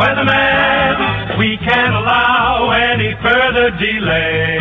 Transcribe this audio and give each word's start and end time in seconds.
Weatherman, 0.00 1.38
we 1.38 1.58
can't 1.58 1.94
allow 1.94 2.70
any 2.70 3.14
further 3.20 3.70
delay. 3.70 4.58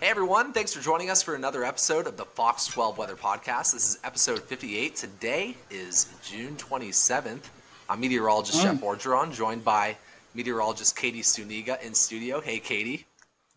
Hey 0.00 0.10
everyone, 0.10 0.52
thanks 0.52 0.74
for 0.74 0.82
joining 0.82 1.08
us 1.08 1.22
for 1.22 1.34
another 1.34 1.64
episode 1.64 2.06
of 2.06 2.18
the 2.18 2.26
Fox 2.26 2.66
12 2.66 2.98
Weather 2.98 3.16
Podcast. 3.16 3.72
This 3.72 3.88
is 3.88 3.98
episode 4.04 4.40
58. 4.40 4.96
Today 4.96 5.56
is 5.70 6.12
June 6.22 6.56
27th. 6.56 7.44
I'm 7.88 8.00
meteorologist 8.00 8.58
mm. 8.58 8.64
Jeff 8.64 8.82
Orgeron, 8.82 9.32
joined 9.32 9.64
by 9.64 9.96
meteorologist 10.34 10.94
Katie 10.94 11.22
Zuniga 11.22 11.78
in 11.82 11.94
studio. 11.94 12.42
Hey 12.42 12.58
Katie. 12.58 13.06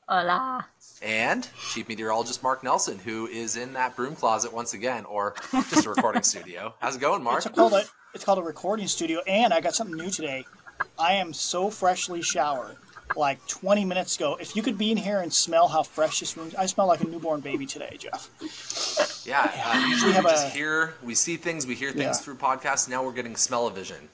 Hola. 0.08 0.68
And 1.02 1.50
Chief 1.74 1.90
Meteorologist 1.90 2.42
Mark 2.42 2.64
Nelson, 2.64 2.98
who 3.00 3.28
is 3.28 3.58
in 3.58 3.74
that 3.74 3.98
broom 3.98 4.16
closet 4.16 4.54
once 4.54 4.74
again, 4.74 5.04
or 5.04 5.36
just 5.70 5.86
a 5.86 5.90
recording 5.90 6.24
studio. 6.24 6.74
How's 6.80 6.96
it 6.96 7.02
going, 7.02 7.24
Mark? 7.24 7.46
It's 7.46 7.54
called 7.54 7.74
a 7.74 7.84
it's 8.16 8.24
called 8.24 8.40
a 8.40 8.44
recording 8.44 8.88
studio, 8.88 9.22
and 9.28 9.54
I 9.54 9.60
got 9.60 9.76
something 9.76 9.96
new 9.98 10.10
today. 10.10 10.46
I 10.98 11.14
am 11.14 11.34
so 11.34 11.70
freshly 11.70 12.22
showered, 12.22 12.78
like 13.16 13.46
20 13.48 13.84
minutes 13.86 14.16
ago. 14.16 14.38
If 14.40 14.56
you 14.56 14.64
could 14.64 14.78
be 14.78 14.90
in 14.90 14.98
here 14.98 15.20
and 15.20 15.32
smell 15.32 15.68
how 15.68 15.84
fresh 15.84 16.22
this 16.22 16.36
room, 16.38 16.50
I 16.58 16.66
smell 16.66 16.88
like 16.88 17.02
a 17.02 17.08
newborn 17.08 17.42
baby 17.42 17.66
today, 17.66 17.98
Jeff. 18.00 18.30
Yeah, 19.28 19.52
uh, 19.66 19.86
usually 19.90 20.12
we, 20.12 20.16
have 20.16 20.24
just 20.24 20.48
a- 20.48 20.50
hear, 20.50 20.94
we 21.04 21.14
see 21.14 21.36
things, 21.36 21.68
we 21.68 21.76
hear 21.76 21.92
things 21.92 22.04
Yeah. 22.04 22.14
through 22.14 22.36
podcasts. 22.36 22.88
Now 22.88 23.04
we're 23.04 23.12
getting 23.12 23.36
smell-o-vision 23.36 24.08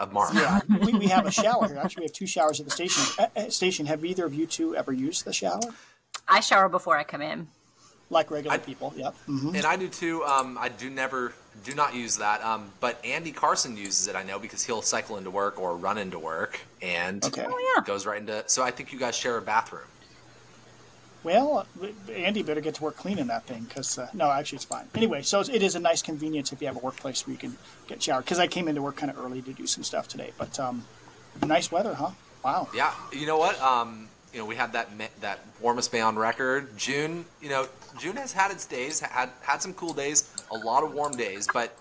of 0.00 0.12
Mark. 0.12 0.34
Yeah, 0.34 0.60
we, 0.84 0.92
we 0.94 1.06
have 1.06 1.26
a 1.26 1.30
shower 1.30 1.68
here. 1.68 1.78
Actually, 1.78 2.02
we 2.02 2.06
have 2.06 2.12
two 2.12 2.26
showers 2.26 2.58
at 2.58 2.66
the 2.66 2.72
station. 2.72 3.24
Uh, 3.36 3.50
station. 3.50 3.86
Have 3.86 4.04
either 4.04 4.24
of 4.26 4.34
you 4.34 4.46
two 4.46 4.74
ever 4.74 4.92
used 4.92 5.24
the 5.24 5.32
shower? 5.32 5.60
I 6.26 6.40
shower 6.40 6.68
before 6.68 6.96
I 6.98 7.04
come 7.04 7.22
in. 7.22 7.46
Like 8.10 8.30
regular 8.30 8.54
I- 8.54 8.58
people? 8.58 8.92
Yep. 8.96 9.14
hmm 9.26 9.54
And 9.54 9.64
I 9.64 9.76
do 9.76 9.88
too. 9.88 10.22
Um, 10.24 10.58
I 10.60 10.68
do 10.68 10.90
never, 10.90 11.32
do 11.64 11.74
not 11.74 11.94
use 11.94 12.18
that. 12.18 12.42
Um, 12.44 12.70
but 12.80 13.02
Andy 13.04 13.32
Carson 13.32 13.76
uses 13.76 14.08
it, 14.08 14.14
I 14.16 14.22
know, 14.22 14.38
because 14.38 14.64
he'll 14.64 14.82
cycle 14.82 15.16
into 15.16 15.30
work 15.30 15.58
or 15.58 15.76
run 15.76 15.98
into 15.98 16.18
work 16.18 16.60
and 16.82 17.24
Okay. 17.24 17.44
Oh 17.48 17.74
yeah. 17.76 17.82
goes 17.84 18.06
right 18.06 18.20
into. 18.20 18.44
So 18.46 18.62
I 18.62 18.70
think 18.70 18.92
you 18.92 18.98
guys 18.98 19.16
share 19.16 19.36
a 19.38 19.42
bathroom. 19.42 19.84
Well, 21.22 21.66
uh, 21.82 22.12
Andy 22.12 22.42
better 22.42 22.60
get 22.60 22.74
to 22.74 22.82
work 22.82 22.96
cleaning 22.96 23.28
that 23.28 23.44
thing 23.46 23.62
because 23.62 23.98
uh, 23.98 24.08
no, 24.12 24.30
actually 24.30 24.56
it's 24.56 24.66
fine. 24.66 24.86
Anyway, 24.94 25.22
so 25.22 25.40
it's, 25.40 25.48
it 25.48 25.62
is 25.62 25.74
a 25.74 25.80
nice 25.80 26.02
convenience 26.02 26.52
if 26.52 26.60
you 26.60 26.66
have 26.66 26.76
a 26.76 26.80
workplace 26.80 27.26
where 27.26 27.32
you 27.32 27.38
can 27.38 27.56
get 27.88 28.02
showered. 28.02 28.24
Because 28.26 28.38
I 28.38 28.46
came 28.46 28.68
into 28.68 28.82
work 28.82 28.96
kind 28.96 29.10
of 29.10 29.18
early 29.18 29.40
to 29.40 29.52
do 29.54 29.66
some 29.66 29.82
stuff 29.84 30.06
today, 30.06 30.32
but 30.36 30.60
um, 30.60 30.84
nice 31.46 31.72
weather, 31.72 31.94
huh? 31.94 32.10
Wow. 32.44 32.68
Yeah, 32.74 32.92
you 33.10 33.26
know 33.26 33.38
what? 33.38 33.58
You 34.34 34.40
know, 34.40 34.46
we 34.46 34.56
had 34.56 34.72
that 34.72 34.88
that 35.20 35.38
warmest 35.60 35.92
day 35.92 36.00
on 36.00 36.16
record. 36.16 36.76
June, 36.76 37.24
you 37.40 37.48
know, 37.48 37.68
June 38.00 38.16
has 38.16 38.32
had 38.32 38.50
its 38.50 38.66
days, 38.66 38.98
had 38.98 39.30
had 39.42 39.62
some 39.62 39.72
cool 39.74 39.92
days, 39.92 40.28
a 40.50 40.56
lot 40.58 40.82
of 40.82 40.92
warm 40.92 41.12
days, 41.16 41.46
but 41.52 41.78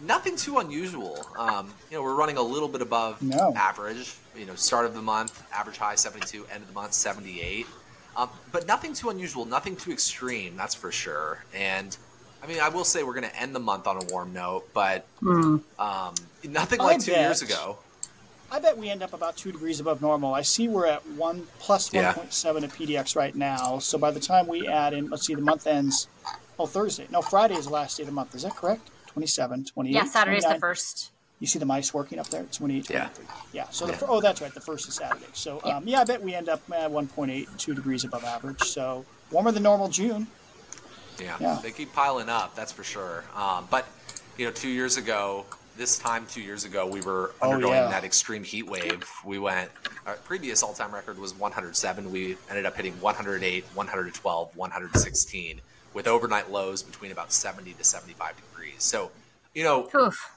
nothing 0.00 0.34
too 0.34 0.58
unusual. 0.58 1.26
Um, 1.36 1.74
you 1.90 1.98
know, 1.98 2.02
we're 2.02 2.14
running 2.14 2.38
a 2.38 2.42
little 2.42 2.68
bit 2.68 2.80
above 2.80 3.20
No. 3.20 3.52
average. 3.54 4.14
You 4.34 4.46
know, 4.46 4.54
start 4.54 4.86
of 4.86 4.94
the 4.94 5.02
month, 5.02 5.42
average 5.52 5.76
high 5.76 5.94
72, 5.94 6.46
end 6.50 6.62
of 6.62 6.68
the 6.68 6.72
month 6.74 6.94
78. 6.94 7.66
Um, 8.16 8.30
but 8.50 8.66
nothing 8.66 8.94
too 8.94 9.10
unusual, 9.10 9.44
nothing 9.44 9.76
too 9.76 9.92
extreme, 9.92 10.56
that's 10.56 10.74
for 10.74 10.90
sure. 10.90 11.44
And 11.54 11.94
I 12.42 12.46
mean, 12.46 12.60
I 12.60 12.70
will 12.70 12.84
say 12.84 13.02
we're 13.02 13.12
going 13.14 13.28
to 13.28 13.36
end 13.36 13.54
the 13.54 13.60
month 13.60 13.86
on 13.86 14.02
a 14.02 14.06
warm 14.06 14.32
note, 14.32 14.64
but 14.72 15.04
um, 15.78 16.14
nothing 16.48 16.80
I 16.80 16.84
like 16.84 17.00
two 17.00 17.12
years 17.12 17.42
ago. 17.42 17.76
I 18.52 18.58
bet 18.58 18.76
we 18.76 18.90
end 18.90 19.02
up 19.02 19.12
about 19.12 19.36
two 19.36 19.52
degrees 19.52 19.78
above 19.80 20.02
normal. 20.02 20.34
I 20.34 20.42
see 20.42 20.66
we're 20.68 20.86
at 20.86 21.06
one 21.10 21.46
plus 21.60 21.92
Yeah. 21.92 22.14
1.7 22.14 22.64
at 22.64 22.70
PDX 22.70 23.14
right 23.14 23.34
now. 23.34 23.78
So 23.78 23.96
by 23.96 24.10
the 24.10 24.20
time 24.20 24.46
we 24.48 24.66
add 24.66 24.92
in, 24.92 25.08
let's 25.08 25.26
see, 25.26 25.34
the 25.34 25.40
month 25.42 25.66
ends. 25.66 26.08
Oh, 26.58 26.66
Thursday. 26.66 27.06
No, 27.10 27.22
Friday 27.22 27.54
is 27.54 27.66
the 27.66 27.70
last 27.72 27.96
day 27.96 28.02
of 28.02 28.08
the 28.08 28.12
month. 28.12 28.34
Is 28.34 28.42
that 28.42 28.56
correct? 28.56 28.90
27, 29.08 29.64
28. 29.66 29.94
Yeah, 29.94 30.04
Saturday's 30.04 30.44
the 30.44 30.56
first. 30.56 31.10
You 31.38 31.46
see 31.46 31.58
the 31.58 31.64
mice 31.64 31.94
working 31.94 32.18
up 32.18 32.28
there? 32.28 32.42
28, 32.52 32.90
Yeah. 32.90 33.08
23. 33.08 33.24
Yeah. 33.52 33.66
So 33.70 33.86
the 33.86 33.92
Yeah. 33.92 33.98
fir- 33.98 34.06
oh, 34.08 34.20
that's 34.20 34.40
right. 34.42 34.52
The 34.52 34.60
first 34.60 34.88
is 34.88 34.94
Saturday. 34.96 35.24
So 35.32 35.60
Yeah. 35.64 35.76
um, 35.78 35.86
yeah, 35.88 36.00
I 36.00 36.04
bet 36.04 36.20
we 36.22 36.34
end 36.34 36.48
up 36.48 36.60
at 36.72 36.90
1.8, 36.90 37.48
two 37.56 37.72
degrees 37.74 38.04
above 38.04 38.24
average. 38.24 38.62
So 38.64 39.06
warmer 39.30 39.52
than 39.52 39.62
normal 39.62 39.88
June. 39.88 40.26
Yeah, 41.18 41.36
Yeah. 41.40 41.58
they 41.62 41.70
keep 41.70 41.92
piling 41.94 42.28
up. 42.28 42.54
That's 42.56 42.72
for 42.72 42.84
sure. 42.84 43.24
Um, 43.34 43.68
but 43.70 43.86
you 44.36 44.46
know, 44.46 44.52
two 44.52 44.68
years 44.68 44.96
ago, 44.96 45.46
this 45.76 45.98
time 45.98 46.26
two 46.30 46.40
years 46.42 46.64
ago, 46.64 46.86
we 46.86 47.00
were 47.00 47.32
Oh, 47.40 47.52
undergoing 47.52 47.76
yeah. 47.76 47.88
that 47.90 48.04
extreme 48.04 48.44
heat 48.44 48.66
wave. 48.66 49.04
We 49.24 49.38
went. 49.38 49.70
Our 50.06 50.14
previous 50.16 50.62
all-time 50.62 50.92
record 50.92 51.18
was 51.18 51.34
107. 51.34 52.10
We 52.10 52.36
ended 52.48 52.66
up 52.66 52.76
hitting 52.76 52.92
108, 53.00 53.64
112, 53.74 54.56
116, 54.56 55.60
with 55.94 56.06
overnight 56.08 56.50
lows 56.50 56.82
between 56.82 57.12
about 57.12 57.32
70 57.32 57.72
to 57.74 57.84
75 57.84 58.34
degrees. 58.36 58.74
So, 58.78 59.10
you 59.54 59.64
know, 59.64 59.88
Oof. 59.94 60.30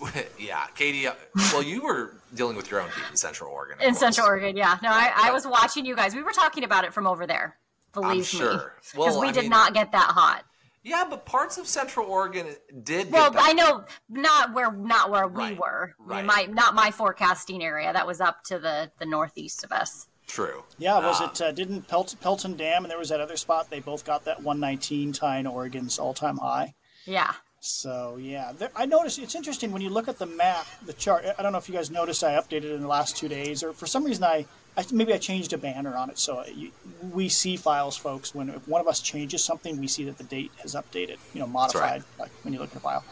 yeah, 0.38 0.66
Katie. 0.74 1.06
uh, 1.06 1.14
Well, 1.52 1.62
you 1.62 1.82
were 1.82 2.12
dealing 2.34 2.56
with 2.56 2.70
your 2.70 2.80
own 2.80 2.88
heat 2.90 3.04
in 3.10 3.16
Central 3.16 3.50
Oregon. 3.50 3.78
In 3.80 3.88
course. 3.90 3.98
Central 3.98 4.26
Oregon, 4.26 4.56
yeah. 4.56 4.78
No, 4.82 4.90
I, 4.90 5.12
I 5.14 5.30
was 5.32 5.46
watching 5.46 5.84
you 5.86 5.96
guys. 5.96 6.14
We 6.14 6.22
were 6.22 6.32
talking 6.32 6.64
about 6.64 6.84
it 6.84 6.92
from 6.94 7.06
over 7.06 7.26
there. 7.26 7.56
Believe 7.94 8.26
sure. 8.26 8.52
me. 8.54 8.60
Because 8.92 8.94
Well, 8.96 9.20
we 9.20 9.28
I 9.28 9.32
did 9.32 9.40
mean- 9.42 9.50
not 9.50 9.74
get 9.74 9.92
that 9.92 10.10
hot. 10.12 10.44
Yeah, 10.88 11.04
but 11.08 11.24
parts 11.26 11.58
of 11.58 11.66
Central 11.66 12.06
Oregon 12.06 12.46
did. 12.82 13.12
Well, 13.12 13.30
get. 13.30 13.40
I 13.44 13.52
know 13.52 13.84
not 14.08 14.54
where 14.54 14.72
not 14.72 15.10
where 15.10 15.28
we 15.28 15.52
were. 15.54 15.94
I 16.08 16.22
right. 16.22 16.24
my 16.24 16.46
not 16.50 16.74
my 16.74 16.90
forecasting 16.90 17.62
area. 17.62 17.92
That 17.92 18.06
was 18.06 18.20
up 18.20 18.42
to 18.44 18.58
the 18.58 18.90
the 18.98 19.06
northeast 19.06 19.64
of 19.64 19.72
us. 19.72 20.08
True. 20.26 20.64
Yeah, 20.76 20.98
was 20.98 21.20
Ah. 21.20 21.30
it 21.30 21.40
uh, 21.40 21.52
didn't 21.52 21.88
Pelt- 21.88 22.14
Pelton 22.20 22.56
Dam 22.56 22.84
and 22.84 22.90
there 22.90 22.98
was 22.98 23.08
that 23.08 23.20
other 23.20 23.36
spot? 23.36 23.70
They 23.70 23.80
both 23.80 24.04
got 24.04 24.24
that 24.26 24.42
119 24.42 25.12
tying 25.12 25.46
Oregon's 25.46 25.98
all-time 25.98 26.36
high. 26.36 26.74
Yeah. 27.06 27.32
So 27.60 28.18
yeah, 28.20 28.52
there, 28.52 28.70
I 28.76 28.86
noticed 28.86 29.18
it's 29.18 29.34
interesting 29.34 29.72
when 29.72 29.82
you 29.82 29.90
look 29.90 30.06
at 30.06 30.18
the 30.18 30.26
map, 30.26 30.66
the 30.86 30.92
chart. 30.92 31.24
I 31.38 31.42
don't 31.42 31.52
know 31.52 31.58
if 31.58 31.68
you 31.68 31.74
guys 31.74 31.90
noticed 31.90 32.22
I 32.22 32.32
updated 32.32 32.64
it 32.64 32.72
in 32.72 32.82
the 32.82 32.88
last 32.88 33.16
two 33.16 33.26
days, 33.28 33.62
or 33.62 33.72
for 33.72 33.86
some 33.86 34.04
reason 34.04 34.22
I, 34.22 34.46
I 34.78 34.84
maybe 34.92 35.12
I 35.12 35.18
changed 35.18 35.52
a 35.52 35.58
banner 35.58 35.96
on 35.96 36.08
it. 36.08 36.18
So 36.18 36.44
you, 36.46 36.70
we 37.12 37.28
see 37.28 37.56
files, 37.56 37.96
folks. 37.96 38.34
When 38.34 38.48
if 38.48 38.66
one 38.68 38.80
of 38.80 38.86
us 38.86 39.00
changes 39.00 39.44
something, 39.44 39.78
we 39.78 39.88
see 39.88 40.04
that 40.04 40.18
the 40.18 40.24
date 40.24 40.52
has 40.62 40.74
updated. 40.74 41.18
You 41.34 41.40
know, 41.40 41.48
modified. 41.48 42.04
Like 42.18 42.30
when 42.44 42.54
you 42.54 42.60
look 42.60 42.70
at 42.70 42.76
a 42.76 42.80
file. 42.80 43.04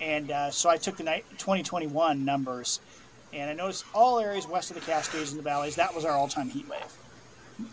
And 0.00 0.30
uh, 0.30 0.50
so 0.50 0.70
I 0.70 0.78
took 0.78 0.96
the 0.96 1.04
night 1.04 1.26
2021 1.32 2.24
numbers, 2.24 2.80
and 3.34 3.50
I 3.50 3.52
noticed 3.52 3.84
all 3.94 4.18
areas 4.18 4.48
west 4.48 4.70
of 4.70 4.76
the 4.76 4.82
Cascades 4.82 5.30
and 5.30 5.38
the 5.38 5.44
valleys. 5.44 5.76
That 5.76 5.94
was 5.94 6.06
our 6.06 6.12
all-time 6.12 6.48
heat 6.48 6.66
wave 6.68 6.96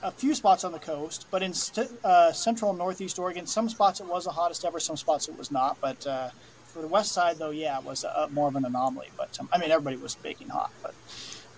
a 0.03 0.11
few 0.11 0.35
spots 0.35 0.63
on 0.63 0.71
the 0.71 0.79
coast, 0.79 1.27
but 1.31 1.41
in 1.41 1.53
st- 1.53 1.91
uh, 2.03 2.31
central 2.31 2.71
and 2.71 2.77
northeast 2.77 3.19
Oregon, 3.19 3.45
some 3.45 3.69
spots 3.69 3.99
it 3.99 4.05
was 4.05 4.25
the 4.25 4.31
hottest 4.31 4.65
ever, 4.65 4.79
some 4.79 4.97
spots 4.97 5.27
it 5.27 5.37
was 5.37 5.51
not. 5.51 5.77
But 5.81 6.05
uh, 6.05 6.29
for 6.65 6.81
the 6.81 6.87
west 6.87 7.11
side, 7.11 7.37
though, 7.37 7.51
yeah, 7.51 7.77
it 7.79 7.85
was 7.85 8.03
uh, 8.03 8.27
more 8.31 8.47
of 8.47 8.55
an 8.55 8.65
anomaly. 8.65 9.09
But 9.17 9.37
um, 9.39 9.49
I 9.51 9.57
mean, 9.57 9.71
everybody 9.71 9.97
was 9.97 10.15
baking 10.15 10.49
hot. 10.49 10.71
But 10.81 10.93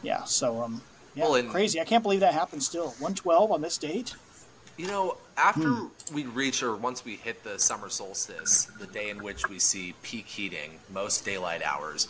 yeah, 0.02 0.24
so 0.26 0.62
um, 0.62 0.82
yeah, 1.16 1.24
Well, 1.24 1.36
and- 1.36 1.50
crazy. 1.52 1.80
I 1.80 1.86
can't 1.86 2.04
believe 2.04 2.20
that 2.22 2.34
happened 2.34 2.64
still. 2.64 2.90
112 3.00 3.52
on 3.52 3.62
this 3.62 3.78
date. 3.78 4.16
You 4.78 4.88
know, 4.88 5.18
after 5.36 5.68
Hmm. 5.68 5.88
we 6.14 6.24
reach 6.24 6.64
or 6.64 6.76
once 6.76 7.04
we 7.04 7.18
hit 7.18 7.44
the 7.44 7.60
summer 7.60 7.90
solstice, 7.90 8.68
the 8.80 8.88
day 8.88 9.10
in 9.10 9.22
which 9.22 9.48
we 9.50 9.60
see 9.60 9.94
peak 10.04 10.26
heating, 10.28 10.80
most 10.90 11.26
daylight 11.26 11.62
hours, 11.64 12.08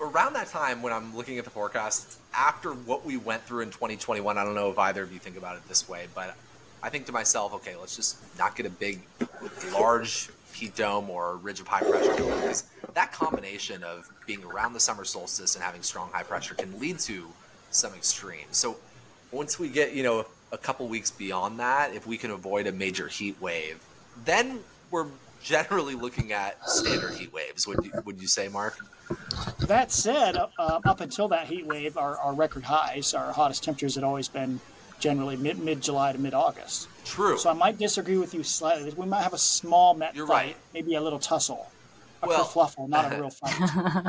around 0.00 0.34
that 0.34 0.48
time 0.48 0.82
when 0.82 0.92
I'm 0.92 1.16
looking 1.16 1.36
at 1.38 1.44
the 1.44 1.50
forecast, 1.50 2.18
after 2.32 2.70
what 2.72 3.04
we 3.04 3.16
went 3.16 3.44
through 3.44 3.62
in 3.62 3.70
2021, 3.70 4.38
I 4.38 4.44
don't 4.44 4.54
know 4.54 4.70
if 4.70 4.78
either 4.78 5.02
of 5.02 5.12
you 5.12 5.18
think 5.18 5.36
about 5.36 5.56
it 5.56 5.66
this 5.68 5.88
way, 5.88 6.06
but 6.14 6.36
I 6.82 6.90
think 6.90 7.06
to 7.06 7.12
myself, 7.12 7.52
okay, 7.54 7.74
let's 7.76 7.96
just 7.96 8.16
not 8.38 8.54
get 8.54 8.66
a 8.66 8.70
big, 8.70 9.00
large 9.72 10.28
heat 10.52 10.74
dome 10.76 11.10
or 11.10 11.36
ridge 11.36 11.60
of 11.60 11.66
high 11.68 11.80
pressure 11.82 12.14
because 12.14 12.64
that 12.94 13.12
combination 13.12 13.82
of 13.82 14.08
being 14.26 14.42
around 14.44 14.72
the 14.74 14.80
summer 14.80 15.04
solstice 15.04 15.54
and 15.56 15.64
having 15.64 15.82
strong 15.82 16.10
high 16.12 16.22
pressure 16.22 16.54
can 16.54 16.78
lead 16.78 16.98
to 17.00 17.28
some 17.70 17.94
extremes. 17.94 18.56
So 18.56 18.76
once 19.32 19.58
we 19.58 19.68
get, 19.68 19.94
you 19.94 20.02
know, 20.02 20.26
a 20.52 20.58
couple 20.58 20.88
weeks 20.88 21.10
beyond 21.10 21.60
that, 21.60 21.94
if 21.94 22.06
we 22.06 22.16
can 22.16 22.30
avoid 22.30 22.66
a 22.66 22.72
major 22.72 23.08
heat 23.08 23.40
wave, 23.40 23.80
then 24.24 24.60
we're 24.90 25.06
generally 25.42 25.94
looking 25.94 26.32
at 26.32 26.68
standard 26.68 27.14
heat 27.14 27.32
waves. 27.32 27.66
Would 27.66 27.84
you, 27.84 27.92
would 28.04 28.20
you 28.20 28.28
say, 28.28 28.48
Mark? 28.48 28.76
That 29.60 29.90
said, 29.90 30.36
uh, 30.36 30.80
up 30.84 31.00
until 31.00 31.28
that 31.28 31.46
heat 31.46 31.66
wave, 31.66 31.96
our, 31.96 32.16
our 32.18 32.34
record 32.34 32.64
highs, 32.64 33.14
our 33.14 33.32
hottest 33.32 33.64
temperatures 33.64 33.94
had 33.94 34.04
always 34.04 34.28
been 34.28 34.60
generally 34.98 35.36
mid 35.36 35.58
mid 35.58 35.80
July 35.80 36.12
to 36.12 36.18
mid 36.18 36.34
August. 36.34 36.88
True. 37.04 37.38
So 37.38 37.48
I 37.50 37.54
might 37.54 37.78
disagree 37.78 38.18
with 38.18 38.34
you 38.34 38.42
slightly. 38.42 38.92
We 38.94 39.06
might 39.06 39.22
have 39.22 39.32
a 39.32 39.38
small 39.38 39.94
met 39.94 40.14
You're 40.14 40.26
fight, 40.26 40.34
right. 40.34 40.56
maybe 40.74 40.94
a 40.94 41.00
little 41.00 41.18
tussle, 41.18 41.69
a 42.22 42.26
Well- 42.26 42.44
kerfluffle, 42.46 42.88
not 42.88 43.12
a 43.12 43.16
real 43.20 43.30
fight. 43.30 43.54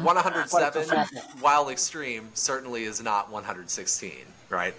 107, 0.04 1.08
while 1.40 1.70
extreme, 1.70 2.30
certainly 2.34 2.84
is 2.84 3.02
not 3.02 3.32
116, 3.32 4.12
right? 4.50 4.74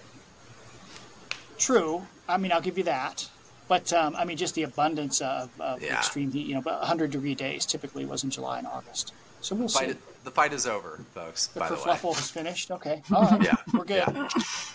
True. 1.58 2.06
I 2.29 2.37
mean, 2.37 2.52
I'll 2.52 2.61
give 2.61 2.79
you 2.79 2.84
that. 2.84 3.29
But 3.69 3.93
um, 3.93 4.14
I 4.17 4.25
mean, 4.25 4.37
just 4.37 4.55
the 4.55 4.64
abundance 4.64 5.20
of, 5.20 5.49
of 5.61 5.82
Yeah. 5.82 5.96
extreme 5.99 6.31
heat. 6.32 6.46
You 6.46 6.56
know, 6.56 6.61
but 6.61 6.79
100 6.81 7.11
degree 7.11 7.34
days 7.34 7.64
typically 7.64 8.05
was 8.05 8.25
in 8.25 8.31
July 8.31 8.58
and 8.58 8.67
August. 8.67 9.12
So 9.40 9.55
we'll 9.56 9.69
Fight 9.69 9.90
see. 9.93 9.96
the 10.25 10.31
fight 10.31 10.52
is 10.52 10.67
over, 10.67 11.00
folks. 11.14 11.46
The 11.49 11.61
by 11.61 11.69
the 11.70 11.75
way. 11.76 12.11
is 12.12 12.31
finished. 12.31 12.70
Okay. 12.70 13.02
All 13.14 13.23
right. 13.23 13.43
Yeah, 13.43 13.55
We're 13.73 13.85
good. 13.85 14.05
yeah. 14.06 14.28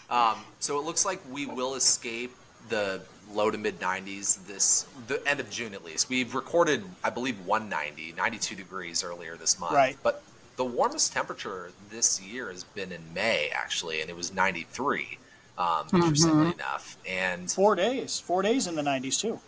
Um, 0.10 0.38
so 0.60 0.80
it 0.80 0.83
looks 0.86 1.06
like 1.06 1.21
we 1.31 1.45
will 1.45 1.75
escape 1.75 2.36
the 2.69 3.02
low 3.34 3.52
to 3.52 3.58
mid 3.58 3.80
90s 3.80 4.46
this 4.48 4.86
the 5.08 5.25
end 5.28 5.40
of 5.40 5.50
June 5.50 5.74
at 5.74 5.84
least. 5.84 6.10
We've 6.10 6.34
recorded, 6.34 6.84
I 7.04 7.10
believe, 7.10 7.46
190, 7.46 8.14
92 8.14 8.56
degrees 8.56 9.04
earlier 9.04 9.36
this 9.36 9.60
month. 9.60 9.74
Right. 9.74 9.98
But 10.04 10.24
the 10.56 10.66
warmest 10.66 11.14
temperature 11.14 11.72
this 11.90 12.22
year 12.22 12.50
has 12.50 12.64
been 12.64 12.92
in 12.92 13.02
May, 13.14 13.50
actually, 13.54 14.02
and 14.02 14.10
it 14.10 14.16
was 14.16 14.34
93, 14.34 15.18
um, 15.58 15.88
interestingly 15.94 16.54
enough. 16.54 16.98
And 17.08 17.52
Four 17.52 17.75
days, 17.75 18.19
four 18.19 18.42
days 18.42 18.66
in 18.68 18.75
the 18.75 18.81
90s 18.81 19.20
too. 19.20 19.40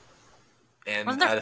and 0.86 1.06
Wasn't 1.08 1.22
there- 1.22 1.38
uh, 1.38 1.42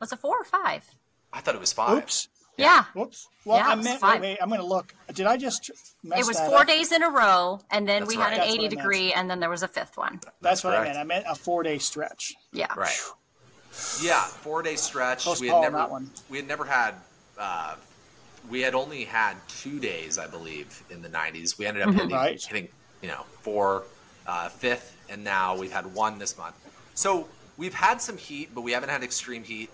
Was 0.00 0.12
it 0.12 0.18
four 0.18 0.36
or 0.38 0.44
five? 0.44 0.84
I 1.32 1.40
thought 1.40 1.54
it 1.54 1.60
was 1.60 1.72
five. 1.72 1.98
Oops. 2.04 2.28
Yeah. 2.56 2.84
Whoops. 2.94 3.26
Well, 3.44 3.58
Yeah, 3.58 3.68
I 3.68 3.74
meant, 3.74 4.00
wait, 4.02 4.20
wait, 4.20 4.38
I'm 4.40 4.48
going 4.48 4.60
to 4.60 4.66
look. 4.66 4.94
Did 5.12 5.26
I 5.26 5.36
just 5.36 5.70
mess 6.02 6.20
It 6.20 6.26
was 6.26 6.36
that 6.36 6.48
four 6.48 6.60
up? 6.60 6.66
days 6.66 6.92
in 6.92 7.02
a 7.02 7.10
row, 7.10 7.60
and 7.70 7.88
then 7.88 8.02
That's 8.02 8.14
we 8.14 8.16
right. 8.16 8.32
had 8.32 8.40
an 8.42 8.48
That's 8.48 8.54
80 8.54 8.68
degree, 8.68 9.12
and 9.12 9.28
then 9.28 9.40
there 9.40 9.50
was 9.50 9.62
a 9.64 9.68
fifth 9.68 9.96
one. 9.96 10.20
That's, 10.40 10.62
what 10.62 10.70
correct. 10.74 10.82
I 10.90 10.92
meant. 10.94 10.98
I 10.98 11.04
meant 11.04 11.24
a 11.28 11.34
four 11.34 11.62
day 11.62 11.78
stretch. 11.78 12.34
Yeah. 12.52 12.72
Right. 12.76 12.96
Yeah, 14.00 14.22
four 14.22 14.62
day 14.62 14.76
stretch. 14.76 15.24
Close 15.24 15.40
we 15.40 15.48
call 15.48 15.62
had 15.62 15.66
on 15.68 15.72
never 15.72 15.82
that 15.84 15.90
one. 15.90 16.10
we 16.30 16.36
had 16.38 16.46
never 16.46 16.64
had 16.64 16.94
uh, 17.38 17.74
we 18.48 18.60
had 18.60 18.74
only 18.74 19.04
had 19.04 19.34
two 19.48 19.80
days, 19.80 20.16
I 20.18 20.28
believe, 20.28 20.80
in 20.90 21.02
the 21.02 21.08
nineties. 21.08 21.58
We 21.58 21.66
ended 21.66 21.82
up 21.82 21.92
hitting, 21.92 22.08
Mm-hmm. 22.10 22.14
Right. 22.14 22.40
hitting 22.42 22.68
you 23.02 23.08
know 23.08 23.24
four, 23.42 23.82
uh, 24.28 24.48
fifth, 24.48 24.96
and 25.10 25.24
now 25.24 25.56
we've 25.56 25.72
had 25.72 25.92
one 25.92 26.18
this 26.20 26.38
month. 26.38 26.54
So 26.94 27.26
we've 27.56 27.74
had 27.74 28.00
some 28.00 28.16
heat, 28.16 28.50
but 28.54 28.60
we 28.60 28.70
haven't 28.70 28.90
had 28.90 29.02
extreme 29.02 29.42
heat. 29.42 29.70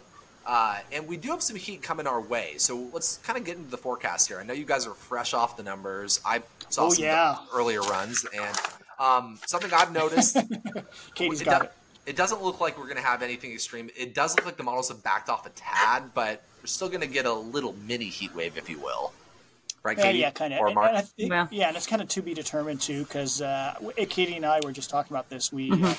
Uh, 0.47 0.79
and 0.93 1.07
we 1.07 1.17
do 1.17 1.29
have 1.31 1.43
some 1.43 1.57
heat 1.57 1.83
coming 1.83 2.07
our 2.07 2.21
way. 2.21 2.55
So 2.57 2.89
let's 2.93 3.19
kind 3.19 3.39
of 3.39 3.45
get 3.45 3.57
into 3.57 3.71
the 3.71 3.77
forecast 3.77 4.29
here. 4.29 4.39
I 4.41 4.43
know 4.43 4.55
you 4.55 4.65
guys 4.65 4.87
are 4.87 4.95
fresh 4.95 5.35
off 5.35 5.57
the 5.57 5.63
numbers. 5.63 6.21
I 6.25 6.43
saw 6.71 6.87
Oh, 6.87 6.91
some 6.91 7.05
yeah. 7.05 7.37
earlier 7.55 7.83
runs, 7.83 8.25
and 8.35 8.57
um, 8.99 9.39
something 9.47 9.71
I've 9.73 9.93
noticed 9.93 10.37
Katie's 11.15 11.43
it, 11.43 11.45
got 11.45 11.61
do- 11.63 11.67
it. 11.67 11.73
it 12.07 12.17
doesn't 12.17 12.43
look 12.43 12.61
like 12.61 12.79
we're 12.79 12.85
going 12.85 12.97
to 12.97 13.03
have 13.03 13.23
anything 13.23 13.53
extreme. 13.53 13.91
It 13.97 14.15
does 14.15 14.35
look 14.37 14.47
like 14.47 14.57
the 14.57 14.63
models 14.63 14.89
have 14.89 15.03
backed 15.03 15.29
off 15.29 15.47
a 15.47 15.51
tad, 15.51 16.05
but 16.15 16.43
we're 16.63 16.67
still 16.67 16.89
going 16.89 17.01
to 17.03 17.07
get 17.07 17.27
a 17.27 17.33
little 17.33 17.75
mini 17.87 18.07
heat 18.07 18.35
wave, 18.35 18.57
if 18.57 18.69
you 18.71 18.81
will. 18.81 19.13
Right, 19.83 19.97
Yeah, 19.97 20.05
Katie? 20.05 20.19
yeah, 20.19 20.31
kind 20.31 20.53
of. 20.53 20.61
Or 20.61 20.67
And, 20.67 20.75
Mark? 20.75 20.89
and 20.89 20.99
I 20.99 21.01
think- 21.03 21.31
Yeah. 21.31 21.47
yeah. 21.51 21.69
and 21.69 21.77
it's 21.77 21.87
kind 21.87 22.03
of 22.03 22.09
to 22.09 22.23
be 22.23 22.35
determined 22.35 22.81
too, 22.81 23.05
because 23.05 23.41
uh, 23.41 23.75
Katie 24.09 24.37
and 24.37 24.45
I 24.45 24.61
were 24.63 24.73
just 24.73 24.91
talking 24.91 25.13
about 25.15 25.29
this. 25.31 25.53
We 25.53 25.71
Mm-hmm. 25.71 25.85
uh, 25.85 25.95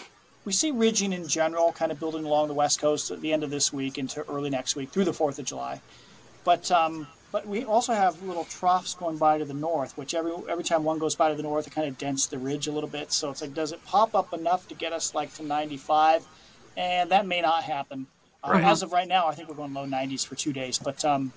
we 0.46 0.52
see 0.52 0.72
ridging 0.72 1.14
in 1.14 1.28
general, 1.28 1.72
kind 1.72 1.92
of 1.92 2.00
building 2.00 2.26
along 2.26 2.48
the 2.48 2.54
west 2.54 2.80
coast 2.80 3.12
at 3.12 3.22
the 3.22 3.32
end 3.32 3.44
of 3.44 3.50
this 3.50 3.72
week 3.72 3.98
into 3.98 4.22
early 4.28 4.50
next 4.50 4.76
week 4.76 4.90
through 4.90 5.06
the 5.06 5.14
Fourth 5.14 5.38
of 5.40 5.46
July. 5.46 5.82
But 6.44 6.72
um, 6.72 7.08
but 7.32 7.48
we 7.48 7.64
also 7.64 7.94
have 7.94 8.22
little 8.24 8.46
troughs 8.46 8.94
going 8.94 9.18
by 9.18 9.38
to 9.38 9.46
the 9.46 9.54
north, 9.54 9.98
which 9.98 10.14
every 10.14 10.34
every 10.50 10.64
time 10.64 10.84
one 10.84 11.00
goes 11.00 11.16
by 11.16 11.30
to 11.30 11.36
the 11.36 11.44
north, 11.44 11.68
it 11.68 11.74
kind 11.74 11.88
of 11.88 11.98
dents 11.98 12.26
the 12.26 12.38
ridge 12.38 12.68
a 12.68 12.72
little 12.72 12.90
bit. 12.90 13.12
So 13.12 13.30
it's 13.30 13.42
like, 13.42 13.54
does 13.54 13.72
it 13.72 13.84
pop 13.86 14.16
up 14.16 14.34
enough 14.34 14.68
to 14.70 14.76
get 14.76 14.92
us 14.94 15.14
like 15.14 15.34
to 15.36 15.44
95? 15.44 16.26
And 16.76 17.12
that 17.12 17.28
may 17.28 17.42
not 17.42 17.64
happen. 17.64 18.08
Um, 18.44 18.52
Right. 18.54 18.64
As 18.64 18.82
of 18.82 18.92
right 18.92 19.08
now, 19.08 19.28
I 19.28 19.36
think 19.36 19.50
we're 19.50 19.56
going 19.56 19.74
low 19.74 19.86
90s 19.86 20.26
for 20.26 20.36
two 20.36 20.52
days. 20.52 20.80
But 20.80 21.06
um, 21.06 21.32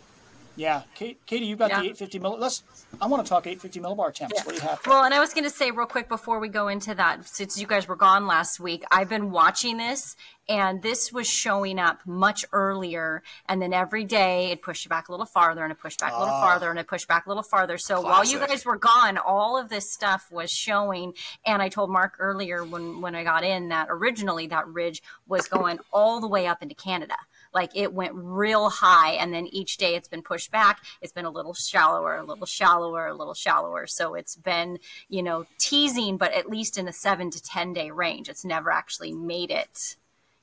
yeah, 0.56 0.82
Kate, 0.94 1.18
Katie, 1.26 1.46
you've 1.46 1.58
got 1.58 1.70
Yeah. 1.70 1.80
the 1.80 1.86
850 1.86 2.18
mill. 2.18 2.36
Let's. 2.38 2.62
I 3.00 3.06
want 3.06 3.24
to 3.24 3.28
talk 3.28 3.46
850 3.46 3.80
millibar 3.80 4.14
temps. 4.14 4.44
What 4.44 4.54
do 4.54 4.54
you 4.54 4.60
have? 4.68 4.80
Well, 4.86 5.04
and 5.04 5.12
I 5.12 5.18
was 5.18 5.34
going 5.34 5.44
to 5.44 5.50
say 5.50 5.72
real 5.72 5.86
quick 5.86 6.08
before 6.08 6.38
we 6.38 6.48
go 6.48 6.68
into 6.68 6.94
that, 6.94 7.26
since 7.26 7.58
you 7.58 7.66
guys 7.66 7.88
were 7.88 7.96
gone 7.96 8.26
last 8.26 8.60
week, 8.60 8.84
I've 8.92 9.08
been 9.08 9.32
watching 9.32 9.78
this, 9.78 10.14
and 10.48 10.80
this 10.80 11.12
was 11.12 11.26
showing 11.26 11.80
up 11.80 12.06
much 12.06 12.44
earlier, 12.52 13.22
and 13.48 13.60
then 13.60 13.72
every 13.72 14.04
day 14.04 14.52
it 14.52 14.62
pushed 14.62 14.88
back 14.88 15.08
a 15.08 15.12
little 15.12 15.26
farther, 15.26 15.64
and 15.64 15.72
it 15.72 15.78
pushed 15.80 15.98
back 15.98 16.12
a 16.12 16.18
little 16.18 16.34
ah. 16.34 16.40
farther, 16.40 16.70
and 16.70 16.78
it 16.78 16.86
pushed 16.86 17.08
back 17.08 17.26
a 17.26 17.28
little 17.28 17.42
farther. 17.42 17.76
So 17.78 18.00
while 18.00 18.24
you 18.24 18.38
guys 18.38 18.64
were 18.64 18.76
gone, 18.76 19.18
all 19.18 19.58
of 19.58 19.68
this 19.68 19.90
stuff 19.90 20.30
was 20.30 20.50
showing, 20.50 21.14
and 21.44 21.60
I 21.62 21.68
told 21.68 21.90
Mark 21.90 22.14
earlier 22.20 22.64
when 22.64 23.00
when 23.00 23.16
I 23.16 23.24
got 23.24 23.42
in 23.42 23.70
that 23.70 23.88
originally 23.90 24.46
that 24.48 24.68
ridge 24.68 25.02
was 25.26 25.48
going 25.48 25.80
all 25.92 26.20
the 26.20 26.28
way 26.28 26.46
up 26.46 26.62
into 26.62 26.76
Canada. 26.76 27.16
Like 27.54 27.70
it 27.74 27.92
went 27.92 28.12
real 28.14 28.68
high, 28.68 29.12
and 29.12 29.32
then 29.32 29.46
each 29.46 29.76
day 29.76 29.94
it's 29.94 30.08
been 30.08 30.22
pushed 30.22 30.50
back. 30.50 30.82
It's 31.00 31.12
been 31.12 31.24
a 31.24 31.30
little 31.30 31.54
shallower, 31.54 32.16
a 32.16 32.24
little 32.24 32.46
shallower, 32.46 33.06
a 33.06 33.14
little 33.14 33.34
shallower. 33.34 33.86
So 33.86 34.14
it's 34.14 34.36
been, 34.36 34.78
you 35.08 35.22
know, 35.22 35.46
teasing, 35.58 36.16
but 36.16 36.32
at 36.32 36.50
least 36.50 36.76
in 36.76 36.88
a 36.88 36.92
seven 36.92 37.30
to 37.30 37.40
10 37.40 37.72
day 37.72 37.90
range. 37.90 38.28
It's 38.28 38.44
never 38.44 38.70
actually 38.70 39.12
made 39.12 39.50
it 39.50 39.96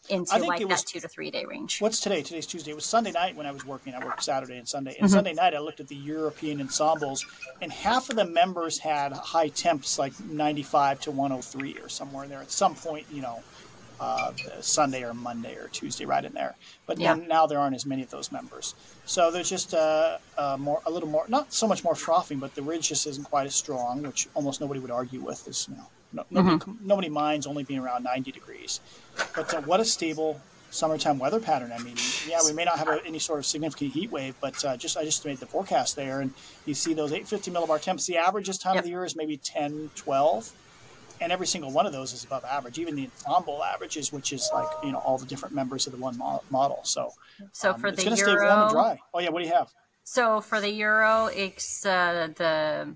into 0.10 0.38
like 0.40 0.62
it 0.62 0.68
that 0.68 0.74
was- 0.76 0.84
two 0.84 1.00
to 1.00 1.08
three 1.08 1.30
day 1.32 1.46
range. 1.46 1.80
What's 1.80 2.00
today? 2.00 2.22
Today's 2.22 2.48
Tuesday. 2.48 2.72
It 2.72 2.76
was 2.76 2.86
Sunday 2.86 3.12
night 3.12 3.36
when 3.36 3.46
I 3.46 3.52
was 3.52 3.66
working. 3.66 3.94
I 3.94 4.04
worked 4.04 4.24
Saturday 4.24 4.58
and 4.58 4.68
Sunday. 4.68 4.94
Mm-hmm. 4.94 5.04
And 5.04 5.12
Sunday 5.12 5.34
night, 5.34 5.54
I 5.54 5.60
looked 5.60 5.80
at 5.80 5.88
the 5.88 5.96
European 5.96 6.60
ensembles, 6.60 7.26
and 7.62 7.72
half 7.72 8.10
of 8.10 8.16
the 8.16 8.26
members 8.26 8.80
had 8.80 9.14
high 9.14 9.50
temps 9.50 10.00
like 10.00 10.14
95 10.20 11.02
to 11.02 11.12
103 11.12 11.78
or 11.84 11.90
somewhere 11.90 12.24
in 12.24 12.30
there 12.30 12.42
at 12.42 12.52
some 12.52 12.74
point, 12.76 13.06
you 13.12 13.22
know, 13.22 13.44
uh, 14.02 14.34
Sunday 14.62 15.04
or 15.04 15.14
Monday 15.14 15.56
or 15.56 15.68
Tuesday, 15.68 16.06
right 16.06 16.26
in 16.26 16.34
there. 16.34 16.56
But 16.88 17.00
Yeah. 17.00 17.14
then 17.16 17.28
now 17.28 17.46
there 17.46 17.60
aren't 17.60 17.76
as 17.76 17.86
many 17.86 18.02
of 18.04 18.10
those 18.10 18.32
members. 18.32 18.74
So 19.06 19.30
there's 19.32 19.50
just 19.50 19.74
uh, 19.74 20.18
uh, 20.38 20.58
more, 20.60 20.82
a 20.86 20.92
little 20.92 21.10
more, 21.10 21.26
not 21.28 21.54
so 21.54 21.68
much 21.68 21.84
more 21.84 21.96
frothing, 21.96 22.40
but 22.40 22.56
the 22.56 22.64
ridge 22.64 22.90
just 22.90 23.06
isn't 23.08 23.26
quite 23.26 23.46
as 23.46 23.56
strong, 23.56 24.02
which 24.02 24.28
almost 24.34 24.60
nobody 24.60 24.80
would 24.80 24.92
argue 24.92 25.22
with. 25.22 25.48
Is 25.48 25.68
you 25.70 25.76
know, 25.78 25.88
no, 26.12 26.24
nobody, 26.32 26.56
Mm-hmm. 26.58 26.88
nobody 26.88 27.10
minds 27.10 27.46
only 27.46 27.64
being 27.64 27.80
around 27.80 28.04
90 28.04 28.32
degrees. 28.32 28.80
But 29.36 29.54
uh, 29.54 29.62
what 29.62 29.80
a 29.80 29.86
stable 29.86 30.42
summertime 30.72 31.20
weather 31.20 31.40
pattern. 31.40 31.72
I 31.72 31.80
mean, 31.84 31.98
yeah, 32.28 32.40
we 32.46 32.54
may 32.54 32.64
not 32.64 32.80
have 32.80 32.88
a, 32.88 33.00
any 33.06 33.20
sort 33.20 33.40
of 33.40 33.46
significant 33.46 33.92
heat 33.92 34.10
wave, 34.10 34.36
but 34.42 34.64
uh, 34.66 34.78
just 34.78 34.98
I 34.98 35.04
just 35.04 35.24
made 35.26 35.40
the 35.40 35.46
forecast 35.46 35.96
there, 35.96 36.22
and 36.22 36.34
you 36.66 36.74
see 36.74 36.94
those 36.94 37.12
850 37.12 37.52
millibar 37.52 37.80
temps. 37.82 38.08
The 38.08 38.18
average 38.18 38.48
this 38.48 38.58
time 38.58 38.76
Yep. 38.76 38.82
of 38.82 38.86
the 38.86 38.90
year 38.92 39.06
is 39.06 39.16
maybe 39.16 39.38
10, 39.38 39.92
12, 39.96 40.54
and 41.22 41.32
every 41.32 41.48
single 41.48 41.72
one 41.72 41.86
of 41.86 41.94
those 41.94 42.12
is 42.14 42.24
above 42.24 42.44
average. 42.44 42.80
Even 42.80 42.96
the 42.96 43.10
ensemble 43.26 43.64
averages, 43.64 44.12
which 44.12 44.34
is 44.34 44.50
like 44.54 44.68
you 44.84 44.92
know 44.92 44.98
all 45.00 45.18
the 45.18 45.26
different 45.26 45.56
members 45.56 45.86
of 45.88 45.94
the 45.94 46.00
one 46.00 46.18
mo- 46.18 46.44
model. 46.50 46.80
So, 46.84 47.14
So 47.52 47.72
um, 47.72 47.80
for 47.80 47.88
it's 47.88 47.98
the 47.98 48.04
going 48.06 48.18
to 48.18 48.22
stay 48.24 48.34
warm 48.34 48.42
and 48.44 48.60
Euro, 48.62 48.70
dry. 48.72 49.00
Oh 49.14 49.20
yeah, 49.20 49.30
what 49.30 49.42
do 49.42 49.48
you 49.48 49.54
have? 49.54 49.70
so 50.04 50.42
for 50.42 50.60
the 50.60 50.72
Euro, 50.72 51.28
it's 51.28 51.86
uh, 51.86 52.30
the 52.36 52.96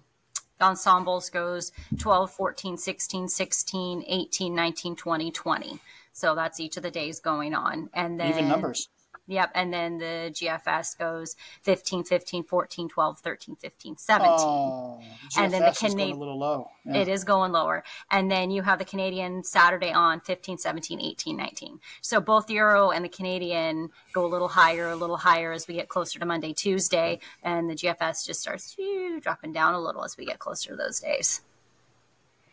ensembles 0.60 1.30
goes 1.30 1.72
12, 2.00 2.31
14, 2.31 2.77
16, 2.77 3.27
16, 3.27 4.04
18, 4.07 4.56
19, 4.56 4.95
20, 4.95 5.31
20. 5.31 5.80
So 6.13 6.33
that's 6.33 6.60
each 6.60 6.78
of 6.78 6.83
the 6.83 6.92
days 6.92 7.19
going 7.19 7.54
on. 7.54 7.89
And 7.94 8.19
then 8.19 8.30
Even 8.30 8.48
numbers. 8.48 8.89
Yep. 9.27 9.51
And 9.56 9.74
then 9.74 9.98
the 9.98 10.30
GFS 10.31 10.98
goes 11.00 11.36
15, 11.63 12.04
15, 12.04 12.44
14, 12.44 12.89
12, 12.89 13.19
13, 13.19 13.56
15, 13.56 13.98
17. 13.98 14.30
Oh, 14.38 15.01
And 15.38 15.51
then 15.51 15.62
the 15.63 15.69
GFS 15.69 15.72
is 15.88 15.94
going 15.95 15.98
Cana- 15.98 16.13
a 16.16 16.19
little 16.19 16.38
low. 16.38 16.69
Yeah. 16.86 16.98
It 16.98 17.07
is 17.07 17.24
going 17.24 17.51
lower. 17.51 17.83
And 18.12 18.30
then 18.30 18.51
you 18.51 18.62
have 18.62 18.77
the 18.77 18.86
Canadian 18.86 19.44
Saturday 19.44 19.92
on 19.92 20.19
15, 20.19 20.60
17, 20.60 21.01
18, 21.01 21.36
19. 21.38 21.80
So 22.01 22.19
both 22.22 22.50
Euro 22.51 22.92
and 22.92 23.04
the 23.04 23.10
Canadian 23.10 23.89
go 24.13 24.25
a 24.25 24.27
little 24.27 24.50
higher, 24.50 24.89
a 24.92 24.95
little 24.95 25.18
higher 25.18 25.51
as 25.51 25.68
we 25.68 25.74
get 25.74 25.89
closer 25.89 26.19
to 26.19 26.25
Monday, 26.25 26.54
Tuesday. 26.54 27.19
And 27.42 27.68
the 27.69 27.74
GFS 27.75 28.28
just 28.28 28.42
starts 28.42 28.73
phew, 28.76 29.19
dropping 29.19 29.54
down 29.54 29.73
a 29.73 29.80
little 29.80 30.04
as 30.04 30.16
we 30.18 30.26
get 30.26 30.38
closer 30.38 30.69
to 30.69 30.76
those 30.76 31.00
days. 31.00 31.42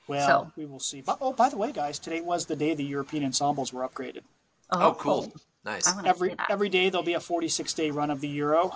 Well, 0.09 0.27
So- 0.27 0.53
we 0.57 0.65
will 0.67 0.81
see. 0.81 1.01
But, 1.03 1.19
oh, 1.21 1.33
by 1.35 1.49
the 1.51 1.57
way, 1.59 1.71
guys, 1.73 1.99
today 1.99 2.21
was 2.23 2.47
the 2.47 2.57
day 2.57 2.75
the 2.75 2.83
European 2.85 3.25
ensembles 3.25 3.73
were 3.75 3.87
upgraded. 3.87 4.23
oh, 4.71 4.95
cool. 4.99 5.33
Nice. 5.65 5.87
I 5.87 6.07
Every 6.07 6.35
every 6.51 6.69
day 6.69 6.91
there'll 6.91 7.05
be 7.05 7.15
a 7.15 7.21
46 7.21 7.73
day 7.75 7.91
run 7.91 8.11
of 8.11 8.21
the 8.21 8.29
Euro. 8.29 8.73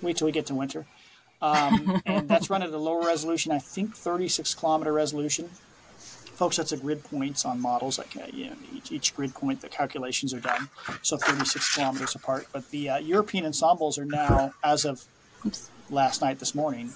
Wait 0.00 0.16
till 0.16 0.26
we 0.26 0.32
get 0.32 0.46
to 0.46 0.54
winter, 0.54 0.86
um, 1.42 2.00
and 2.06 2.28
that's 2.28 2.48
run 2.48 2.62
at 2.62 2.70
a 2.70 2.78
lower 2.78 3.02
resolution. 3.02 3.52
I 3.52 3.58
think 3.58 3.94
36 3.94 4.54
kilometer 4.54 4.92
resolution. 4.92 5.50
Folks, 5.98 6.56
that's 6.58 6.72
a 6.72 6.76
grid 6.76 7.02
points 7.04 7.44
on 7.44 7.60
models. 7.60 7.98
Like 7.98 8.16
uh, 8.16 8.26
you 8.32 8.46
know, 8.46 8.56
each, 8.74 8.92
each 8.92 9.14
grid 9.14 9.34
point, 9.34 9.60
the 9.60 9.68
calculations 9.68 10.32
are 10.32 10.40
done, 10.40 10.68
so 11.02 11.16
36 11.16 11.74
kilometers 11.74 12.14
apart. 12.14 12.46
But 12.52 12.70
the 12.70 12.90
uh, 12.90 12.98
European 12.98 13.44
ensembles 13.44 13.98
are 13.98 14.04
now, 14.04 14.52
as 14.64 14.84
of 14.84 15.04
last 15.90 16.22
night, 16.22 16.38
this 16.38 16.54
morning, 16.54 16.92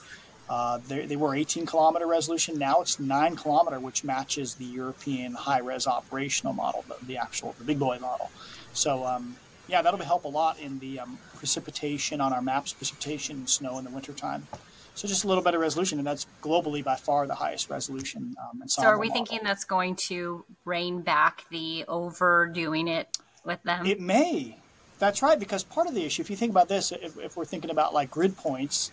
uh, 0.50 0.78
they, 0.88 1.07
they 1.07 1.14
were 1.14 1.33
18 1.33 1.64
kilometer 1.64 2.09
resolution. 2.09 2.59
Now 2.59 2.80
it's 2.80 2.99
nine 2.99 3.37
kilometer, 3.37 3.78
which 3.78 4.02
matches 4.02 4.54
the 4.57 4.64
European 4.64 5.33
high 5.33 5.61
res 5.61 5.87
operational 5.87 6.52
model, 6.52 6.85
the, 6.88 6.97
the 7.07 7.16
actual 7.16 7.54
the 7.57 7.64
big 7.64 7.78
boy 7.78 7.99
model. 8.00 8.33
So 8.73 9.07
um, 9.07 9.37
yeah, 9.69 9.80
that'll 9.80 10.00
help 10.00 10.25
a 10.25 10.28
lot 10.28 10.59
in 10.59 10.80
the 10.80 10.99
um, 10.99 11.19
precipitation 11.37 12.21
on 12.21 12.33
our 12.33 12.42
maps, 12.42 12.73
precipitation 12.73 13.37
and 13.37 13.49
snow 13.49 13.78
in 13.78 13.85
the 13.85 13.90
wintertime. 13.90 14.49
So 14.97 15.07
just 15.07 15.23
a 15.23 15.28
little 15.28 15.42
better 15.42 15.61
resolution, 15.61 15.99
and 15.99 16.07
that's 16.07 16.26
globally 16.42 16.83
by 16.83 16.97
far 16.97 17.28
the 17.28 17.37
highest 17.37 17.71
resolution. 17.71 18.35
Um, 18.42 18.62
So 18.66 18.83
are 18.83 18.99
we 18.99 19.07
ensemble 19.07 19.14
thinking 19.14 19.38
that's 19.45 19.64
going 19.64 19.95
to 20.09 20.45
rein 20.64 21.02
back 21.02 21.45
the 21.50 21.85
overdoing 21.87 22.88
it 22.88 23.16
with 23.45 23.62
them? 23.62 23.87
It 23.87 24.00
may. 24.00 24.57
That's 24.99 25.23
right, 25.23 25.38
because 25.38 25.62
part 25.62 25.87
of 25.87 25.95
the 25.95 26.04
issue, 26.04 26.21
if 26.23 26.28
you 26.28 26.37
think 26.37 26.50
about 26.50 26.69
this, 26.69 26.90
if, 26.92 27.16
if 27.19 27.37
we're 27.37 27.45
thinking 27.45 27.71
about 27.71 27.95
like 27.95 28.11
grid 28.11 28.37
points, 28.37 28.90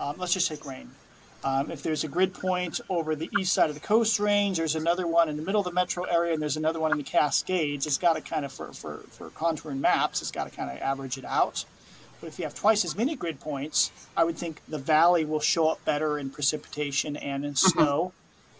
um, 0.00 0.16
let's 0.18 0.32
just 0.32 0.48
take 0.48 0.66
rain. 0.66 0.90
Um, 1.42 1.70
if 1.70 1.82
there's 1.82 2.04
a 2.04 2.08
grid 2.08 2.34
point 2.34 2.80
over 2.88 3.14
the 3.14 3.30
east 3.38 3.52
side 3.52 3.70
of 3.70 3.74
the 3.74 3.80
coast 3.80 4.18
range, 4.18 4.58
there's 4.58 4.74
another 4.74 5.06
one 5.06 5.28
in 5.28 5.36
the 5.36 5.42
middle 5.42 5.60
of 5.60 5.64
the 5.64 5.72
metro 5.72 6.04
area, 6.04 6.34
and 6.34 6.42
there's 6.42 6.56
another 6.56 6.80
one 6.80 6.92
in 6.92 6.98
the 6.98 7.04
Cascades. 7.04 7.86
It's 7.86 7.96
got 7.96 8.16
to 8.16 8.20
kind 8.20 8.44
of, 8.44 8.52
for, 8.52 8.72
for, 8.72 8.98
for 9.10 9.30
contouring 9.30 9.80
maps, 9.80 10.20
it's 10.20 10.30
got 10.30 10.50
to 10.50 10.54
kind 10.54 10.70
of 10.70 10.82
average 10.82 11.16
it 11.16 11.24
out. 11.24 11.64
But 12.20 12.26
if 12.26 12.38
you 12.38 12.44
have 12.44 12.54
twice 12.54 12.84
as 12.84 12.94
many 12.94 13.16
grid 13.16 13.40
points, 13.40 13.90
I 14.14 14.24
would 14.24 14.36
think 14.36 14.60
the 14.68 14.76
valley 14.76 15.24
will 15.24 15.40
show 15.40 15.68
up 15.68 15.82
better 15.86 16.18
in 16.18 16.28
precipitation 16.28 17.16
and 17.16 17.46
in 17.46 17.54
snow. 17.54 18.12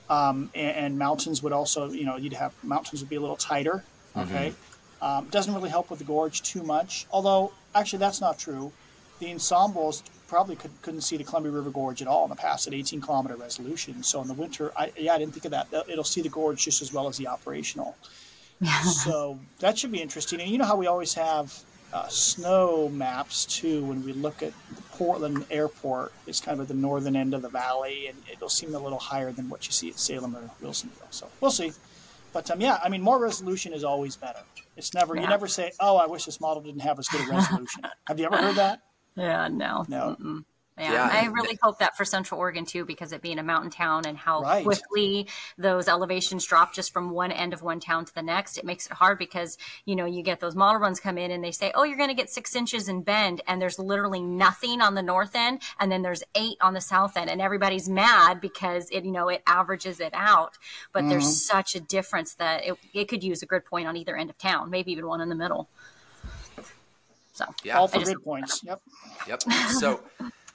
Um, 0.09 0.51
and, 0.55 0.77
and 0.77 0.99
mountains 0.99 1.43
would 1.43 1.53
also, 1.53 1.91
you 1.91 2.07
know, 2.07 2.17
you'd 2.17 2.33
have 2.33 2.55
mountains 2.65 3.03
would 3.03 3.11
be 3.11 3.17
a 3.17 3.21
little 3.21 3.37
tighter. 3.37 3.85
Okay. 4.17 4.55
Um, 5.03 5.29
doesn't 5.29 5.55
really 5.55 5.69
help 5.69 5.91
with 5.91 5.99
the 5.99 6.07
gorge 6.07 6.41
too 6.41 6.63
much. 6.63 7.07
Although, 7.13 7.53
actually, 7.75 7.99
that's 7.99 8.23
not 8.23 8.39
true. 8.39 8.73
the 9.21 9.31
ensembles 9.31 10.03
probably 10.31 10.55
could, 10.55 10.71
couldn't 10.81 11.01
see 11.01 11.17
the 11.17 11.25
Columbia 11.25 11.51
River 11.51 11.71
Gorge 11.71 12.01
at 12.01 12.07
all 12.07 12.23
in 12.23 12.31
the 12.31 12.37
past 12.37 12.69
at 12.69 12.73
18 12.73 13.01
kilometer 13.01 13.35
resolution. 13.35 14.01
So 14.05 14.23
in 14.23 14.29
the 14.29 14.35
winter, 14.35 14.73
I, 14.77 14.93
yeah, 14.97 15.15
I 15.15 15.19
didn't 15.19 15.35
think 15.35 15.45
of 15.45 15.51
that. 15.51 15.67
It'll 15.89 16.05
see 16.05 16.23
the 16.23 16.29
gorge 16.29 16.65
just 16.65 16.81
as 16.81 16.93
well 16.93 17.09
as 17.09 17.17
the 17.17 17.27
operational. 17.27 17.97
so 18.85 19.41
that 19.59 19.77
should 19.77 19.91
be 19.91 20.01
interesting. 20.01 20.41
And 20.41 20.49
you 20.49 20.57
know 20.57 20.65
how 20.65 20.77
we 20.77 20.87
always 20.87 21.15
have 21.15 21.53
uh, 21.93 22.07
snow 22.07 22.89
maps 22.89 23.45
too 23.45 23.85
when 23.85 24.05
we 24.05 24.13
look 24.13 24.41
at 24.41 24.53
the 24.77 24.83
Portland 24.93 25.45
Airport. 25.51 26.13
It's 26.29 26.41
kind 26.41 26.61
of 26.61 26.63
at 26.63 26.69
the 26.69 26.81
northern 26.81 27.17
end 27.17 27.35
of 27.35 27.43
the 27.43 27.49
valley, 27.49 28.07
and 28.07 28.17
it'll 28.33 28.49
seem 28.49 28.73
a 28.77 28.79
little 28.79 29.01
higher 29.01 29.33
than 29.33 29.49
what 29.49 29.67
you 29.67 29.73
see 29.73 29.91
at 29.91 29.99
Salem 29.99 30.37
or 30.37 30.49
Wilsonville. 30.63 31.11
So 31.11 31.27
we'll 31.41 31.51
see. 31.51 31.73
But 32.33 32.49
um, 32.53 32.61
yeah, 32.61 32.79
I 32.85 32.89
mean, 32.89 33.03
more 33.03 33.19
resolution 33.19 33.73
is 33.73 33.83
always 33.83 34.15
better. 34.15 34.45
It's 34.77 34.95
never 34.95 35.17
you 35.17 35.27
never 35.27 35.49
say, 35.49 35.73
"Oh, 35.81 35.97
I 35.97 36.07
wish 36.07 36.25
this 36.25 36.41
model 36.41 36.63
didn't 36.63 36.83
have 36.83 37.01
as 37.01 37.09
good 37.09 37.29
a 37.29 37.33
resolution." 37.33 37.83
have 38.07 38.21
you 38.21 38.27
ever 38.27 38.37
heard 38.37 38.55
that? 38.55 38.83
Yeah, 39.17 39.49
no. 39.49 39.87
No. 39.87 40.17
Mm-mm. 40.21 40.45
Yeah, 40.79 40.87
Yeah, 40.87 41.11
I 41.11 41.27
really 41.27 41.59
hope 41.63 41.79
that 41.81 41.97
for 41.97 42.07
Central 42.07 42.41
Oregon 42.41 42.65
too, 42.65 42.87
because 42.87 43.13
it 43.13 43.21
being 43.21 43.39
a 43.39 43.43
mountain 43.43 43.71
town 43.71 44.07
and 44.07 44.17
how 44.17 44.45
Right. 44.45 44.65
quickly 44.65 45.29
those 45.59 45.89
elevations 45.89 46.47
drop 46.47 46.73
just 46.75 46.93
from 46.93 47.11
one 47.11 47.33
end 47.33 47.53
of 47.53 47.63
one 47.63 47.81
town 47.81 48.07
to 48.07 48.15
the 48.15 48.23
next, 48.23 48.57
it 48.57 48.65
makes 48.65 48.87
it 48.87 48.93
hard 48.95 49.19
because 49.19 49.59
you 49.85 49.95
know 49.95 50.07
you 50.07 50.23
get 50.23 50.41
those 50.41 50.57
model 50.57 50.81
runs 50.81 50.99
come 50.99 51.19
in 51.19 51.31
and 51.31 51.45
they 51.45 51.51
say, 51.53 51.71
oh, 51.75 51.85
you're 51.85 51.99
going 51.99 52.09
to 52.09 52.15
get 52.15 52.31
six 52.31 52.57
inches 52.57 52.89
in 52.89 53.03
Bend, 53.03 53.43
and 53.47 53.61
there's 53.61 53.79
literally 53.79 54.23
nothing 54.23 54.81
on 54.81 54.95
the 54.95 55.03
north 55.03 55.35
end, 55.37 55.61
and 55.79 55.93
then 55.93 56.03
there's 56.03 56.25
eight 56.35 56.57
on 56.63 56.75
the 56.75 56.81
south 56.81 57.17
end, 57.17 57.29
and 57.29 57.43
everybody's 57.43 57.89
mad 57.89 58.41
because 58.41 58.89
it 58.91 59.05
you 59.05 59.13
know 59.13 59.29
it 59.29 59.43
averages 59.47 60.01
it 60.01 60.15
out, 60.15 60.59
but 60.93 61.09
Mm-hmm. 61.09 61.09
there's 61.09 61.47
such 61.47 61.75
a 61.75 61.81
difference 61.81 62.35
that 62.37 62.65
it, 62.67 62.79
it 62.95 63.05
could 63.09 63.23
use 63.23 63.43
a 63.43 63.47
grid 63.47 63.67
point 63.67 63.87
on 63.87 63.97
either 63.99 64.17
end 64.17 64.31
of 64.31 64.39
town, 64.39 64.71
maybe 64.71 64.93
even 64.93 65.07
one 65.07 65.21
in 65.21 65.29
the 65.29 65.35
middle. 65.35 65.69
So 67.41 67.55
Yeah. 67.65 67.79
All 67.79 67.89
for 67.89 68.01
grid 68.03 68.23
points. 68.23 68.63
Yep. 68.65 68.81
Yep. 69.29 69.43
So, 69.79 70.01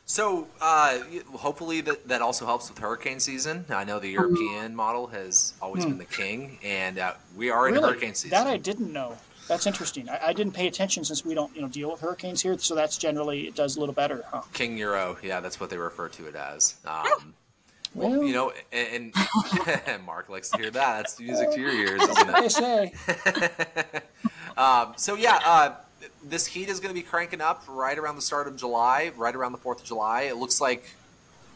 so 0.06 0.48
uh, 0.62 1.00
hopefully 1.34 1.82
that, 1.82 2.08
that 2.08 2.22
also 2.22 2.46
helps 2.46 2.70
with 2.70 2.78
hurricane 2.80 3.20
season. 3.20 3.66
I 3.70 3.84
know 3.84 4.00
the 4.00 4.10
European 4.10 4.76
model 4.76 5.08
has 5.08 5.54
always 5.62 5.86
been 5.86 5.98
the 5.98 6.06
king, 6.06 6.60
and 6.64 7.00
uh, 7.00 7.14
we 7.36 7.50
are 7.50 7.68
in 7.68 7.74
Hmm. 7.76 7.80
Really? 7.82 7.92
hurricane 7.94 8.14
season. 8.16 8.30
That 8.32 8.48
I 8.48 8.58
didn't 8.58 8.92
know. 8.94 9.18
That's 9.48 9.68
interesting. 9.68 10.10
I, 10.10 10.28
I 10.28 10.34
didn't 10.34 10.54
pay 10.54 10.68
attention 10.68 11.04
since 11.04 11.24
we 11.26 11.34
don't, 11.36 11.56
you 11.56 11.62
know, 11.62 11.68
deal 11.68 11.92
with 11.92 12.02
hurricanes 12.02 12.42
here. 12.42 12.58
So 12.58 12.74
that's 12.76 12.98
generally 12.98 13.48
it 13.48 13.56
does 13.56 13.78
a 13.78 13.80
little 13.80 13.94
better, 13.94 14.24
huh? 14.32 14.42
King 14.54 14.78
Euro, 14.78 15.18
yeah, 15.24 15.40
that's 15.40 15.60
what 15.60 15.70
they 15.70 15.78
refer 15.78 16.10
to 16.10 16.28
it 16.28 16.36
as. 16.36 16.76
Um, 16.86 17.34
well, 17.94 18.10
Well- 18.12 18.24
you 18.24 18.34
know, 18.34 18.52
and, 18.74 19.14
and 19.88 20.06
Mark 20.06 20.30
likes 20.30 20.50
to 20.50 20.58
hear 20.58 20.72
that. 20.72 20.98
That's 20.98 21.20
music 21.20 21.52
to 21.52 21.60
your 21.60 21.72
ears, 21.72 22.02
isn't 22.10 22.30
I 22.30 22.48
say. 22.48 22.94
Um, 24.58 24.94
so 24.96 25.16
yeah, 25.16 25.40
uh, 25.46 25.76
this 26.24 26.46
heat 26.48 26.70
is 26.70 26.80
going 26.80 26.94
to 26.94 27.00
be 27.00 27.06
cranking 27.06 27.42
up 27.42 27.64
right 27.68 27.98
around 27.98 28.16
the 28.16 28.22
start 28.22 28.48
of 28.48 28.58
July, 28.58 29.12
right 29.16 29.36
around 29.36 29.52
the 29.52 29.58
Fourth 29.58 29.80
of 29.82 29.86
July. 29.86 30.24
It 30.24 30.38
looks 30.38 30.60
like 30.62 30.96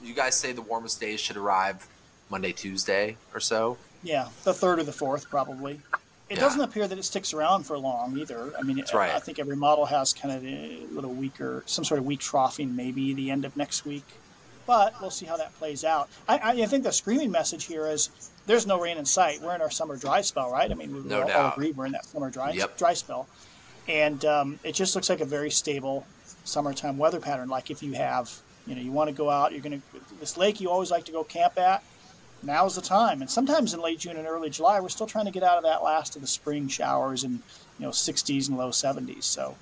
you 0.03 0.13
guys 0.13 0.35
say 0.35 0.51
the 0.51 0.61
warmest 0.61 0.99
days 0.99 1.19
should 1.19 1.37
arrive 1.37 1.87
Monday, 2.29 2.51
Tuesday, 2.51 3.17
or 3.33 3.39
so. 3.39 3.77
Yeah, 4.03 4.29
the 4.43 4.53
third 4.53 4.79
or 4.79 4.83
the 4.83 4.93
fourth, 4.93 5.29
probably. 5.29 5.81
It 6.29 6.35
Yeah. 6.35 6.41
doesn't 6.41 6.61
appear 6.61 6.87
that 6.87 6.97
it 6.97 7.03
sticks 7.03 7.33
around 7.33 7.63
for 7.63 7.77
long 7.77 8.17
either. 8.17 8.53
I 8.57 8.61
mean, 8.61 8.83
right. 8.93 9.11
I 9.15 9.19
think 9.19 9.39
every 9.39 9.55
model 9.55 9.87
has 9.87 10.13
kind 10.13 10.33
of 10.33 10.45
a 10.45 10.85
little 10.93 11.11
weaker, 11.11 11.63
some 11.65 11.83
sort 11.83 11.99
of 11.99 12.05
weak 12.05 12.19
troughing, 12.19 12.75
maybe 12.75 13.13
the 13.13 13.31
end 13.31 13.45
of 13.45 13.57
next 13.57 13.85
week. 13.85 14.05
But 14.67 14.93
we'll 15.01 15.09
see 15.09 15.25
how 15.25 15.35
that 15.37 15.57
plays 15.57 15.83
out. 15.83 16.07
I, 16.27 16.37
I, 16.37 16.51
I 16.61 16.65
think 16.67 16.83
the 16.83 16.91
screaming 16.93 17.31
message 17.31 17.65
here 17.65 17.87
is 17.87 18.09
there's 18.45 18.67
no 18.67 18.79
rain 18.79 18.97
in 18.99 19.05
sight. 19.05 19.41
We're 19.41 19.55
in 19.55 19.61
our 19.61 19.71
summer 19.71 19.95
dry 19.97 20.21
spell, 20.21 20.51
right? 20.51 20.69
I 20.69 20.75
mean, 20.75 20.93
we 20.93 21.01
no 21.01 21.23
all, 21.23 21.31
all, 21.31 21.51
agree 21.53 21.71
we're 21.71 21.87
in 21.87 21.93
that 21.93 22.05
summer 22.05 22.29
dry, 22.29 22.51
Yep. 22.51 22.77
dry 22.77 22.93
spell. 22.93 23.27
And 23.89 24.23
um, 24.23 24.59
it 24.63 24.73
just 24.73 24.95
looks 24.95 25.09
like 25.09 25.19
a 25.19 25.25
very 25.25 25.49
stable 25.49 26.05
summertime 26.43 26.97
weather 26.97 27.19
pattern. 27.19 27.49
Like 27.49 27.71
if 27.71 27.81
you 27.81 27.93
have, 27.93 28.31
you 28.67 28.75
know, 28.75 28.81
you 28.81 28.91
want 28.91 29.09
to 29.09 29.15
go 29.15 29.29
out, 29.29 29.51
you're 29.51 29.61
going 29.61 29.81
to, 29.81 29.99
this 30.19 30.37
lake 30.37 30.61
you 30.61 30.69
always 30.69 30.91
like 30.91 31.05
to 31.05 31.11
go 31.11 31.23
camp 31.23 31.57
at, 31.57 31.83
now's 32.43 32.75
the 32.75 32.81
time. 32.81 33.21
And 33.21 33.29
sometimes 33.29 33.73
in 33.73 33.81
late 33.81 33.99
June 33.99 34.15
and 34.15 34.27
early 34.27 34.51
July, 34.51 34.79
we're 34.79 34.89
still 34.89 35.07
trying 35.07 35.25
to 35.25 35.31
get 35.31 35.41
out 35.41 35.57
of 35.57 35.63
that 35.63 35.83
last 35.83 36.15
of 36.15 36.21
the 36.21 36.27
spring 36.27 36.67
showers 36.67 37.23
and 37.23 37.39
you 37.79 37.85
know 37.85 37.89
60s 37.89 38.47
and 38.47 38.57
low 38.57 38.69
70s. 38.69 39.23
So 39.23 39.55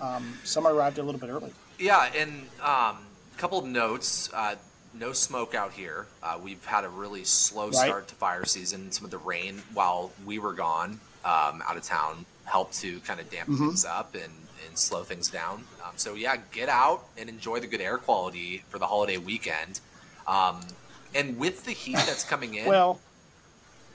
um, 0.00 0.38
summer 0.44 0.72
arrived 0.72 0.98
a 0.98 1.02
little 1.02 1.20
bit 1.20 1.30
early. 1.30 1.52
Yeah, 1.78 2.08
and 2.16 2.42
um, 2.60 2.98
a 3.34 3.38
couple 3.38 3.58
of 3.58 3.66
notes. 3.66 4.30
Uh, 4.32 4.54
no 4.94 5.12
smoke 5.12 5.54
out 5.54 5.72
here. 5.72 6.06
Uh, 6.22 6.38
we've 6.40 6.62
had 6.66 6.84
a 6.84 6.88
really 6.88 7.24
slow 7.24 7.64
Right. 7.70 7.74
start 7.74 8.08
to 8.08 8.14
fire 8.14 8.44
season. 8.44 8.92
Some 8.92 9.06
of 9.06 9.10
the 9.10 9.18
rain 9.18 9.62
while 9.72 10.12
we 10.26 10.38
were 10.38 10.52
gone 10.52 11.00
um, 11.24 11.62
out 11.66 11.76
of 11.76 11.82
town 11.82 12.26
helped 12.44 12.74
to 12.80 13.00
kind 13.00 13.20
of 13.20 13.30
dampen 13.30 13.54
Mm-hmm. 13.54 13.68
things 13.68 13.84
up 13.84 14.14
and, 14.14 14.32
and 14.66 14.78
slow 14.78 15.02
things 15.04 15.28
down. 15.28 15.64
Um, 15.84 15.92
so 15.96 16.14
yeah, 16.14 16.36
get 16.52 16.68
out 16.68 17.04
and 17.18 17.28
enjoy 17.28 17.60
the 17.60 17.66
good 17.66 17.80
air 17.80 17.98
quality 17.98 18.64
for 18.68 18.78
the 18.78 18.86
holiday 18.86 19.16
weekend. 19.18 19.80
Um, 20.26 20.60
and 21.14 21.38
with 21.38 21.64
the 21.64 21.72
heat 21.72 21.94
that's 22.06 22.24
coming 22.24 22.54
in, 22.54 22.66
Well, 22.66 23.00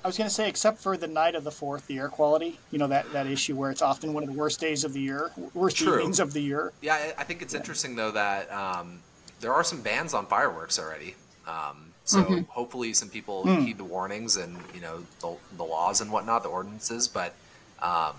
I 0.03 0.07
was 0.07 0.17
going 0.17 0.29
to 0.29 0.33
say, 0.33 0.47
except 0.47 0.79
for 0.79 0.95
the 0.95 1.07
night 1.07 1.35
of 1.35 1.43
the 1.43 1.51
fourth, 1.51 1.87
the 1.87 1.97
air 1.97 2.07
quality, 2.07 2.59
you 2.71 2.77
know 2.77 2.87
that 2.87 3.11
that 3.13 3.27
issue 3.27 3.55
where 3.55 3.71
it's 3.71 3.81
often 3.81 4.13
one 4.13 4.23
of 4.23 4.29
the 4.31 4.35
worst 4.37 4.59
days 4.59 4.83
of 4.85 4.93
the 4.93 5.01
year, 5.01 5.31
worst 5.53 5.77
True. 5.77 5.95
evenings 5.95 6.19
of 6.19 6.31
the 6.33 6.39
year. 6.41 6.71
Yeah, 6.81 7.11
I- 7.17 7.23
think 7.23 7.41
it's 7.41 7.53
interesting 7.53 7.95
though 7.95 8.11
that 8.11 8.49
um, 8.51 8.99
there 9.41 9.53
are 9.53 9.63
some 9.63 9.81
bans 9.81 10.13
on 10.13 10.25
fireworks 10.27 10.79
already. 10.79 11.15
Um, 11.47 11.91
so 12.05 12.21
hopefully 12.47 12.93
some 12.93 13.09
people 13.09 13.45
heed 13.45 13.77
the 13.77 13.83
warnings 13.83 14.37
and 14.37 14.55
you 14.73 14.79
know 14.79 15.03
the, 15.19 15.35
the 15.57 15.63
laws 15.63 15.99
and 15.99 16.09
whatnot, 16.11 16.43
the 16.43 16.49
ordinances. 16.49 17.07
But 17.09 17.33
um, 17.81 18.15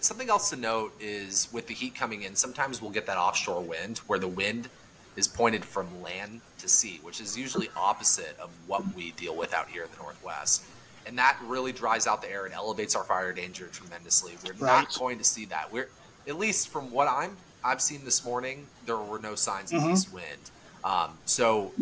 something 0.00 0.28
else 0.30 0.50
to 0.50 0.56
note 0.56 0.92
is 1.00 1.48
with 1.52 1.66
the 1.66 1.74
heat 1.74 1.94
coming 1.94 2.22
in, 2.22 2.34
sometimes 2.34 2.80
we'll 2.80 2.90
get 2.90 3.06
that 3.06 3.18
offshore 3.18 3.62
wind 3.62 3.98
where 4.06 4.18
the 4.18 4.28
wind 4.28 4.68
is 5.16 5.26
pointed 5.26 5.64
from 5.64 6.02
land 6.02 6.40
to 6.58 6.68
sea, 6.68 7.00
which 7.02 7.20
is 7.20 7.36
usually 7.38 7.68
opposite 7.76 8.36
of 8.38 8.50
what 8.66 8.82
we 8.94 9.12
deal 9.12 9.34
with 9.34 9.54
out 9.54 9.68
here 9.68 9.82
in 9.84 9.88
the 9.92 9.96
Northwest. 10.02 10.62
And 11.06 11.16
that 11.18 11.38
really 11.44 11.72
dries 11.72 12.06
out 12.06 12.20
the 12.20 12.30
air 12.30 12.44
and 12.46 12.52
elevates 12.54 12.94
our 12.96 13.04
fire 13.04 13.32
danger 13.32 13.68
tremendously. 13.72 14.32
We're 14.44 14.52
Right. 14.54 14.82
not 14.82 14.98
going 14.98 15.18
to 15.18 15.24
see 15.24 15.44
that. 15.46 15.72
We're 15.72 15.88
at 16.28 16.36
least 16.38 16.68
from 16.68 16.90
what 16.90 17.08
I'm 17.08 17.36
I've 17.64 17.80
seen 17.82 18.04
this 18.04 18.24
morning, 18.24 18.66
there 18.84 18.96
were 18.98 19.18
no 19.18 19.34
signs 19.34 19.72
Mm-hmm. 19.72 19.86
of 19.86 19.92
east 19.92 20.12
wind. 20.12 20.50
Um, 20.84 21.18
so 21.24 21.72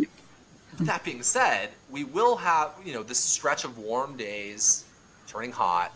that 0.81 1.05
being 1.05 1.23
said, 1.23 1.71
we 1.91 2.05
will 2.05 2.37
have 2.37 2.71
you 2.85 2.93
know 2.95 3.03
this 3.03 3.19
stretch 3.19 3.65
of 3.65 3.79
warm 3.79 4.17
days, 4.17 4.85
turning 5.27 5.53
hot, 5.53 5.93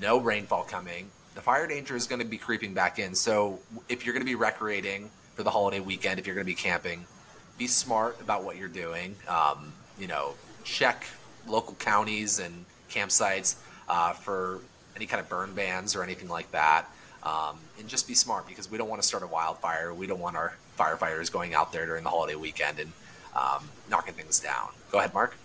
no 0.00 0.18
rainfall 0.18 0.64
coming. 0.64 1.10
The 1.40 1.44
fire 1.44 1.66
danger 1.66 1.96
is 1.96 2.06
going 2.06 2.18
to 2.18 2.26
be 2.26 2.36
creeping 2.36 2.74
back 2.74 2.98
in. 2.98 3.14
So 3.14 3.60
if 3.88 4.04
you're 4.04 4.12
going 4.12 4.20
to 4.20 4.30
be 4.30 4.34
recreating 4.34 5.08
for 5.36 5.42
the 5.42 5.48
holiday 5.48 5.80
weekend, 5.80 6.20
if 6.20 6.26
you're 6.26 6.34
going 6.34 6.44
to 6.44 6.52
be 6.52 6.54
camping, 6.54 7.06
be 7.56 7.66
smart 7.66 8.20
about 8.20 8.44
what 8.44 8.58
you're 8.58 8.68
doing. 8.68 9.16
Um, 9.26 9.72
you 9.98 10.06
know, 10.06 10.34
check 10.64 11.06
local 11.48 11.72
counties 11.76 12.40
and 12.40 12.66
campsites 12.90 13.54
uh, 13.88 14.12
for 14.12 14.60
any 14.96 15.06
kind 15.06 15.18
of 15.18 15.30
burn 15.30 15.54
bans 15.54 15.96
or 15.96 16.02
anything 16.02 16.28
like 16.28 16.50
that. 16.50 16.84
Um, 17.22 17.56
and 17.78 17.88
just 17.88 18.06
be 18.06 18.12
smart 18.12 18.46
because 18.46 18.70
we 18.70 18.76
don't 18.76 18.90
want 18.90 19.00
to 19.00 19.08
start 19.08 19.22
a 19.22 19.26
wildfire. 19.26 19.94
We 19.94 20.06
don't 20.06 20.20
want 20.20 20.36
our 20.36 20.52
firefighters 20.78 21.32
going 21.32 21.54
out 21.54 21.72
there 21.72 21.86
during 21.86 22.04
the 22.04 22.10
holiday 22.10 22.34
weekend 22.34 22.78
and 22.78 22.92
um, 23.34 23.66
knocking 23.88 24.12
things 24.12 24.40
down. 24.40 24.68
Go 24.92 24.98
ahead, 24.98 25.14
Mark. 25.14 25.38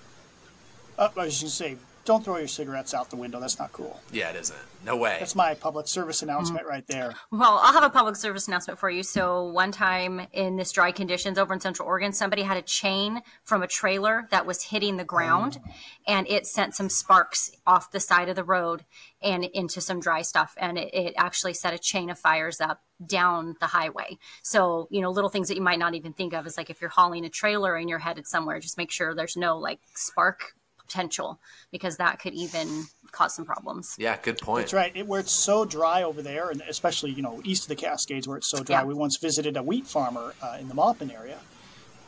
Uh, 1.00 1.08
I 1.16 1.24
was 1.24 1.40
going 1.40 1.50
to 1.50 1.56
say, 1.56 1.78
don't 2.06 2.24
throw 2.24 2.38
your 2.38 2.48
cigarettes 2.48 2.94
out 2.94 3.10
the 3.10 3.16
window. 3.16 3.40
That's 3.40 3.60
not 3.60 3.74
cool. 3.74 4.00
Yeah, 4.12 4.30
it 4.30 4.36
isn't. 4.36 4.58
No 4.86 4.96
way. 4.96 5.18
That's 5.20 5.36
my 5.36 5.56
public 5.56 5.88
service 5.88 6.22
announcement 6.22 6.68
right 6.68 6.86
there. 6.88 7.14
Well, 7.32 7.60
I'll 7.62 7.74
have 7.74 7.84
a 7.84 7.90
public 7.90 8.16
service 8.16 8.48
announcement 8.48 8.80
for 8.80 8.90
you. 8.90 9.04
So, 9.04 9.46
one 9.46 9.72
time 9.72 10.28
in 10.32 10.56
this 10.56 10.72
dry 10.72 10.92
conditions 10.92 11.38
over 11.38 11.54
in 11.54 11.60
Central 11.60 11.88
Oregon, 11.88 12.14
somebody 12.14 12.44
had 12.44 12.56
a 12.56 12.62
chain 12.62 13.22
from 13.44 13.62
a 13.62 13.68
trailer 13.68 14.28
that 14.32 14.46
was 14.46 14.64
hitting 14.64 14.96
the 14.96 15.04
ground 15.04 15.60
oh. 15.60 15.72
and 16.08 16.28
it 16.28 16.46
sent 16.46 16.76
some 16.76 16.88
sparks 16.88 17.52
off 17.68 17.92
the 17.92 18.00
side 18.00 18.30
of 18.30 18.36
the 18.36 18.44
road 18.44 18.86
and 19.22 19.44
into 19.44 19.82
some 19.82 20.00
dry 20.00 20.22
stuff. 20.22 20.56
And 20.58 20.78
it, 20.78 20.94
it 20.94 21.14
actually 21.18 21.56
set 21.56 21.74
a 21.74 21.80
chain 21.80 22.10
of 22.10 22.18
fires 22.18 22.62
up 22.62 22.84
down 23.06 23.56
the 23.60 23.68
highway. 23.68 24.18
So, 24.44 24.88
you 24.92 25.02
know, 25.02 25.10
little 25.10 25.30
things 25.30 25.50
that 25.50 25.56
you 25.56 25.64
might 25.64 25.80
not 25.80 25.96
even 25.96 26.14
think 26.14 26.34
of 26.34 26.48
is 26.48 26.58
like 26.58 26.70
if 26.70 26.80
you're 26.80 26.90
hauling 26.90 27.26
a 27.26 27.30
trailer 27.30 27.76
and 27.76 27.90
you're 27.90 28.00
headed 28.00 28.28
somewhere, 28.28 28.60
just 28.60 28.78
make 28.78 28.92
sure 28.92 29.14
there's 29.14 29.36
no 29.36 29.58
like 29.58 29.80
spark 29.94 30.54
potential 30.86 31.40
because 31.72 31.98
that 31.98 32.20
could 32.20 32.34
even 32.34 32.86
cause 33.12 33.36
some 33.36 33.46
problems. 33.46 33.96
yeah, 33.98 34.18
good 34.22 34.38
point. 34.38 34.64
That's 34.64 34.74
right. 34.74 34.92
It, 34.96 35.08
where 35.08 35.20
it's 35.20 35.32
so 35.32 35.66
dry 35.66 36.04
over 36.04 36.22
there, 36.22 36.50
and 36.50 36.62
especially 36.68 37.12
you 37.12 37.22
know 37.22 37.42
east 37.44 37.64
of 37.64 37.70
the 37.70 37.76
Cascades 37.76 38.28
where 38.28 38.38
it's 38.38 38.48
so 38.48 38.64
dry. 38.64 38.80
Yeah. 38.80 38.86
We 38.86 38.94
once 38.94 39.18
visited 39.18 39.58
a 39.58 39.64
wheat 39.64 39.88
farmer 39.88 40.34
uh, 40.42 40.58
in 40.60 40.68
the 40.68 40.74
Maupin 40.74 41.12
area, 41.12 41.40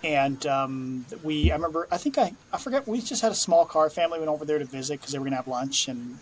and 0.03 0.45
um, 0.47 1.05
we 1.23 1.51
I 1.51 1.55
remember 1.55 1.87
I 1.91 1.97
think 1.97 2.17
I 2.17 2.33
I 2.53 2.57
forget 2.57 2.87
we 2.87 3.01
just 3.01 3.21
had 3.21 3.31
a 3.31 3.35
small 3.35 3.65
car 3.65 3.89
family 3.89 4.19
went 4.19 4.29
over 4.29 4.45
there 4.45 4.59
to 4.59 4.65
visit 4.65 4.99
because 4.99 5.11
they 5.11 5.19
were 5.19 5.25
gonna 5.25 5.37
have 5.37 5.47
lunch 5.47 5.87
and 5.87 6.17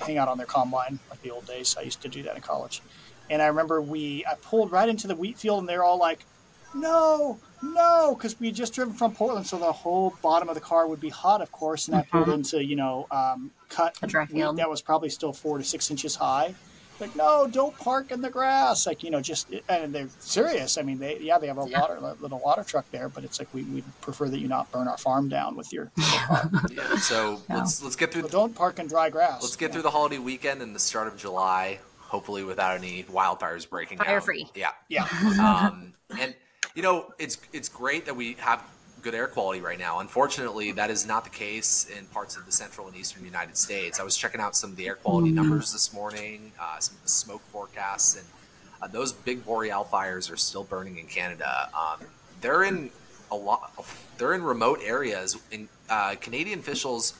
hang 0.00 0.18
out 0.18 0.28
on 0.28 0.36
their 0.36 0.46
combine 0.46 0.98
like 1.10 1.22
the 1.22 1.30
old 1.30 1.46
days. 1.46 1.76
I 1.78 1.82
used 1.82 2.02
to 2.02 2.08
do 2.08 2.22
that 2.24 2.36
in 2.36 2.42
college, 2.42 2.82
and 3.30 3.40
I 3.40 3.46
remember 3.46 3.80
we 3.80 4.24
I 4.26 4.34
pulled 4.34 4.72
right 4.72 4.88
into 4.88 5.06
the 5.06 5.14
wheat 5.16 5.38
field 5.38 5.60
and 5.60 5.68
they're 5.68 5.84
all 5.84 5.98
like, 5.98 6.24
"No, 6.74 7.38
no," 7.62 8.14
because 8.16 8.38
we 8.40 8.46
had 8.48 8.56
just 8.56 8.74
driven 8.74 8.94
from 8.94 9.12
Portland, 9.14 9.46
so 9.46 9.58
the 9.58 9.72
whole 9.72 10.14
bottom 10.22 10.48
of 10.48 10.54
the 10.54 10.60
car 10.60 10.86
would 10.86 11.00
be 11.00 11.08
hot, 11.10 11.40
of 11.40 11.50
course. 11.52 11.88
And 11.88 11.96
I 11.96 12.02
pulled 12.02 12.28
into 12.28 12.62
you 12.64 12.76
know 12.76 13.06
um, 13.10 13.50
cut 13.68 13.96
A 14.02 14.06
dry 14.06 14.24
wheat 14.26 14.56
that 14.56 14.70
was 14.70 14.82
probably 14.82 15.08
still 15.10 15.32
four 15.32 15.58
to 15.58 15.64
six 15.64 15.90
inches 15.90 16.16
high, 16.16 16.54
like, 16.98 17.14
no, 17.14 17.46
don't 17.46 17.76
park 17.78 18.10
in 18.10 18.22
the 18.22 18.30
grass. 18.30 18.86
Like, 18.86 19.02
you 19.02 19.10
know, 19.10 19.20
just 19.20 19.48
and 19.68 19.94
they're 19.94 20.08
serious. 20.18 20.78
I 20.78 20.82
mean, 20.82 20.98
they 20.98 21.18
yeah, 21.18 21.36
they 21.38 21.46
have 21.46 21.58
a 21.58 21.68
Yeah. 21.68 21.80
water 21.80 22.00
little 22.20 22.38
water 22.38 22.64
truck 22.64 22.90
there, 22.90 23.08
but 23.08 23.22
it's 23.24 23.38
like 23.38 23.48
we 23.52 23.64
we 23.64 23.82
prefer 24.00 24.28
that 24.30 24.38
you 24.38 24.48
not 24.48 24.70
burn 24.72 24.88
our 24.88 24.96
farm 24.98 25.28
down 25.28 25.56
with 25.56 25.72
your. 25.72 25.90
Yeah. 26.70 26.96
So 26.98 27.42
Yeah. 27.48 27.56
let's 27.58 27.82
let's 27.82 27.96
get 27.96 28.12
through 28.12 28.22
But 28.22 28.30
don't 28.30 28.54
park 28.54 28.78
in 28.78 28.86
dry 28.86 29.10
grass. 29.10 29.42
let's 29.42 29.56
get 29.56 29.72
through 29.72 29.82
the 29.82 29.90
holiday 29.90 30.18
weekend 30.18 30.62
and 30.62 30.74
the 30.74 30.78
start 30.80 31.06
of 31.08 31.16
July, 31.16 31.80
hopefully 31.98 32.44
without 32.44 32.76
any 32.76 33.02
wildfires 33.04 33.68
breaking 33.68 33.98
Fire 33.98 34.16
out. 34.18 34.24
free. 34.24 34.48
Yeah. 34.54 34.70
Yeah, 34.88 35.04
um, 35.42 35.92
and 36.18 36.34
you 36.76 36.82
know 36.82 37.12
it's 37.18 37.38
it's 37.52 37.68
great 37.68 38.04
that 38.06 38.14
we 38.14 38.34
have 38.34 38.62
good 39.02 39.14
air 39.14 39.26
quality 39.26 39.60
right 39.60 39.78
now. 39.78 40.00
Unfortunately, 40.00 40.72
that 40.72 40.90
is 40.90 41.06
not 41.06 41.24
the 41.24 41.30
case 41.30 41.88
in 41.96 42.04
parts 42.06 42.36
of 42.36 42.44
the 42.44 42.52
central 42.52 42.86
and 42.86 42.96
eastern 42.96 43.24
United 43.24 43.56
States. 43.56 43.98
I 43.98 44.02
was 44.02 44.16
checking 44.16 44.40
out 44.40 44.56
some 44.56 44.70
of 44.70 44.76
the 44.76 44.86
air 44.86 44.96
quality 44.96 45.30
numbers 45.30 45.72
this 45.72 45.92
morning, 45.92 46.52
uh, 46.60 46.78
some 46.78 46.96
of 46.96 47.02
the 47.02 47.08
smoke 47.08 47.42
forecasts, 47.52 48.16
and 48.16 48.26
uh, 48.82 48.88
those 48.88 49.12
big 49.12 49.44
boreal 49.44 49.84
fires 49.84 50.30
are 50.30 50.36
still 50.36 50.64
burning 50.64 50.98
in 50.98 51.06
Canada. 51.06 51.70
Um, 51.74 52.06
they're 52.40 52.64
in 52.64 52.90
a 53.30 53.36
lot. 53.36 53.72
They're 54.18 54.34
in 54.34 54.42
remote 54.42 54.80
areas. 54.84 55.38
In 55.50 55.68
uh, 55.88 56.16
Canadian 56.20 56.58
officials 56.58 57.14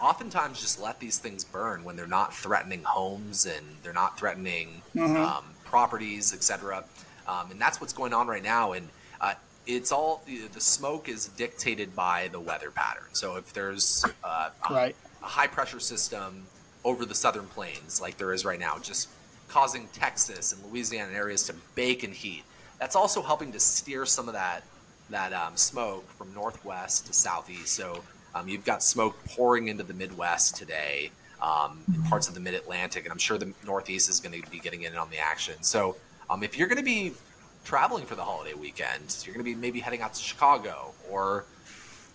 oftentimes 0.00 0.60
just 0.60 0.80
let 0.80 0.98
these 0.98 1.18
things 1.18 1.44
burn 1.44 1.84
when 1.84 1.94
they're 1.96 2.06
not 2.06 2.34
threatening 2.34 2.82
homes 2.84 3.46
and 3.46 3.66
they're 3.82 3.92
not 3.92 4.18
threatening 4.18 4.82
um, 5.16 5.44
properties, 5.64 6.32
etc. 6.32 6.84
Um, 7.28 7.50
and 7.50 7.60
that's 7.60 7.80
what's 7.80 7.92
going 7.92 8.12
on 8.14 8.26
right 8.26 8.42
now. 8.42 8.72
And 8.72 8.88
uh, 9.20 9.34
it's 9.66 9.92
all 9.92 10.22
the 10.26 10.60
smoke 10.60 11.08
is 11.08 11.26
dictated 11.28 11.94
by 11.94 12.28
the 12.32 12.40
weather 12.40 12.70
pattern. 12.70 13.04
So 13.12 13.36
if 13.36 13.52
there's 13.52 14.04
uh, 14.24 14.50
a, 14.68 14.72
Right. 14.72 14.96
a 15.22 15.26
high 15.26 15.46
pressure 15.46 15.80
system 15.80 16.46
over 16.84 17.04
the 17.04 17.14
southern 17.14 17.46
plains, 17.46 18.00
like 18.00 18.16
there 18.16 18.32
is 18.32 18.44
right 18.44 18.58
now, 18.58 18.78
just 18.78 19.08
causing 19.48 19.88
Texas 19.92 20.52
and 20.52 20.64
Louisiana 20.72 21.12
areas 21.12 21.42
to 21.44 21.54
bake 21.74 22.02
in 22.02 22.12
heat, 22.12 22.44
that's 22.80 22.96
also 22.96 23.20
helping 23.22 23.52
to 23.52 23.60
steer 23.60 24.06
some 24.06 24.28
of 24.28 24.34
that 24.34 24.62
that 25.10 25.32
um, 25.32 25.56
smoke 25.56 26.06
from 26.12 26.32
northwest 26.34 27.06
to 27.06 27.12
southeast. 27.14 27.68
So 27.74 28.04
um, 28.34 28.46
you've 28.46 28.64
got 28.66 28.82
smoke 28.82 29.16
pouring 29.24 29.68
into 29.68 29.82
the 29.82 29.94
Midwest 29.94 30.54
today, 30.56 31.10
um, 31.40 31.80
in 31.94 32.02
parts 32.04 32.28
of 32.28 32.34
the 32.34 32.40
Mid 32.40 32.52
Atlantic, 32.52 33.04
and 33.04 33.12
I'm 33.12 33.18
sure 33.18 33.38
the 33.38 33.52
Northeast 33.64 34.10
is 34.10 34.20
going 34.20 34.40
to 34.40 34.50
be 34.50 34.58
getting 34.58 34.82
in 34.82 34.94
on 34.96 35.08
the 35.08 35.16
action. 35.18 35.54
So 35.62 35.96
um, 36.30 36.42
if 36.42 36.58
you're 36.58 36.68
going 36.68 36.78
to 36.78 36.84
be 36.84 37.12
traveling 37.64 38.04
for 38.06 38.14
the 38.14 38.24
holiday 38.24 38.54
weekend, 38.54 39.16
you're 39.24 39.34
going 39.34 39.44
to 39.44 39.50
be 39.50 39.54
maybe 39.54 39.80
heading 39.80 40.02
out 40.02 40.14
to 40.14 40.22
Chicago 40.22 40.92
or 41.10 41.44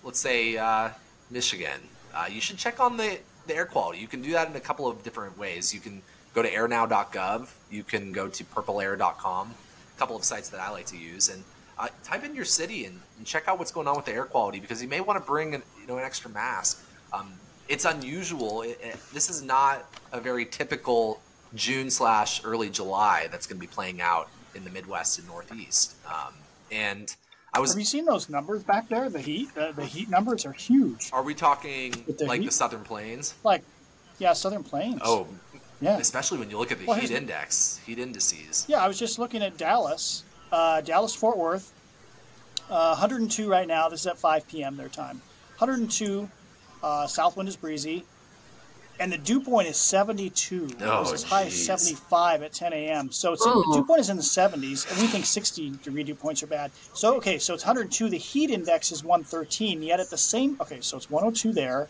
let's 0.04 0.20
say 0.20 0.58
uh, 0.58 0.90
Michigan, 1.32 1.80
uh, 2.14 2.26
you 2.30 2.42
should 2.42 2.58
check 2.58 2.80
on 2.80 2.98
the, 2.98 3.18
the 3.48 3.56
air 3.56 3.66
quality. 3.66 4.00
You 4.00 4.08
can 4.08 4.22
do 4.22 4.32
that 4.32 4.50
in 4.50 4.56
a 4.56 4.60
couple 4.60 4.88
of 4.88 5.04
different 5.04 5.38
ways. 5.38 5.74
You 5.74 5.80
can 5.80 6.02
go 6.34 6.42
to 6.42 6.50
airnow.gov, 6.50 7.50
you 7.70 7.84
can 7.84 8.12
go 8.12 8.28
to 8.28 8.44
purpleair.com, 8.44 9.52
a 9.96 10.00
couple 10.00 10.16
of 10.16 10.24
sites 10.24 10.50
that 10.50 10.60
I 10.60 10.70
like 10.72 10.88
to 10.88 10.98
use, 10.98 11.30
and 11.30 11.44
uh, 11.78 11.88
type 12.04 12.24
in 12.24 12.36
your 12.36 12.46
city 12.46 12.86
and, 12.86 13.00
and 13.18 13.26
check 13.26 13.48
out 13.48 13.58
what's 13.60 13.72
going 13.72 13.88
on 13.88 13.96
with 13.96 14.06
the 14.06 14.14
air 14.14 14.26
quality 14.26 14.60
because 14.60 14.82
you 14.82 14.88
may 14.88 15.00
want 15.02 15.20
to 15.20 15.26
bring 15.26 15.56
an, 15.56 15.64
you 15.80 15.88
know 15.88 15.98
an 15.98 16.04
extra 16.04 16.30
mask. 16.32 16.84
Um, 17.12 17.34
it's 17.70 17.86
unusual. 17.86 18.62
It, 18.64 18.80
it- 18.84 18.98
this 19.14 19.30
is 19.30 19.42
not 19.42 19.86
a 20.12 20.20
very 20.20 20.46
typical 20.46 21.20
June 21.56 21.90
slash 21.90 22.42
early 22.44 22.70
July 22.70 23.28
that's 23.32 23.48
going 23.48 23.58
to 23.58 23.62
be 23.62 23.72
playing 23.72 24.02
out 24.02 24.30
in 24.56 24.64
the 24.64 24.70
Midwest 24.70 25.20
and 25.20 25.28
Northeast. 25.28 25.96
Um, 26.08 26.34
and 26.72 27.16
I 27.54 27.60
was 27.60 27.72
Have 27.72 27.80
you 27.80 27.86
seen 27.86 28.06
those 28.06 28.30
numbers 28.30 28.64
back 28.64 28.90
there? 28.90 29.10
The 29.10 29.20
heat, 29.22 29.50
uh, 29.58 29.72
the 29.72 29.86
heat 29.86 30.10
numbers 30.10 30.46
are 30.46 30.52
huge. 30.54 31.10
Are 31.14 31.24
we 31.24 31.34
talking 31.36 31.92
the 32.18 32.26
like 32.26 32.44
the? 32.44 32.52
Southern 32.52 32.82
Plains? 32.82 33.36
Like, 33.44 33.64
yeah, 34.18 34.34
Southern 34.34 34.64
Plains. 34.64 35.02
Oh, 35.04 35.28
yeah, 35.82 35.98
especially 35.98 36.40
when 36.40 36.50
you 36.50 36.58
look 36.58 36.72
at 36.72 36.80
the 36.80 36.86
Well, 36.86 36.98
heat 37.00 37.12
index, 37.12 37.80
heat 37.86 38.00
indices. 38.00 38.66
yeah. 38.68 38.84
I 38.84 38.88
was 38.88 38.98
just 38.98 39.20
looking 39.20 39.42
at 39.44 39.58
Dallas, 39.58 40.24
uh, 40.52 40.82
Dallas 40.82 41.14
Fort 41.14 41.38
Worth, 41.38 41.72
uh, 42.70 42.96
102 42.96 43.50
right 43.50 43.68
now. 43.68 43.90
This 43.90 44.02
is 44.02 44.08
at 44.08 44.18
5 44.18 44.48
p.m. 44.48 44.78
their 44.78 44.88
time. 44.90 45.22
102. 45.58 46.30
Uh, 46.82 47.08
south 47.08 47.38
wind 47.38 47.48
is 47.48 47.56
breezy, 47.56 48.04
and 49.04 49.12
the 49.12 49.18
dew 49.18 49.42
point 49.42 49.68
is 49.68 49.76
72. 49.76 50.66
it 50.66 50.76
Oh, 50.82 51.02
was 51.02 51.12
as 51.12 51.24
high 51.24 51.44
as 51.44 51.66
75 51.66 52.42
at 52.42 52.54
10 52.54 52.72
a.m. 52.72 53.12
So 53.12 53.34
it's 53.34 53.46
Ooh. 53.46 53.62
the 53.68 53.80
dew 53.80 53.84
point 53.84 54.00
is 54.00 54.10
in 54.10 54.16
the 54.16 54.24
70s, 54.24 54.90
and 54.90 55.02
we 55.02 55.08
think 55.08 55.26
60 55.26 55.72
degree 55.84 56.06
dew 56.06 56.16
points 56.16 56.42
are 56.42 56.48
bad. 56.48 56.72
So 56.94 57.18
okay, 57.18 57.38
so 57.38 57.54
it's 57.54 57.66
102. 57.66 58.08
The 58.08 58.18
heat 58.18 58.50
index 58.50 58.94
is 58.94 59.04
113. 59.04 59.84
Yet 59.84 60.00
at 60.00 60.10
the 60.10 60.18
same 60.18 60.56
okay, 60.62 60.80
so 60.80 60.96
it's 60.96 61.10
102 61.12 61.52
there. 61.52 61.90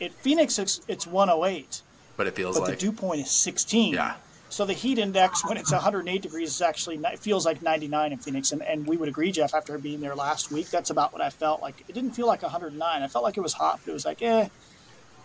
At 0.00 0.12
Phoenix, 0.12 0.60
it's, 0.60 0.80
it's 0.86 1.04
108 1.04 1.82
But 2.16 2.28
it 2.28 2.36
feels 2.36 2.56
but 2.56 2.68
like 2.68 2.78
the 2.78 2.86
dew 2.86 2.92
point 2.92 3.22
is 3.22 3.30
16. 3.32 3.94
Yeah. 3.94 4.14
So 4.48 4.64
the 4.64 4.72
heat 4.72 4.98
index 4.98 5.44
when 5.44 5.56
it's 5.56 5.72
108 5.72 6.22
degrees 6.22 6.50
is 6.50 6.62
actually 6.62 6.96
it 6.96 7.18
feels 7.18 7.44
like 7.44 7.60
99 7.60 8.12
in 8.12 8.18
Phoenix, 8.18 8.52
and, 8.52 8.62
and 8.62 8.86
we 8.86 8.96
would 8.96 9.08
agree, 9.08 9.32
Jeff, 9.32 9.52
after 9.52 9.76
being 9.78 10.00
there 10.00 10.14
last 10.14 10.52
week. 10.52 10.70
That's 10.70 10.90
about 10.90 11.12
what 11.12 11.22
I 11.22 11.30
felt 11.30 11.60
like. 11.60 11.82
It 11.88 11.92
didn't 11.94 12.12
feel 12.12 12.28
like 12.28 12.42
109. 12.42 13.02
I 13.02 13.08
felt 13.08 13.24
like 13.24 13.36
it 13.36 13.40
was 13.40 13.54
hot, 13.54 13.80
but 13.84 13.90
it 13.90 13.94
was 13.94 14.04
like 14.04 14.22
eh. 14.22 14.48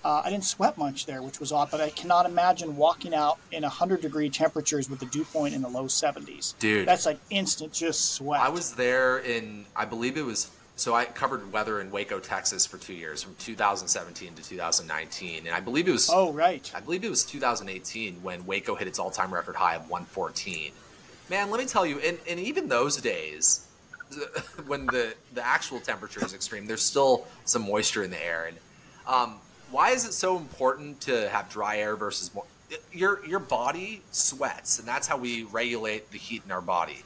Uh, 0.08 0.22
I 0.24 0.30
didn't 0.30 0.46
sweat 0.46 0.78
much 0.78 1.06
there, 1.06 1.22
which 1.22 1.41
was 1.41 1.52
odd. 1.52 1.70
But 1.70 1.82
I 1.82 1.89
cannot 1.89 2.26
imagine 2.26 2.78
walking 2.78 3.13
out 3.13 3.39
in 3.52 3.63
100 3.63 4.00
degree 4.00 4.30
temperatures 4.30 4.89
with 4.89 5.02
the 5.02 5.06
dew 5.08 5.26
point 5.26 5.54
in 5.54 5.62
the 5.62 5.67
low 5.67 5.84
70s. 5.84 6.58
Dude. 6.60 6.88
that's 6.88 7.06
like 7.06 7.20
instant 7.30 7.74
just 7.74 8.13
sweat. 8.13 8.39
I 8.39 8.48
was 8.48 8.76
there 8.76 9.17
in, 9.17 9.65
I 9.76 9.84
believe 9.84 10.15
it 10.15 10.22
was, 10.22 10.50
so 10.78 10.96
I 10.96 11.04
covered 11.04 11.52
weather 11.52 11.82
in 11.82 11.91
Waco, 11.91 12.20
Texas 12.20 12.65
for 12.65 12.78
two 12.78 12.93
years, 12.93 13.22
from 13.22 13.36
2017 13.39 14.34
to 14.36 14.43
2019, 14.43 15.46
and 15.46 15.54
I 15.54 15.60
believe 15.60 15.89
it 15.89 15.91
was, 15.91 16.10
Oh 16.10 16.32
right. 16.32 16.72
I 16.74 16.80
believe 16.80 17.04
it 17.04 17.10
was 17.10 17.26
2018 17.26 18.24
when 18.24 18.46
Waco 18.46 18.76
hit 18.76 18.88
its 18.88 19.00
all-time 19.00 19.34
record 19.34 19.58
high 19.58 19.76
of 19.76 19.89
114. 19.89 20.72
Man, 21.30 21.52
let 21.52 21.60
me 21.60 21.65
tell 21.65 21.86
you, 21.86 22.00
and, 22.00 22.17
and 22.30 22.39
even 22.39 22.70
those 22.70 22.96
days, 22.96 23.67
when 24.67 24.86
the 24.86 25.15
the 25.34 25.46
actual 25.46 25.82
temperature 25.82 26.24
is 26.24 26.34
extreme, 26.34 26.65
there's 26.65 26.82
still 26.82 27.28
some 27.43 27.67
moisture 27.67 28.04
in 28.04 28.10
the 28.10 28.24
air. 28.24 28.46
And 28.46 28.58
um, 29.06 29.36
why 29.72 29.92
is 29.92 30.06
it 30.06 30.14
so 30.14 30.38
important 30.38 31.02
to 31.02 31.30
have 31.30 31.50
dry 31.50 31.78
air 31.78 31.96
versus 31.96 32.34
more? 32.34 32.46
your 32.92 33.26
your 33.26 33.40
body 33.40 34.02
sweats, 34.12 34.80
and 34.80 34.88
that's 34.88 35.08
how 35.08 35.18
we 35.18 35.44
regulate 35.44 36.12
the 36.12 36.18
heat 36.18 36.42
in 36.46 36.52
our 36.52 36.62
body. 36.62 37.04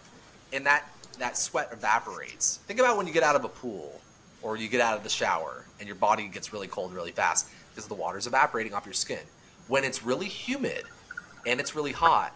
And 0.54 0.66
that 0.66 0.88
that 1.20 1.38
sweat 1.38 1.70
evaporates. 1.72 2.58
Think 2.68 2.80
about 2.80 2.98
when 2.98 3.08
you 3.08 3.14
get 3.14 3.24
out 3.24 3.36
of 3.36 3.44
a 3.44 3.50
pool 3.50 4.02
or 4.42 4.58
you 4.58 4.68
get 4.68 4.82
out 4.82 4.98
of 4.98 5.04
the 5.04 5.10
shower 5.10 5.66
and 5.80 5.88
your 5.88 5.96
body 5.96 6.28
gets 6.28 6.52
really 6.52 6.68
cold 6.68 6.94
really 6.94 7.12
fast 7.12 7.48
because 7.70 7.88
the 7.88 7.94
water's 7.94 8.28
evaporating 8.28 8.74
off 8.74 8.86
your 8.86 8.94
skin. 8.94 9.20
When 9.68 9.84
it's 9.84 10.04
really 10.04 10.28
humid 10.28 10.84
and 11.46 11.60
it's 11.60 11.76
really 11.76 11.92
hot, 11.92 12.36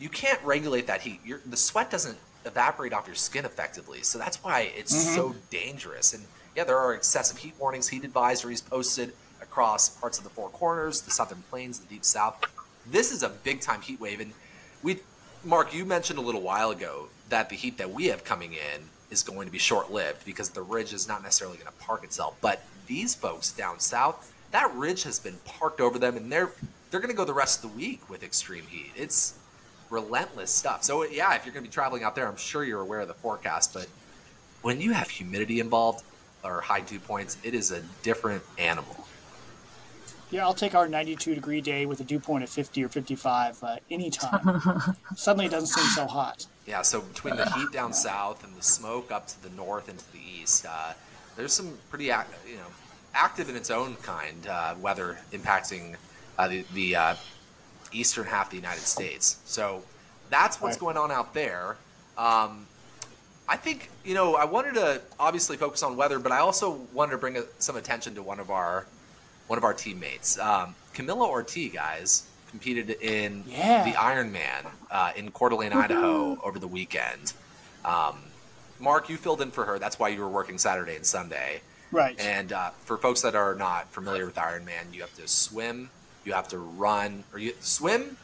you 0.00 0.08
can't 0.08 0.42
regulate 0.42 0.88
that 0.88 1.00
heat. 1.00 1.20
Your, 1.24 1.40
the 1.46 1.56
sweat 1.56 1.90
doesn't 1.90 2.18
evaporate 2.44 2.92
off 2.92 3.06
your 3.06 3.14
skin 3.14 3.44
effectively. 3.44 4.02
So 4.02 4.18
that's 4.18 4.42
why 4.42 4.72
it's 4.76 4.94
mm-hmm. 4.94 5.14
so 5.14 5.34
dangerous. 5.50 6.12
And 6.12 6.24
yeah, 6.56 6.64
there 6.64 6.78
are 6.78 6.94
excessive 6.94 7.38
heat 7.38 7.54
warnings, 7.58 7.88
heat 7.88 8.02
advisories 8.02 8.68
posted 8.68 9.12
across 9.54 9.88
parts 9.88 10.18
of 10.18 10.24
the 10.24 10.30
Four 10.30 10.48
Corners, 10.48 11.02
the 11.02 11.12
Southern 11.12 11.40
Plains, 11.48 11.78
the 11.78 11.86
Deep 11.86 12.04
South. 12.04 12.44
This 12.90 13.12
is 13.12 13.22
a 13.22 13.28
big 13.28 13.60
time 13.60 13.82
heat 13.82 14.00
wave. 14.00 14.18
And 14.18 14.32
we, 14.82 14.98
Mark, 15.44 15.72
you 15.72 15.84
mentioned 15.84 16.18
a 16.18 16.22
little 16.22 16.40
while 16.40 16.72
ago 16.72 17.06
that 17.28 17.50
the 17.50 17.54
heat 17.54 17.78
that 17.78 17.92
we 17.92 18.06
have 18.06 18.24
coming 18.24 18.54
in 18.54 18.80
is 19.12 19.22
going 19.22 19.46
to 19.46 19.52
be 19.52 19.58
short 19.58 19.92
lived 19.92 20.24
because 20.24 20.50
the 20.50 20.62
ridge 20.62 20.92
is 20.92 21.06
not 21.06 21.22
necessarily 21.22 21.56
going 21.56 21.68
to 21.68 21.84
park 21.84 22.02
itself. 22.02 22.36
But 22.40 22.64
these 22.88 23.14
folks 23.14 23.52
down 23.52 23.78
south, 23.78 24.34
that 24.50 24.74
ridge 24.74 25.04
has 25.04 25.20
been 25.20 25.36
parked 25.44 25.80
over 25.80 26.00
them, 26.00 26.16
and 26.16 26.32
they're 26.32 26.50
they're 26.90 27.00
going 27.00 27.12
to 27.12 27.16
go 27.16 27.24
the 27.24 27.32
rest 27.32 27.64
of 27.64 27.70
the 27.70 27.76
week 27.76 28.10
with 28.10 28.24
extreme 28.24 28.66
heat. 28.66 28.90
It's 28.96 29.34
relentless 29.88 30.50
stuff. 30.50 30.82
So 30.82 31.04
yeah, 31.04 31.32
if 31.36 31.46
you're 31.46 31.54
going 31.54 31.64
to 31.64 31.70
be 31.70 31.72
traveling 31.72 32.02
out 32.02 32.16
there, 32.16 32.26
I'm 32.26 32.36
sure 32.36 32.64
you're 32.64 32.80
aware 32.80 33.02
of 33.02 33.08
the 33.08 33.14
forecast. 33.14 33.72
But 33.72 33.86
when 34.62 34.80
you 34.80 34.94
have 34.94 35.10
humidity 35.10 35.60
involved 35.60 36.04
or 36.42 36.60
high 36.60 36.80
dew 36.80 36.98
points, 36.98 37.36
it 37.44 37.54
is 37.54 37.70
a 37.70 37.82
different 38.02 38.42
animal. 38.58 39.03
Yeah, 40.34 40.44
I'll 40.46 40.52
take 40.52 40.74
our 40.74 40.88
92 40.88 41.36
degree 41.36 41.60
day 41.60 41.86
with 41.86 42.00
a 42.00 42.02
dew 42.04 42.18
point 42.18 42.42
of 42.42 42.50
50 42.50 42.82
or 42.82 42.88
55 42.88 43.62
uh, 43.62 43.76
anytime. 43.88 44.96
Suddenly 45.14 45.46
it 45.46 45.50
doesn't 45.52 45.68
seem 45.68 45.84
so 45.94 46.08
hot. 46.08 46.44
Yeah, 46.66 46.82
so 46.82 47.02
between 47.02 47.36
the 47.36 47.48
heat 47.52 47.70
down 47.70 47.92
south 47.92 48.42
and 48.42 48.52
the 48.56 48.62
smoke 48.62 49.12
up 49.12 49.28
to 49.28 49.40
the 49.44 49.50
north 49.50 49.88
and 49.88 49.96
to 49.96 50.12
the 50.12 50.18
east, 50.18 50.66
uh, 50.68 50.94
there's 51.36 51.52
some 51.52 51.78
pretty, 51.88 52.10
ac- 52.10 52.26
you 52.48 52.56
know, 52.56 52.66
active 53.14 53.48
in 53.48 53.54
its 53.54 53.70
own 53.70 53.94
kind 54.02 54.48
uh, 54.48 54.74
weather 54.80 55.18
impacting 55.32 55.94
uh, 56.36 56.48
the, 56.48 56.64
the 56.74 56.96
uh, 56.96 57.14
eastern 57.92 58.24
half 58.26 58.46
of 58.46 58.50
the 58.50 58.56
United 58.56 58.80
States. 58.82 59.38
So 59.44 59.84
that's 60.30 60.60
what's 60.60 60.74
Right. 60.78 60.80
going 60.80 60.96
on 60.96 61.12
out 61.12 61.32
there. 61.32 61.76
Um, 62.18 62.66
I 63.48 63.56
think 63.56 63.88
you 64.04 64.14
know 64.14 64.34
I 64.34 64.46
wanted 64.46 64.74
to 64.74 65.00
obviously 65.20 65.58
focus 65.58 65.84
on 65.84 65.96
weather, 65.96 66.18
but 66.18 66.32
I 66.32 66.38
also 66.38 66.80
wanted 66.92 67.12
to 67.12 67.18
bring 67.18 67.36
uh 67.36 67.42
some 67.60 67.76
attention 67.76 68.14
to 68.16 68.22
one 68.22 68.40
of 68.40 68.50
our 68.50 68.86
one 69.46 69.58
of 69.58 69.64
our 69.64 69.74
teammates, 69.74 70.38
um, 70.38 70.74
Camilla 70.94 71.26
Ortiz, 71.28 71.72
guys, 71.72 72.24
competed 72.50 72.90
in 73.02 73.44
Yeah. 73.46 73.84
the 73.84 73.92
Ironman 73.92 74.70
uh, 74.90 75.12
in 75.16 75.30
Coeur 75.30 75.50
d'Alene, 75.50 75.72
Idaho, 75.72 76.38
over 76.42 76.58
the 76.58 76.68
weekend. 76.68 77.32
Um, 77.84 78.18
Mark, 78.78 79.08
you 79.08 79.16
filled 79.16 79.40
in 79.40 79.50
for 79.50 79.64
her. 79.64 79.78
That's 79.78 79.98
why 79.98 80.08
you 80.08 80.20
were 80.20 80.28
working 80.28 80.58
Saturday 80.58 80.96
and 80.96 81.04
Sunday. 81.04 81.60
Right. 81.90 82.18
And 82.18 82.52
uh, 82.52 82.70
for 82.84 82.96
folks 82.96 83.22
that 83.22 83.34
are 83.34 83.54
not 83.54 83.88
familiar 83.92 84.26
with 84.26 84.36
Ironman, 84.36 84.92
you 84.92 85.00
have 85.02 85.14
to 85.16 85.28
swim, 85.28 85.90
you 86.24 86.32
have 86.32 86.48
to 86.48 86.58
run, 86.58 87.24
or 87.32 87.38
you 87.38 87.52
swim, 87.60 88.16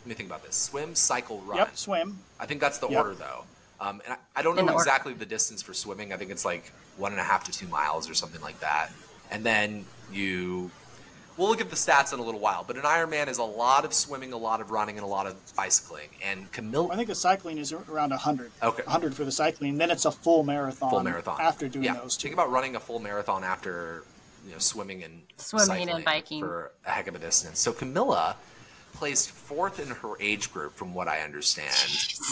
Let 0.00 0.06
me 0.06 0.14
think 0.14 0.28
about 0.28 0.44
this: 0.44 0.54
swim, 0.54 0.94
cycle, 0.94 1.40
run. 1.40 1.58
Yep, 1.58 1.76
swim. 1.76 2.18
I 2.38 2.46
think 2.46 2.60
that's 2.60 2.78
the 2.78 2.88
Yep. 2.88 2.98
order, 2.98 3.14
though. 3.14 3.44
Um, 3.80 4.00
and 4.04 4.14
I, 4.14 4.16
I 4.38 4.42
don't 4.42 4.52
In 4.58 4.64
know 4.66 4.72
the 4.72 4.76
order. 4.78 4.82
exactly 4.84 5.12
the 5.14 5.26
distance 5.26 5.62
for 5.62 5.74
swimming. 5.74 6.12
I 6.12 6.16
think 6.16 6.30
it's 6.30 6.44
like 6.44 6.70
one 6.96 7.10
and 7.12 7.20
a 7.20 7.24
half 7.24 7.42
to 7.44 7.52
two 7.52 7.66
miles 7.66 8.08
or 8.08 8.14
something 8.14 8.40
like 8.40 8.60
that. 8.60 8.90
And 9.32 9.44
then 9.44 9.84
you, 10.12 10.70
we'll 11.36 11.48
look 11.48 11.60
at 11.60 11.70
the 11.70 11.76
stats 11.76 12.12
in 12.12 12.18
a 12.18 12.22
little 12.22 12.40
while. 12.40 12.64
But 12.66 12.76
an 12.76 12.82
Ironman 12.82 13.28
is 13.28 13.38
a 13.38 13.44
lot 13.44 13.84
of 13.84 13.92
swimming, 13.92 14.32
a 14.32 14.36
lot 14.36 14.60
of 14.60 14.70
running, 14.70 14.96
and 14.96 15.04
a 15.04 15.08
lot 15.08 15.26
of 15.26 15.36
bicycling. 15.56 16.08
And 16.24 16.50
Camille, 16.52 16.90
I 16.92 16.96
think 16.96 17.08
the 17.08 17.14
cycling 17.14 17.58
is 17.58 17.72
around 17.72 18.10
100. 18.10 18.50
Okay. 18.62 18.82
100 18.82 19.14
for 19.14 19.24
the 19.24 19.32
cycling. 19.32 19.78
Then 19.78 19.90
it's 19.90 20.04
a 20.04 20.10
full 20.12 20.42
marathon. 20.44 20.90
full 20.90 21.02
marathon 21.02 21.40
After 21.40 21.68
doing 21.68 21.84
yeah. 21.84 21.94
those 21.94 22.16
two. 22.16 22.28
Think 22.28 22.34
about 22.34 22.50
running 22.50 22.76
a 22.76 22.80
full 22.80 22.98
marathon 23.00 23.44
after 23.44 24.04
you 24.46 24.52
know 24.52 24.58
swimming 24.58 25.02
and 25.02 25.22
Swimming 25.36 25.82
and 25.82 25.88
cycling 25.88 26.04
biking. 26.04 26.40
for 26.40 26.70
a 26.86 26.90
heck 26.90 27.06
of 27.08 27.14
a 27.14 27.18
distance. 27.18 27.58
So 27.58 27.72
Camilla 27.72 28.36
placed 28.96 29.30
fourth 29.30 29.78
in 29.78 29.88
her 29.88 30.14
age 30.20 30.52
group, 30.52 30.74
from 30.74 30.94
what 30.94 31.06
I 31.08 31.20
understand. 31.20 31.74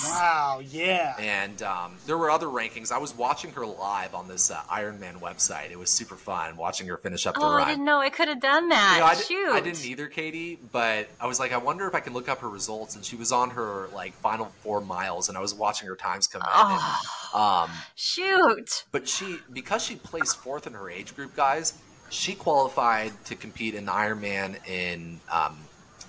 Wow, 0.09 0.61
yeah. 0.65 1.15
And 1.19 1.63
um, 1.63 1.97
there 2.07 2.19
were 2.19 2.31
other 2.31 2.47
rankings. 2.47 2.91
I 2.91 2.99
was 2.99 3.15
watching 3.17 3.51
her 3.53 3.67
live 3.67 4.15
on 4.15 4.27
this 4.29 4.51
uh, 4.51 4.61
Ironman 4.71 5.21
website. 5.21 5.71
It 5.71 5.79
was 5.79 5.91
super 5.91 6.17
fun 6.17 6.57
watching 6.57 6.87
her 6.89 6.97
finish 6.97 7.27
up 7.27 7.35
the 7.35 7.43
Oh, 7.43 7.51
run. 7.55 7.63
I 7.63 7.71
didn't 7.71 7.85
know 7.85 8.01
I 8.01 8.11
could 8.11 8.29
have 8.29 8.41
done 8.41 8.69
that. 8.71 8.95
You 8.95 9.01
know, 9.01 9.07
I, 9.07 9.15
di- 9.15 9.23
Shoot. 9.23 9.53
I 9.53 9.61
didn't 9.61 9.85
either, 9.85 10.07
Katie, 10.09 10.59
but 10.73 11.09
I 11.21 11.27
was 11.27 11.39
like, 11.39 11.53
I 11.53 11.59
wonder 11.59 11.87
if 11.87 11.95
I 11.95 12.01
can 12.01 12.13
look 12.15 12.29
up 12.29 12.39
her 12.41 12.49
results. 12.49 12.97
And 12.97 13.05
she 13.05 13.17
was 13.17 13.31
on 13.31 13.51
her 13.51 13.89
like 13.95 14.15
final 14.15 14.47
four 14.63 14.81
miles, 14.81 15.29
and 15.29 15.39
I 15.39 15.41
was 15.41 15.55
watching 15.55 15.87
her 15.89 15.97
times 15.97 16.27
come 16.27 16.43
in. 16.43 16.49
Oh, 16.51 17.31
And, 17.35 17.71
um, 17.71 17.77
shoot. 17.95 18.85
but 18.91 19.09
she, 19.09 19.39
because 19.53 19.85
she 19.85 19.97
placed 19.97 20.39
fourth 20.39 20.67
in 20.67 20.73
her 20.73 20.89
age 20.91 21.15
group, 21.15 21.37
guys, 21.37 21.75
she 22.11 22.35
qualified 22.35 23.13
to 23.27 23.35
compete 23.35 23.75
in 23.75 23.87
the 23.87 23.93
Ironman 23.93 24.57
in 24.69 25.21
um, 25.33 25.59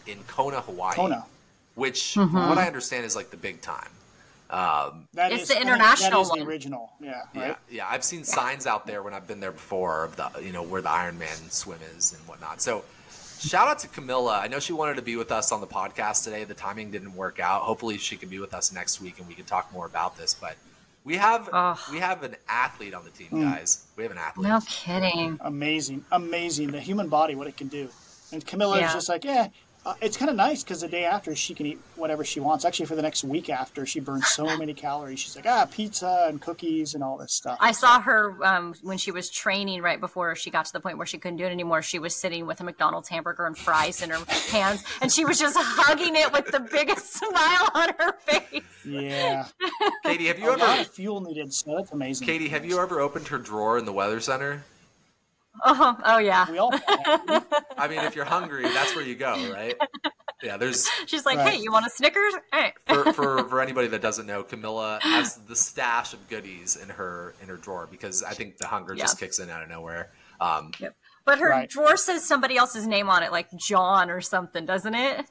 in 0.08 0.24
Kona, 0.28 0.62
Hawaii, 0.62 0.96
Kona. 0.96 1.26
which, 1.76 2.16
Mhm. 2.16 2.32
from 2.32 2.50
what 2.50 2.58
I 2.58 2.68
understand, 2.68 3.06
is 3.06 3.16
like 3.16 3.32
the 3.32 3.38
big 3.38 3.62
time. 3.62 3.90
Um, 4.50 5.08
That 5.14 5.32
It's 5.32 5.44
is- 5.44 5.48
the 5.50 5.60
international 5.62 6.22
That 6.22 6.26
is 6.26 6.30
one. 6.30 6.40
the 6.40 6.46
original. 6.46 6.94
Yeah, 7.00 7.22
Yeah, 7.34 7.42
right? 7.42 7.58
yeah. 7.70 7.88
I've 7.90 8.04
seen 8.04 8.24
signs 8.24 8.68
out 8.68 8.86
there 8.86 9.02
when 9.02 9.14
I've 9.14 9.28
been 9.28 9.40
there 9.40 9.52
before 9.52 10.04
of 10.04 10.16
the 10.16 10.30
you 10.42 10.52
know 10.52 10.62
where 10.62 10.82
the 10.82 10.90
Ironman 10.90 11.52
swim 11.52 11.80
is 11.98 12.14
and 12.14 12.22
whatnot. 12.28 12.62
So 12.62 12.84
shout 13.40 13.68
out 13.68 13.80
to 13.80 13.88
Camilla. 13.88 14.40
I 14.40 14.48
know 14.48 14.60
she 14.60 14.72
wanted 14.72 14.96
to 14.98 15.02
be 15.02 15.16
with 15.16 15.32
us 15.32 15.52
on 15.52 15.62
the 15.62 15.68
podcast 15.68 16.24
today. 16.24 16.44
The 16.44 16.54
timing 16.54 16.92
didn't 16.92 17.16
work 17.16 17.40
out. 17.40 17.64
Hopefully 17.64 17.98
she 17.98 18.18
can 18.18 18.30
be 18.30 18.38
with 18.40 18.54
us 18.54 18.72
next 18.72 19.02
week 19.02 19.18
and 19.18 19.28
we 19.28 19.34
can 19.34 19.46
talk 19.46 19.72
more 19.74 19.88
about 19.88 20.16
this. 20.16 20.36
But 20.40 20.56
we 21.04 21.18
have 21.18 21.50
Ugh. 21.52 21.80
we 21.92 21.98
have 22.00 22.22
an 22.22 22.36
athlete 22.48 22.94
on 22.94 23.04
the 23.04 23.10
team, 23.12 23.30
Mm. 23.32 23.52
guys. 23.56 23.80
We 23.96 24.04
have 24.04 24.12
an 24.12 24.20
athlete. 24.20 24.48
No 24.48 24.62
kidding. 24.68 25.40
Amazing. 25.42 26.06
Amazing. 26.12 26.72
The 26.72 26.82
human 26.82 27.10
body, 27.10 27.34
what 27.34 27.48
it 27.48 27.58
can 27.58 27.68
do. 27.68 27.90
And 28.32 28.46
Camilla 28.46 28.80
Yeah. 28.80 28.88
is 28.88 28.94
just 28.94 29.10
like, 29.10 29.24
yeah. 29.24 29.48
Uh, 29.86 29.94
it's 30.02 30.18
kind 30.18 30.32
of 30.32 30.36
nice 30.36 30.64
because 30.64 30.82
the 30.82 30.88
day 30.88 31.06
after 31.06 31.36
she 31.36 31.54
can 31.54 31.68
eat 31.68 31.80
whatever 31.96 32.26
she 32.26 32.40
wants. 32.40 32.66
Actually, 32.66 32.88
for 32.88 32.96
the 32.96 33.04
next 33.04 33.24
week 33.24 33.52
after, 33.52 33.86
she 33.86 34.00
burns 34.00 34.28
so 34.28 34.58
many 34.58 34.74
calories. 34.86 35.20
She's 35.20 35.36
like, 35.36 35.46
ah, 35.46 35.68
pizza 35.70 36.26
and 36.28 36.42
cookies 36.42 36.96
and 36.96 37.04
all 37.04 37.18
this 37.18 37.34
stuff. 37.34 37.58
I 37.62 37.72
saw 37.72 38.02
her 38.02 38.36
um, 38.44 38.74
when 38.82 38.98
she 38.98 39.12
was 39.12 39.30
training 39.30 39.84
right 39.84 40.00
before 40.00 40.36
she 40.36 40.50
got 40.50 40.66
to 40.66 40.74
the 40.74 40.80
point 40.80 40.98
where 40.98 41.06
she 41.06 41.20
couldn't 41.20 41.38
do 41.38 41.46
it 41.46 41.52
anymore. 41.52 41.84
She 41.84 42.00
was 42.00 42.16
sitting 42.16 42.48
with 42.48 42.60
a 42.62 42.64
McDonald's 42.64 43.10
hamburger 43.10 43.46
and 43.46 43.56
fries 43.56 44.02
in 44.02 44.10
her 44.10 44.26
hands, 44.52 44.84
and 45.02 45.12
she 45.12 45.24
was 45.24 45.38
just 45.38 45.56
hugging 45.60 46.16
it 46.16 46.34
with 46.34 46.48
the 46.48 46.62
biggest 46.62 47.14
smile 47.20 47.70
on 47.76 47.90
her 48.00 48.14
face. 48.26 48.64
Yeah. 48.84 49.46
Katie, 50.04 50.26
have 50.26 50.38
a 50.38 50.42
you 50.42 50.50
lot 50.50 50.62
ever 50.62 50.82
of 50.82 50.88
fuel 50.88 51.22
needed, 51.22 51.54
so 51.54 51.76
that's 51.78 51.92
amazing. 51.92 52.26
Katie, 52.26 52.48
have 52.48 52.66
you 52.66 52.80
ever 52.80 53.00
opened 53.00 53.28
her 53.28 53.38
drawer 53.38 53.78
in 53.78 53.86
the 53.86 53.94
weather 53.94 54.20
center? 54.20 54.64
Oh, 55.64 55.98
oh 56.04 56.18
yeah. 56.18 56.50
We 56.52 56.58
all 56.58 56.72
I 57.78 57.88
mean, 57.88 58.00
if 58.04 58.16
you're 58.16 58.26
hungry, 58.26 58.64
that's 58.70 58.96
where 58.96 59.04
you 59.04 59.16
go, 59.16 59.52
right? 59.52 59.76
Yeah, 60.44 60.58
there's 60.58 60.88
She's 61.08 61.26
like, 61.26 61.38
Right. 61.38 61.54
"Hey, 61.54 61.60
you 61.62 61.72
want 61.72 61.86
a 61.86 61.90
Snickers?" 61.90 62.34
Hey. 62.54 62.74
for, 62.88 63.04
for 63.14 63.48
for 63.50 63.62
anybody 63.62 63.88
that 63.88 64.02
doesn't 64.02 64.26
know, 64.28 64.44
Camilla 64.44 65.00
has 65.02 65.36
the 65.48 65.56
stash 65.56 66.14
of 66.14 66.28
goodies 66.30 66.76
in 66.76 66.90
her 66.90 67.34
in 67.42 67.48
her 67.48 67.58
drawer 67.58 67.88
because 67.90 68.22
I 68.24 68.34
think 68.34 68.58
the 68.58 68.68
hunger 68.68 68.96
just 68.96 69.20
kicks 69.20 69.40
in 69.40 69.50
out 69.50 69.64
of 69.64 69.70
nowhere. 69.70 70.12
Um, 70.40 70.72
But 71.26 71.40
her 71.40 71.50
Right. 71.50 71.70
drawer 71.70 71.98
says 71.98 72.24
somebody 72.24 72.58
else's 72.58 72.86
name 72.86 73.10
on 73.10 73.24
it, 73.24 73.32
like 73.32 73.48
John 73.58 74.12
or 74.12 74.22
something, 74.22 74.66
doesn't 74.66 74.94
it? 74.94 75.26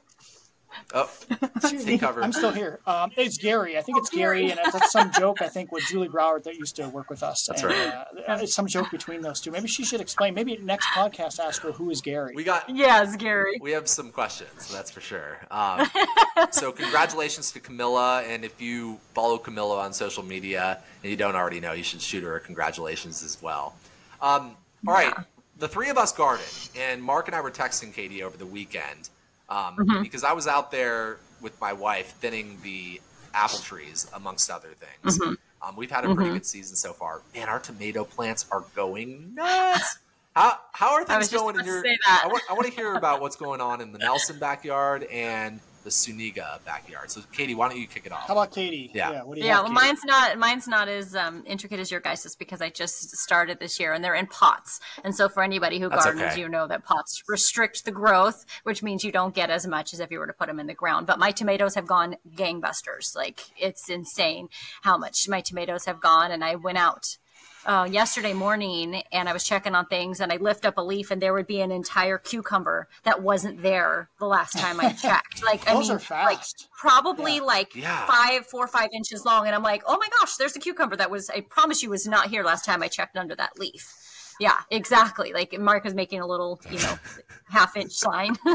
Oh, 0.93 1.09
Excuse 1.55 1.99
cover. 1.99 2.23
I'm 2.23 2.31
still 2.33 2.51
here. 2.51 2.79
Um, 2.85 3.11
it's 3.15 3.37
Gary. 3.37 3.77
I 3.77 3.81
think 3.81 3.97
it's 3.97 4.09
Oh, 4.13 4.17
Gary, 4.17 4.47
Gary. 4.47 4.51
and 4.51 4.73
that's 4.73 4.91
some 4.91 5.11
joke. 5.11 5.41
I 5.41 5.47
think 5.47 5.71
with 5.71 5.83
Julie 5.85 6.07
Grauer 6.09 6.43
that 6.43 6.55
used 6.55 6.75
to 6.77 6.89
work 6.89 7.09
with 7.09 7.23
us. 7.23 7.45
That's 7.45 7.63
and, 7.63 7.71
right. 7.71 8.05
Uh, 8.27 8.39
it's 8.41 8.53
some 8.53 8.67
joke 8.67 8.91
between 8.91 9.21
those 9.21 9.39
two. 9.41 9.51
Maybe 9.51 9.67
she 9.67 9.83
should 9.83 10.01
explain. 10.01 10.33
Maybe 10.33 10.57
next 10.57 10.87
podcast, 10.87 11.39
ask 11.39 11.61
her 11.63 11.71
who 11.71 11.89
is 11.89 12.01
Gary. 12.01 12.33
we 12.35 12.43
got 12.43 12.69
Yes, 12.69 13.15
Gary. 13.15 13.57
we 13.61 13.71
have 13.71 13.87
some 13.87 14.11
questions, 14.11 14.71
that's 14.71 14.91
for 14.91 15.01
sure. 15.01 15.39
Um, 15.51 15.87
so 16.51 16.71
congratulations 16.71 17.51
to 17.53 17.59
Camilla, 17.59 18.23
and 18.23 18.43
if 18.45 18.61
you 18.61 18.99
follow 19.13 19.37
Camilla 19.37 19.79
on 19.79 19.93
social 19.93 20.23
media 20.23 20.79
and 21.03 21.09
you 21.09 21.17
don't 21.17 21.35
already 21.35 21.59
know, 21.59 21.73
you 21.73 21.83
should 21.83 22.01
shoot 22.01 22.23
her 22.23 22.35
a 22.35 22.39
congratulations 22.39 23.23
as 23.23 23.41
well. 23.41 23.75
Um, 24.21 24.55
all 24.87 24.93
right, 24.93 25.13
the 25.57 25.67
three 25.67 25.89
of 25.89 25.97
us 25.97 26.11
garden, 26.11 26.45
and 26.77 27.01
Mark 27.01 27.27
and 27.27 27.35
I 27.35 27.41
were 27.41 27.51
texting 27.51 27.93
Katie 27.93 28.23
over 28.23 28.37
the 28.37 28.45
weekend 28.45 29.09
um, 29.49 29.75
Mm-hmm. 29.77 30.01
because 30.03 30.23
I 30.23 30.33
was 30.33 30.47
out 30.47 30.71
there 30.71 31.17
with 31.41 31.59
my 31.61 31.73
wife 31.73 32.11
thinning 32.19 32.57
the 32.63 33.01
apple 33.33 33.59
trees, 33.59 34.09
amongst 34.13 34.49
other 34.49 34.69
things. 34.79 35.19
Mm-hmm. 35.19 35.33
Um, 35.67 35.75
we've 35.75 35.91
had 35.91 36.05
a 36.05 36.13
pretty 36.13 36.31
good 36.31 36.45
season 36.45 36.75
so 36.75 36.93
far. 36.93 37.21
Man, 37.35 37.49
our 37.49 37.59
tomato 37.59 38.03
plants 38.03 38.45
are 38.51 38.63
going 38.75 39.33
nuts. 39.35 39.97
How, 40.35 40.59
how 40.73 40.93
are 40.93 41.05
things 41.05 41.29
going 41.31 41.59
in 41.59 41.65
your? 41.65 41.83
I 42.07 42.27
want, 42.27 42.43
I 42.49 42.53
want 42.53 42.67
to 42.67 42.73
hear 42.73 42.93
about 42.95 43.21
what's 43.21 43.35
going 43.35 43.61
on 43.61 43.81
in 43.81 43.91
the 43.91 43.97
Nelson 43.99 44.37
backyard 44.37 45.03
and 45.05 45.59
the 45.85 45.91
Zuniga 45.91 46.59
backyard. 46.65 47.11
So, 47.11 47.21
Katie, 47.31 47.53
why 47.55 47.69
don't 47.69 47.77
you 47.79 47.85
kick 47.87 48.05
it 48.07 48.11
off? 48.11 48.27
How 48.27 48.33
about 48.33 48.51
Katie? 48.51 48.91
Yeah. 48.93 49.23
what 49.23 49.35
do 49.35 49.41
you 49.41 49.47
Yeah, 49.47 49.57
have, 49.57 49.65
well, 49.65 49.73
Katie? 49.73 49.85
mine's 49.87 50.03
not 50.03 50.37
mine's 50.39 50.67
not 50.67 50.87
as 50.89 51.15
um, 51.15 51.43
intricate 51.45 51.79
as 51.79 51.91
your 51.91 52.01
guys's 52.01 52.35
because 52.35 52.59
I 52.59 52.69
just 52.71 53.15
started 53.15 53.59
this 53.59 53.79
year, 53.79 53.93
and 53.93 54.03
they're 54.03 54.15
in 54.15 54.25
pots. 54.27 54.81
And 55.03 55.15
so, 55.15 55.29
for 55.29 55.43
anybody 55.43 55.79
who 55.79 55.87
That's 55.87 56.03
gardens, 56.03 56.33
okay. 56.33 56.41
you 56.41 56.49
know 56.49 56.67
that 56.67 56.83
pots 56.83 57.23
restrict 57.29 57.85
the 57.85 57.91
growth, 57.91 58.45
which 58.63 58.81
means 58.83 59.03
you 59.03 59.11
don't 59.11 59.35
get 59.35 59.49
as 59.49 59.65
much 59.67 59.93
as 59.93 59.99
if 59.99 60.09
you 60.11 60.19
were 60.19 60.27
to 60.27 60.33
put 60.33 60.47
them 60.47 60.59
in 60.59 60.67
the 60.67 60.73
ground. 60.73 61.05
But 61.07 61.19
my 61.19 61.31
tomatoes 61.31 61.75
have 61.75 61.85
gone 61.87 62.17
gangbusters; 62.35 63.15
like 63.15 63.41
it's 63.57 63.87
insane 63.87 64.49
how 64.81 64.97
much 64.97 65.29
my 65.29 65.39
tomatoes 65.39 65.85
have 65.85 66.01
gone. 66.01 66.31
And 66.31 66.43
I 66.43 66.55
went 66.55 66.79
out 66.79 67.17
uh, 67.65 67.87
yesterday 67.89 68.33
morning 68.33 69.01
and 69.11 69.27
I 69.27 69.33
was 69.33 69.43
checking 69.43 69.75
on 69.75 69.85
things 69.87 70.19
and 70.19 70.31
I 70.31 70.37
lift 70.37 70.65
up 70.65 70.77
a 70.77 70.81
leaf 70.81 71.11
and 71.11 71.21
there 71.21 71.33
would 71.33 71.47
be 71.47 71.61
an 71.61 71.71
entire 71.71 72.17
cucumber 72.17 72.87
that 73.03 73.21
wasn't 73.21 73.61
there 73.61 74.09
the 74.19 74.25
last 74.27 74.57
time 74.57 74.79
I 74.79 74.91
checked. 75.01 75.43
Like 75.43 75.67
I 75.69 75.77
mean, 75.79 75.91
are 75.91 75.99
fast. 75.99 76.25
like 76.25 76.79
probably 76.79 77.35
Yeah. 77.37 77.41
like 77.41 77.75
Yeah. 77.75 78.05
five, 78.05 78.45
four 78.47 78.63
or 78.65 78.67
five 78.67 78.89
inches 78.93 79.25
long, 79.25 79.45
and 79.47 79.55
I'm 79.55 79.63
like, 79.63 79.83
oh 79.87 79.97
my 79.97 80.07
gosh, 80.19 80.35
there's 80.35 80.55
a 80.55 80.59
cucumber 80.59 80.95
that 80.95 81.09
was 81.09 81.29
I 81.29 81.41
promise 81.41 81.81
you 81.83 81.89
was 81.89 82.05
not 82.07 82.27
here 82.29 82.43
last 82.43 82.65
time 82.65 82.83
I 82.83 82.87
checked 82.87 83.17
under 83.17 83.35
that 83.35 83.57
leaf. 83.59 83.93
Yeah, 84.39 84.57
exactly. 84.69 85.31
Like 85.33 85.57
Mark 85.59 85.83
was 85.85 85.93
making 85.93 86.19
a 86.19 86.27
little, 86.27 86.59
you 86.69 86.77
know, 86.79 86.99
half 87.47 87.77
inch 87.77 87.93
sign. 87.93 88.35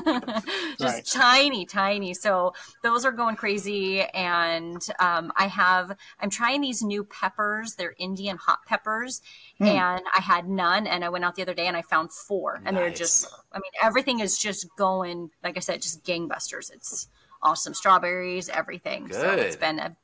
Just 0.79 0.81
Right. 0.81 1.07
tiny, 1.07 1.64
tiny. 1.64 2.12
So 2.14 2.53
those 2.83 3.05
are 3.05 3.12
going 3.12 3.37
crazy. 3.37 4.03
And 4.03 4.85
um, 4.99 5.33
I 5.37 5.47
have, 5.47 5.97
I'm 6.21 6.29
trying 6.31 6.61
these 6.61 6.83
new 6.83 7.05
peppers. 7.05 7.77
They're 7.77 7.95
Indian 7.99 8.37
hot 8.37 8.59
peppers. 8.66 9.23
Hmm. 9.59 9.64
And 9.69 10.03
I 10.14 10.21
had 10.21 10.49
none. 10.49 10.87
And 10.87 11.05
I 11.05 11.09
went 11.09 11.25
out 11.25 11.35
the 11.35 11.43
other 11.43 11.55
day 11.55 11.66
and 11.66 11.77
I 11.77 11.83
found 11.83 12.12
four. 12.12 12.61
And 12.64 12.77
they're 12.77 12.90
just, 12.90 13.27
I 13.53 13.59
mean, 13.59 13.73
everything 13.83 14.21
is 14.21 14.37
just 14.38 14.66
going, 14.77 15.31
like 15.43 15.57
I 15.57 15.61
said, 15.61 15.81
just 15.81 16.05
gangbusters. 16.05 16.71
It's 16.73 17.09
awesome. 17.43 17.73
Strawberries, 17.73 18.49
everything. 18.51 19.11
So 19.12 19.31
it's 19.33 19.57
been 19.57 19.79
a, 19.79 19.97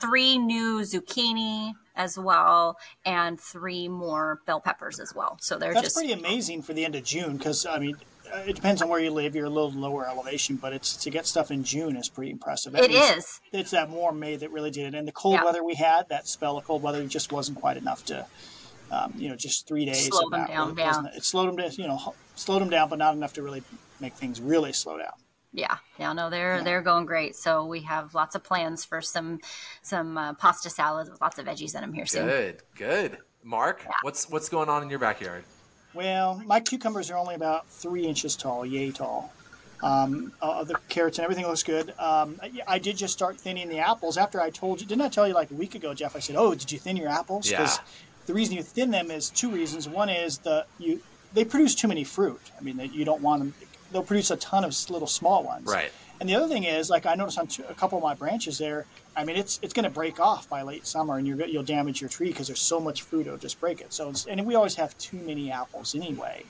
three 0.00 0.38
new 0.38 0.80
zucchini 0.80 1.72
as 1.94 2.18
well 2.18 2.76
and 3.04 3.40
three 3.40 3.88
more 3.88 4.40
bell 4.46 4.60
peppers 4.60 5.00
as 5.00 5.14
well. 5.14 5.38
So 5.40 5.58
they're 5.58 5.72
That's 5.72 5.86
just 5.86 5.96
pretty 5.96 6.12
amazing 6.12 6.62
for 6.62 6.72
the 6.74 6.84
end 6.84 6.94
of 6.94 7.04
June 7.04 7.36
because 7.36 7.64
I 7.66 7.78
mean, 7.78 7.96
it 8.46 8.56
depends 8.56 8.82
on 8.82 8.88
where 8.88 9.00
you 9.00 9.10
live. 9.10 9.34
You're 9.34 9.46
a 9.46 9.50
little 9.50 9.70
lower 9.70 10.06
elevation, 10.06 10.56
but 10.56 10.72
it's 10.72 10.96
to 10.96 11.10
get 11.10 11.26
stuff 11.26 11.50
in 11.50 11.64
June 11.64 11.96
is 11.96 12.08
pretty 12.08 12.30
impressive. 12.30 12.72
That 12.72 12.84
It 12.84 12.90
is. 12.90 13.40
It's 13.52 13.70
that 13.70 13.88
warm 13.88 14.18
May 14.18 14.36
that 14.36 14.50
really 14.50 14.70
did 14.70 14.94
it, 14.94 14.98
and 14.98 15.06
the 15.06 15.12
cold 15.12 15.34
Yeah. 15.34 15.44
weather 15.44 15.62
we 15.62 15.74
had, 15.74 16.08
that 16.08 16.26
spell 16.28 16.58
of 16.58 16.64
cold 16.64 16.82
weather, 16.82 17.04
just 17.06 17.32
wasn't 17.32 17.58
quite 17.60 17.76
enough 17.76 18.04
to, 18.06 18.26
um, 18.90 19.14
you 19.16 19.28
know, 19.28 19.36
just 19.36 19.66
three 19.66 19.84
days. 19.84 20.08
Slow 20.08 20.26
of 20.26 20.30
them 20.30 20.46
down, 20.46 20.68
really 20.74 20.82
yeah. 20.82 21.06
It 21.14 21.24
slowed 21.24 21.48
them 21.48 21.56
down, 21.56 21.70
you 21.72 21.86
know, 21.86 22.14
slowed 22.34 22.62
them 22.62 22.70
down, 22.70 22.88
but 22.88 22.98
not 22.98 23.14
enough 23.14 23.32
to 23.34 23.42
really 23.42 23.62
make 24.00 24.14
things 24.14 24.40
really 24.40 24.72
slow 24.72 24.98
down. 24.98 25.14
Yeah, 25.56 25.78
yeah, 25.98 26.12
no, 26.12 26.28
they're 26.28 26.62
they're 26.62 26.82
going 26.82 27.06
great. 27.06 27.34
So 27.34 27.64
we 27.64 27.80
have 27.80 28.14
lots 28.14 28.34
of 28.34 28.44
plans 28.44 28.84
for 28.84 29.00
some 29.00 29.40
some 29.80 30.18
uh, 30.18 30.34
pasta 30.34 30.68
salads 30.68 31.08
with 31.08 31.18
lots 31.22 31.38
of 31.38 31.46
veggies 31.46 31.74
in 31.74 31.80
them 31.80 31.94
here 31.94 32.04
soon. 32.04 32.26
Good, 32.26 32.62
good. 32.74 33.18
Mark, 33.42 33.82
what's 34.02 34.28
what's 34.28 34.50
going 34.50 34.68
on 34.68 34.82
in 34.82 34.90
your 34.90 34.98
backyard? 34.98 35.44
Well, 35.94 36.42
my 36.44 36.60
cucumbers 36.60 37.10
are 37.10 37.16
only 37.16 37.34
about 37.34 37.66
three 37.68 38.06
inches 38.06 38.36
tall, 38.36 38.66
yay 38.66 38.90
tall. 38.92 39.32
Um, 39.82 40.32
uh, 40.42 40.62
the 40.64 40.74
carrots 40.90 41.18
and 41.18 41.24
everything 41.24 41.46
looks 41.46 41.62
good. 41.62 41.94
Um, 41.98 42.38
I, 42.42 42.50
I 42.68 42.78
did 42.78 42.98
just 42.98 43.14
start 43.14 43.40
thinning 43.40 43.70
the 43.70 43.78
apples 43.78 44.18
after 44.18 44.40
I 44.40 44.50
told 44.50 44.82
you. 44.82 44.86
Didn't 44.86 45.02
I 45.02 45.08
tell 45.08 45.26
you 45.26 45.32
like 45.32 45.50
a 45.50 45.54
week 45.54 45.74
ago, 45.74 45.94
Jeff? 45.94 46.14
I 46.14 46.18
said, 46.18 46.36
"Oh, 46.36 46.54
did 46.54 46.70
you 46.70 46.78
thin 46.78 46.98
your 46.98 47.08
apples?" 47.08 47.50
Yeah. 47.50 47.66
the 48.26 48.34
reason 48.34 48.56
you 48.56 48.62
thin 48.62 48.90
them 48.90 49.10
is 49.10 49.30
two 49.30 49.50
reasons. 49.50 49.88
One 49.88 50.10
is 50.10 50.38
the 50.38 50.66
you 50.78 51.00
they 51.32 51.44
produce 51.44 51.74
too 51.74 51.88
many 51.88 52.04
fruit. 52.04 52.40
I 52.58 52.62
mean, 52.62 52.76
that 52.78 52.94
you 52.94 53.04
don't 53.04 53.22
want 53.22 53.40
them. 53.40 53.54
They'll 53.96 54.02
produce 54.02 54.30
a 54.30 54.36
ton 54.36 54.62
of 54.62 54.90
little 54.90 55.08
small 55.08 55.42
ones. 55.42 55.66
Right. 55.66 55.90
And 56.20 56.28
the 56.28 56.34
other 56.34 56.48
thing 56.48 56.64
is, 56.64 56.90
like 56.90 57.06
I 57.06 57.14
noticed 57.14 57.38
on 57.38 57.48
a 57.66 57.72
couple 57.72 57.96
of 57.96 58.04
my 58.04 58.12
branches 58.12 58.58
there, 58.58 58.84
I 59.16 59.24
mean, 59.24 59.36
it's 59.36 59.58
it's 59.62 59.72
going 59.72 59.84
to 59.84 59.90
break 59.90 60.20
off 60.20 60.50
by 60.50 60.60
late 60.60 60.86
summer, 60.86 61.16
and 61.16 61.26
you're 61.26 61.42
you'll 61.46 61.62
damage 61.62 62.02
your 62.02 62.10
tree 62.10 62.28
because 62.28 62.46
there's 62.46 62.60
so 62.60 62.78
much 62.78 63.00
fruit 63.00 63.26
it'll 63.26 63.38
just 63.38 63.58
break 63.58 63.80
it. 63.80 63.94
So, 63.94 64.10
it's, 64.10 64.26
and 64.26 64.44
we 64.44 64.54
always 64.54 64.74
have 64.74 64.96
too 64.98 65.16
many 65.16 65.50
apples 65.50 65.94
anyway. 65.94 66.44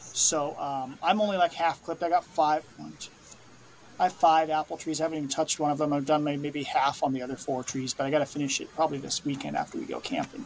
So 0.00 0.58
um, 0.58 0.98
I'm 1.00 1.20
only 1.20 1.36
like 1.36 1.52
half 1.52 1.80
clipped. 1.84 2.02
I 2.02 2.08
got 2.08 2.24
five. 2.24 2.64
One, 2.76 2.92
two, 2.98 3.12
I 4.00 4.04
have 4.04 4.12
five 4.12 4.50
apple 4.50 4.76
trees. 4.76 5.00
I 5.00 5.04
haven't 5.04 5.18
even 5.18 5.28
touched 5.28 5.60
one 5.60 5.70
of 5.70 5.78
them. 5.78 5.92
I've 5.92 6.06
done 6.06 6.24
maybe, 6.24 6.42
maybe 6.42 6.62
half 6.64 7.04
on 7.04 7.12
the 7.12 7.22
other 7.22 7.36
four 7.36 7.62
trees, 7.62 7.94
but 7.94 8.06
I 8.06 8.10
got 8.10 8.18
to 8.18 8.26
finish 8.26 8.60
it 8.60 8.74
probably 8.74 8.98
this 8.98 9.24
weekend 9.24 9.56
after 9.56 9.78
we 9.78 9.84
go 9.84 10.00
camping. 10.00 10.44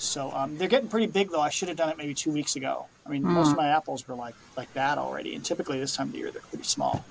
So 0.00 0.32
um, 0.32 0.56
they're 0.56 0.68
getting 0.68 0.88
pretty 0.88 1.06
big 1.06 1.30
though. 1.30 1.40
I 1.40 1.50
should 1.50 1.68
have 1.68 1.76
done 1.76 1.90
it 1.90 1.98
maybe 1.98 2.14
two 2.14 2.30
weeks 2.32 2.56
ago. 2.56 2.86
I 3.06 3.10
mean, 3.10 3.22
most 3.22 3.50
of 3.52 3.56
my 3.56 3.68
apples 3.68 4.06
were 4.08 4.14
like 4.14 4.34
like 4.56 4.72
that 4.74 4.98
already, 4.98 5.34
and 5.34 5.44
typically 5.44 5.78
this 5.78 5.94
time 5.96 6.08
of 6.08 6.12
the 6.12 6.18
year 6.18 6.30
they're 6.30 6.42
pretty 6.42 6.64
small. 6.64 7.04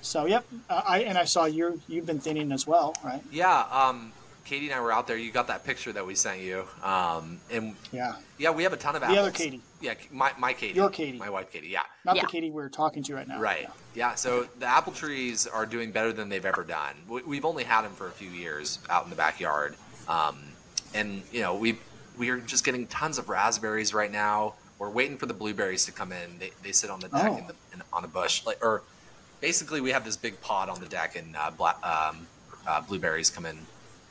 So 0.00 0.26
yep, 0.26 0.44
uh, 0.68 0.82
I 0.86 1.00
and 1.00 1.16
I 1.16 1.24
saw 1.24 1.44
you 1.44 1.80
you've 1.88 2.06
been 2.06 2.18
thinning 2.20 2.50
as 2.52 2.66
well, 2.66 2.94
right? 3.04 3.22
Yeah, 3.30 3.64
um, 3.70 4.12
Katie 4.44 4.66
and 4.66 4.74
I 4.74 4.80
were 4.80 4.92
out 4.92 5.06
there. 5.06 5.16
You 5.16 5.30
got 5.30 5.46
that 5.46 5.64
picture 5.64 5.92
that 5.92 6.04
we 6.04 6.16
sent 6.16 6.40
you, 6.40 6.64
um, 6.82 7.38
and 7.50 7.76
Yeah, 7.92 8.14
yeah, 8.38 8.50
we 8.50 8.64
have 8.64 8.72
a 8.72 8.76
ton 8.76 8.96
of 8.96 9.02
apples. 9.04 9.14
the 9.14 9.20
apples. 9.20 9.34
other 9.36 9.44
Katie, 9.44 9.60
Yeah, 9.80 9.94
my 10.10 10.32
my 10.38 10.52
Katie. 10.52 10.74
Your 10.74 10.90
Katie. 10.90 11.18
My 11.18 11.30
wife 11.30 11.52
Katie. 11.52 11.68
Yeah. 11.68 11.82
not 12.04 12.16
Yeah. 12.16 12.22
the 12.22 12.28
Katie 12.28 12.50
we're 12.50 12.68
talking 12.70 13.04
to 13.04 13.14
right 13.14 13.28
now. 13.28 13.38
Right. 13.40 13.68
Yeah. 13.94 14.16
So 14.16 14.48
the 14.58 14.66
apple 14.66 14.92
trees 14.92 15.46
are 15.46 15.64
doing 15.66 15.92
better 15.92 16.12
than 16.12 16.28
they've 16.28 16.44
ever 16.44 16.64
done. 16.64 16.96
We- 17.08 17.22
We've 17.22 17.44
only 17.44 17.62
had 17.62 17.82
them 17.82 17.92
for 17.92 18.08
a 18.08 18.12
few 18.12 18.30
years 18.30 18.80
out 18.90 19.04
in 19.04 19.10
the 19.10 19.16
backyard, 19.16 19.76
um, 20.08 20.42
and 20.92 21.22
you 21.30 21.40
know 21.42 21.54
we 21.54 21.78
we 22.18 22.28
are 22.30 22.38
just 22.38 22.64
getting 22.64 22.86
tons 22.86 23.18
of 23.18 23.28
raspberries 23.28 23.92
right 23.94 24.10
now. 24.12 24.54
We're 24.78 24.90
waiting 24.90 25.16
for 25.16 25.26
the 25.26 25.34
blueberries 25.34 25.84
to 25.86 25.92
come 25.92 26.12
in. 26.12 26.38
They, 26.38 26.50
they 26.62 26.72
sit 26.72 26.90
on 26.90 27.00
the 27.00 27.08
deck 27.08 27.30
Oh. 27.30 27.36
in 27.38 27.46
the, 27.46 27.54
in, 27.72 27.82
on 27.92 28.04
a 28.04 28.08
bush, 28.08 28.44
like 28.44 28.64
or 28.64 28.82
basically 29.40 29.80
we 29.80 29.90
have 29.90 30.04
this 30.04 30.16
big 30.16 30.40
pod 30.40 30.68
on 30.68 30.80
the 30.80 30.86
deck, 30.86 31.16
and 31.16 31.36
uh, 31.36 31.50
black, 31.50 31.76
um, 31.86 32.26
uh, 32.66 32.80
blueberries 32.80 33.30
come 33.30 33.46
in 33.46 33.58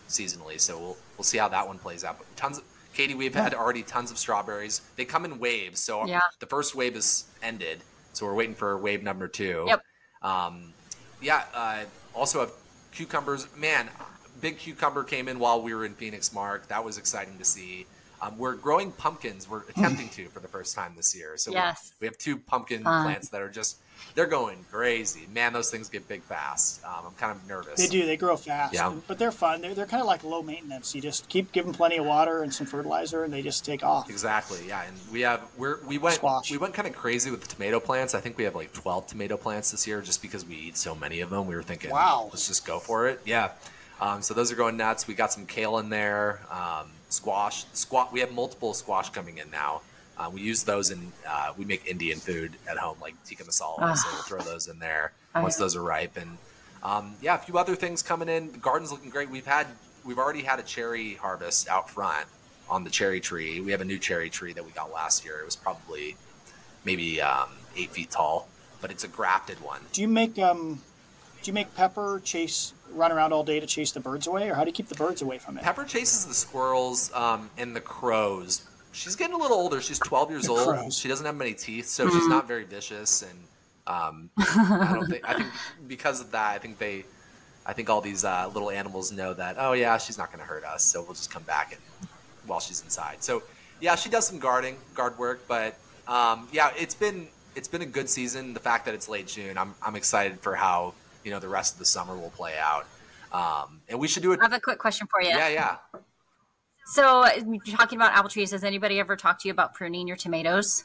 seasonally. 0.07 0.59
So 0.59 0.77
we'll 0.79 0.97
we'll 1.17 1.23
see 1.23 1.37
how 1.37 1.47
that 1.49 1.67
one 1.67 1.77
plays 1.77 2.03
out. 2.03 2.17
But 2.17 2.35
tons 2.37 2.57
of 2.57 2.63
Katie, 2.93 3.15
we've 3.15 3.33
had 3.35 3.53
already 3.53 3.83
tons 3.83 4.11
of 4.11 4.17
strawberries. 4.17 4.81
They 4.97 5.05
come 5.05 5.23
in 5.25 5.39
waves. 5.39 5.79
So 5.79 6.05
Yeah. 6.05 6.19
the 6.39 6.45
first 6.45 6.75
wave 6.75 6.95
is 6.95 7.25
ended. 7.41 7.79
So 8.13 8.25
we're 8.25 8.33
waiting 8.35 8.55
for 8.55 8.77
wave 8.77 9.01
number 9.03 9.27
two. 9.29 9.63
Yep. 9.67 9.83
Um, 10.21 10.73
yeah. 11.21 11.43
Uh, 11.53 11.83
also 12.13 12.41
have 12.41 12.51
cucumbers. 12.91 13.47
Man, 13.55 13.89
big 14.39 14.57
cucumber 14.57 15.03
came 15.03 15.27
in 15.27 15.39
while 15.39 15.61
we 15.61 15.73
were 15.73 15.85
in 15.85 15.93
Phoenix. 15.93 16.33
Mark, 16.33 16.67
that 16.69 16.83
was 16.83 16.97
exciting 16.97 17.37
to 17.37 17.45
see. 17.45 17.85
Um, 18.21 18.37
we're 18.37 18.53
growing 18.53 18.91
pumpkins. 18.91 19.49
We're 19.49 19.63
attempting 19.63 20.07
to 20.09 20.27
for 20.27 20.39
the 20.41 20.47
first 20.47 20.75
time 20.75 20.93
this 20.95 21.15
year. 21.15 21.37
So 21.37 21.51
we- 21.51 21.55
Yes. 21.55 21.91
we, 21.99 22.05
have 22.05 22.17
two 22.19 22.37
pumpkin 22.37 22.83
Fun. 22.83 23.03
plants 23.03 23.29
that 23.29 23.41
are 23.41 23.49
just 23.49 23.77
they're 24.15 24.27
going 24.27 24.63
crazy. 24.71 25.27
Man, 25.33 25.53
those 25.53 25.69
things 25.71 25.87
get 25.89 26.07
big 26.07 26.21
fast. 26.23 26.83
Um, 26.83 27.05
I'm 27.07 27.13
kind 27.13 27.31
of 27.31 27.47
nervous. 27.47 27.79
They 27.79 27.87
do. 27.87 28.05
They 28.05 28.17
grow 28.17 28.35
fast. 28.35 28.73
Yeah. 28.73 28.93
But 29.07 29.17
they're 29.19 29.31
fun. 29.31 29.61
They're, 29.61 29.73
they're 29.73 29.85
kind 29.85 30.01
of 30.01 30.07
like 30.07 30.23
low 30.23 30.41
maintenance. 30.43 30.93
You 30.93 31.01
just 31.01 31.29
keep 31.29 31.51
giving 31.51 31.71
plenty 31.71 31.97
of 31.97 32.05
water 32.05 32.43
and 32.43 32.53
some 32.53 32.67
fertilizer, 32.67 33.23
and 33.23 33.31
they 33.33 33.41
just 33.41 33.63
take 33.65 33.83
off. 33.83 34.09
Exactly. 34.09 34.59
Yeah, 34.67 34.83
and 34.83 34.95
we 35.11 35.21
have 35.21 35.41
we're 35.57 35.79
we 35.85 35.97
went 35.97 36.15
Squash. 36.15 36.51
we 36.51 36.57
went 36.57 36.73
kind 36.73 36.87
of 36.87 36.95
crazy 36.95 37.31
with 37.31 37.41
the 37.41 37.47
tomato 37.47 37.79
plants. 37.79 38.13
I 38.13 38.19
think 38.21 38.37
we 38.37 38.43
have 38.43 38.55
like 38.55 38.73
12 38.73 39.07
tomato 39.07 39.37
plants 39.37 39.71
this 39.71 39.87
year 39.87 40.01
just 40.01 40.21
because 40.21 40.45
we 40.45 40.55
eat 40.55 40.77
so 40.77 40.93
many 40.93 41.21
of 41.21 41.29
them. 41.31 41.47
We 41.47 41.55
were 41.55 41.63
thinking, 41.63 41.89
Wow. 41.91 42.27
let's 42.31 42.47
just 42.47 42.65
go 42.67 42.79
for 42.79 43.07
it. 43.07 43.19
Yeah. 43.25 43.51
Um, 44.01 44.21
so 44.23 44.33
those 44.33 44.51
are 44.51 44.55
going 44.55 44.75
nuts. 44.77 45.07
We 45.07 45.13
got 45.13 45.31
some 45.31 45.45
kale 45.45 45.77
in 45.77 45.89
there, 45.89 46.39
um, 46.51 46.89
squash. 47.09 47.65
Squat. 47.73 48.11
We 48.11 48.19
have 48.21 48.33
multiple 48.33 48.73
squash 48.73 49.11
coming 49.11 49.37
in 49.37 49.49
now. 49.51 49.81
Uh, 50.17 50.29
we 50.33 50.41
use 50.41 50.63
those 50.63 50.91
in 50.91 51.11
uh, 51.27 51.53
we 51.57 51.65
make 51.65 51.85
Indian 51.87 52.17
food 52.19 52.53
at 52.69 52.77
home, 52.77 52.97
like 53.01 53.13
tikka 53.23 53.43
masala. 53.43 53.75
Ah. 53.79 53.93
So 53.93 54.09
we'll 54.11 54.23
throw 54.23 54.39
those 54.41 54.67
in 54.67 54.79
there 54.79 55.13
Oh, 55.35 55.43
once 55.43 55.57
yeah. 55.57 55.63
those 55.63 55.75
are 55.75 55.83
ripe. 55.83 56.17
And 56.17 56.37
um, 56.83 57.13
yeah, 57.21 57.35
a 57.35 57.37
few 57.37 57.57
other 57.57 57.75
things 57.75 58.01
coming 58.03 58.27
in. 58.27 58.51
The 58.51 58.57
garden's 58.57 58.91
looking 58.91 59.09
great. 59.11 59.29
We've 59.29 59.45
had 59.45 59.67
we've 60.03 60.17
already 60.19 60.41
had 60.41 60.59
a 60.59 60.63
cherry 60.63 61.13
harvest 61.15 61.69
out 61.69 61.89
front 61.89 62.25
on 62.69 62.83
the 62.83 62.89
cherry 62.89 63.19
tree. 63.19 63.61
We 63.61 63.71
have 63.71 63.81
a 63.81 63.85
new 63.85 63.99
cherry 63.99 64.29
tree 64.29 64.53
that 64.53 64.65
we 64.65 64.71
got 64.71 64.91
last 64.91 65.23
year. 65.25 65.39
It 65.39 65.45
was 65.45 65.55
probably 65.55 66.15
maybe 66.85 67.21
um, 67.21 67.49
eight 67.77 67.91
feet 67.91 68.09
tall, 68.11 68.47
but 68.81 68.89
it's 68.91 69.03
a 69.03 69.07
grafted 69.07 69.61
one. 69.61 69.81
Do 69.93 70.01
you 70.01 70.07
make 70.07 70.37
um, 70.39 70.81
do 71.41 71.49
you 71.49 71.53
make 71.53 71.73
Pepper 71.75 72.21
chase 72.23 72.73
run 72.91 73.11
around 73.11 73.33
all 73.33 73.43
day 73.43 73.59
to 73.59 73.65
chase 73.65 73.91
the 73.91 73.99
birds 73.99 74.27
away, 74.27 74.49
or 74.49 74.53
how 74.55 74.63
do 74.63 74.69
you 74.69 74.73
keep 74.73 74.87
the 74.87 74.95
birds 74.95 75.21
away 75.21 75.37
from 75.37 75.57
it? 75.57 75.63
Pepper 75.63 75.85
chases 75.85 76.25
the 76.25 76.33
squirrels 76.33 77.11
um, 77.13 77.49
and 77.57 77.75
the 77.75 77.81
crows. 77.81 78.67
She's 78.91 79.15
getting 79.15 79.33
a 79.35 79.37
little 79.37 79.57
older. 79.57 79.79
She's 79.81 79.99
12 79.99 80.31
years 80.31 80.43
The 80.45 80.51
old. 80.51 80.67
crows. 80.67 80.97
She 80.97 81.07
doesn't 81.07 81.25
have 81.25 81.35
many 81.35 81.53
teeth, 81.53 81.87
so 81.87 82.09
she's 82.09 82.27
not 82.27 82.47
very 82.47 82.65
vicious. 82.65 83.21
And 83.23 83.39
um, 83.87 84.29
I 84.37 84.91
don't 84.93 85.09
think 85.09 85.27
I 85.27 85.33
think 85.35 85.47
because 85.87 86.19
of 86.19 86.31
that, 86.31 86.51
I 86.51 86.57
think 86.57 86.77
they, 86.77 87.05
I 87.65 87.71
think 87.73 87.89
all 87.89 88.01
these 88.01 88.25
uh, 88.25 88.49
little 88.53 88.69
animals 88.69 89.11
know 89.13 89.33
that. 89.33 89.55
Oh 89.57 89.71
yeah, 89.73 89.97
she's 89.97 90.17
not 90.17 90.27
going 90.31 90.39
to 90.39 90.45
hurt 90.45 90.65
us, 90.65 90.83
so 90.83 91.01
we'll 91.01 91.13
just 91.13 91.31
come 91.31 91.43
back 91.43 91.71
and 91.71 92.09
while 92.45 92.59
she's 92.59 92.81
inside. 92.81 93.23
So 93.23 93.43
yeah, 93.79 93.95
she 93.95 94.09
does 94.09 94.27
some 94.27 94.39
guarding, 94.39 94.75
guard 94.93 95.17
work, 95.17 95.47
but 95.47 95.77
um, 96.07 96.49
yeah, 96.51 96.71
it's 96.77 96.95
been 96.95 97.27
it's 97.55 97.69
been 97.69 97.81
a 97.81 97.85
good 97.85 98.09
season. 98.09 98.53
The 98.53 98.59
fact 98.59 98.83
that 98.85 98.93
it's 98.93 99.07
late 99.07 99.27
June, 99.27 99.57
I'm 99.57 99.73
I'm 99.81 99.95
excited 99.95 100.41
for 100.41 100.55
how 100.55 100.93
you 101.23 101.31
know 101.31 101.39
the 101.39 101.49
rest 101.49 101.73
of 101.73 101.79
the 101.79 101.85
summer 101.85 102.15
will 102.15 102.31
play 102.31 102.55
out. 102.57 102.85
Um, 103.31 103.81
and 103.87 103.99
we 103.99 104.07
should 104.07 104.23
do 104.23 104.33
it. 104.33 104.39
I 104.41 104.43
have 104.45 104.53
a 104.53 104.59
quick 104.59 104.77
question 104.79 105.07
for 105.07 105.21
you. 105.21 105.29
Yeah, 105.29 105.47
yeah. 105.47 105.77
So, 106.87 107.25
you're 107.65 107.77
talking 107.77 107.97
about 107.97 108.11
apple 108.13 108.29
trees. 108.29 108.51
Has 108.51 108.63
anybody 108.65 108.99
ever 108.99 109.15
talked 109.15 109.41
to 109.41 109.47
you 109.47 109.53
about 109.53 109.73
pruning 109.73 110.07
your 110.07 110.17
tomatoes? 110.17 110.83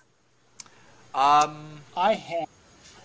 Um, 1.15 1.81
I 1.97 2.15
have. 2.15 2.49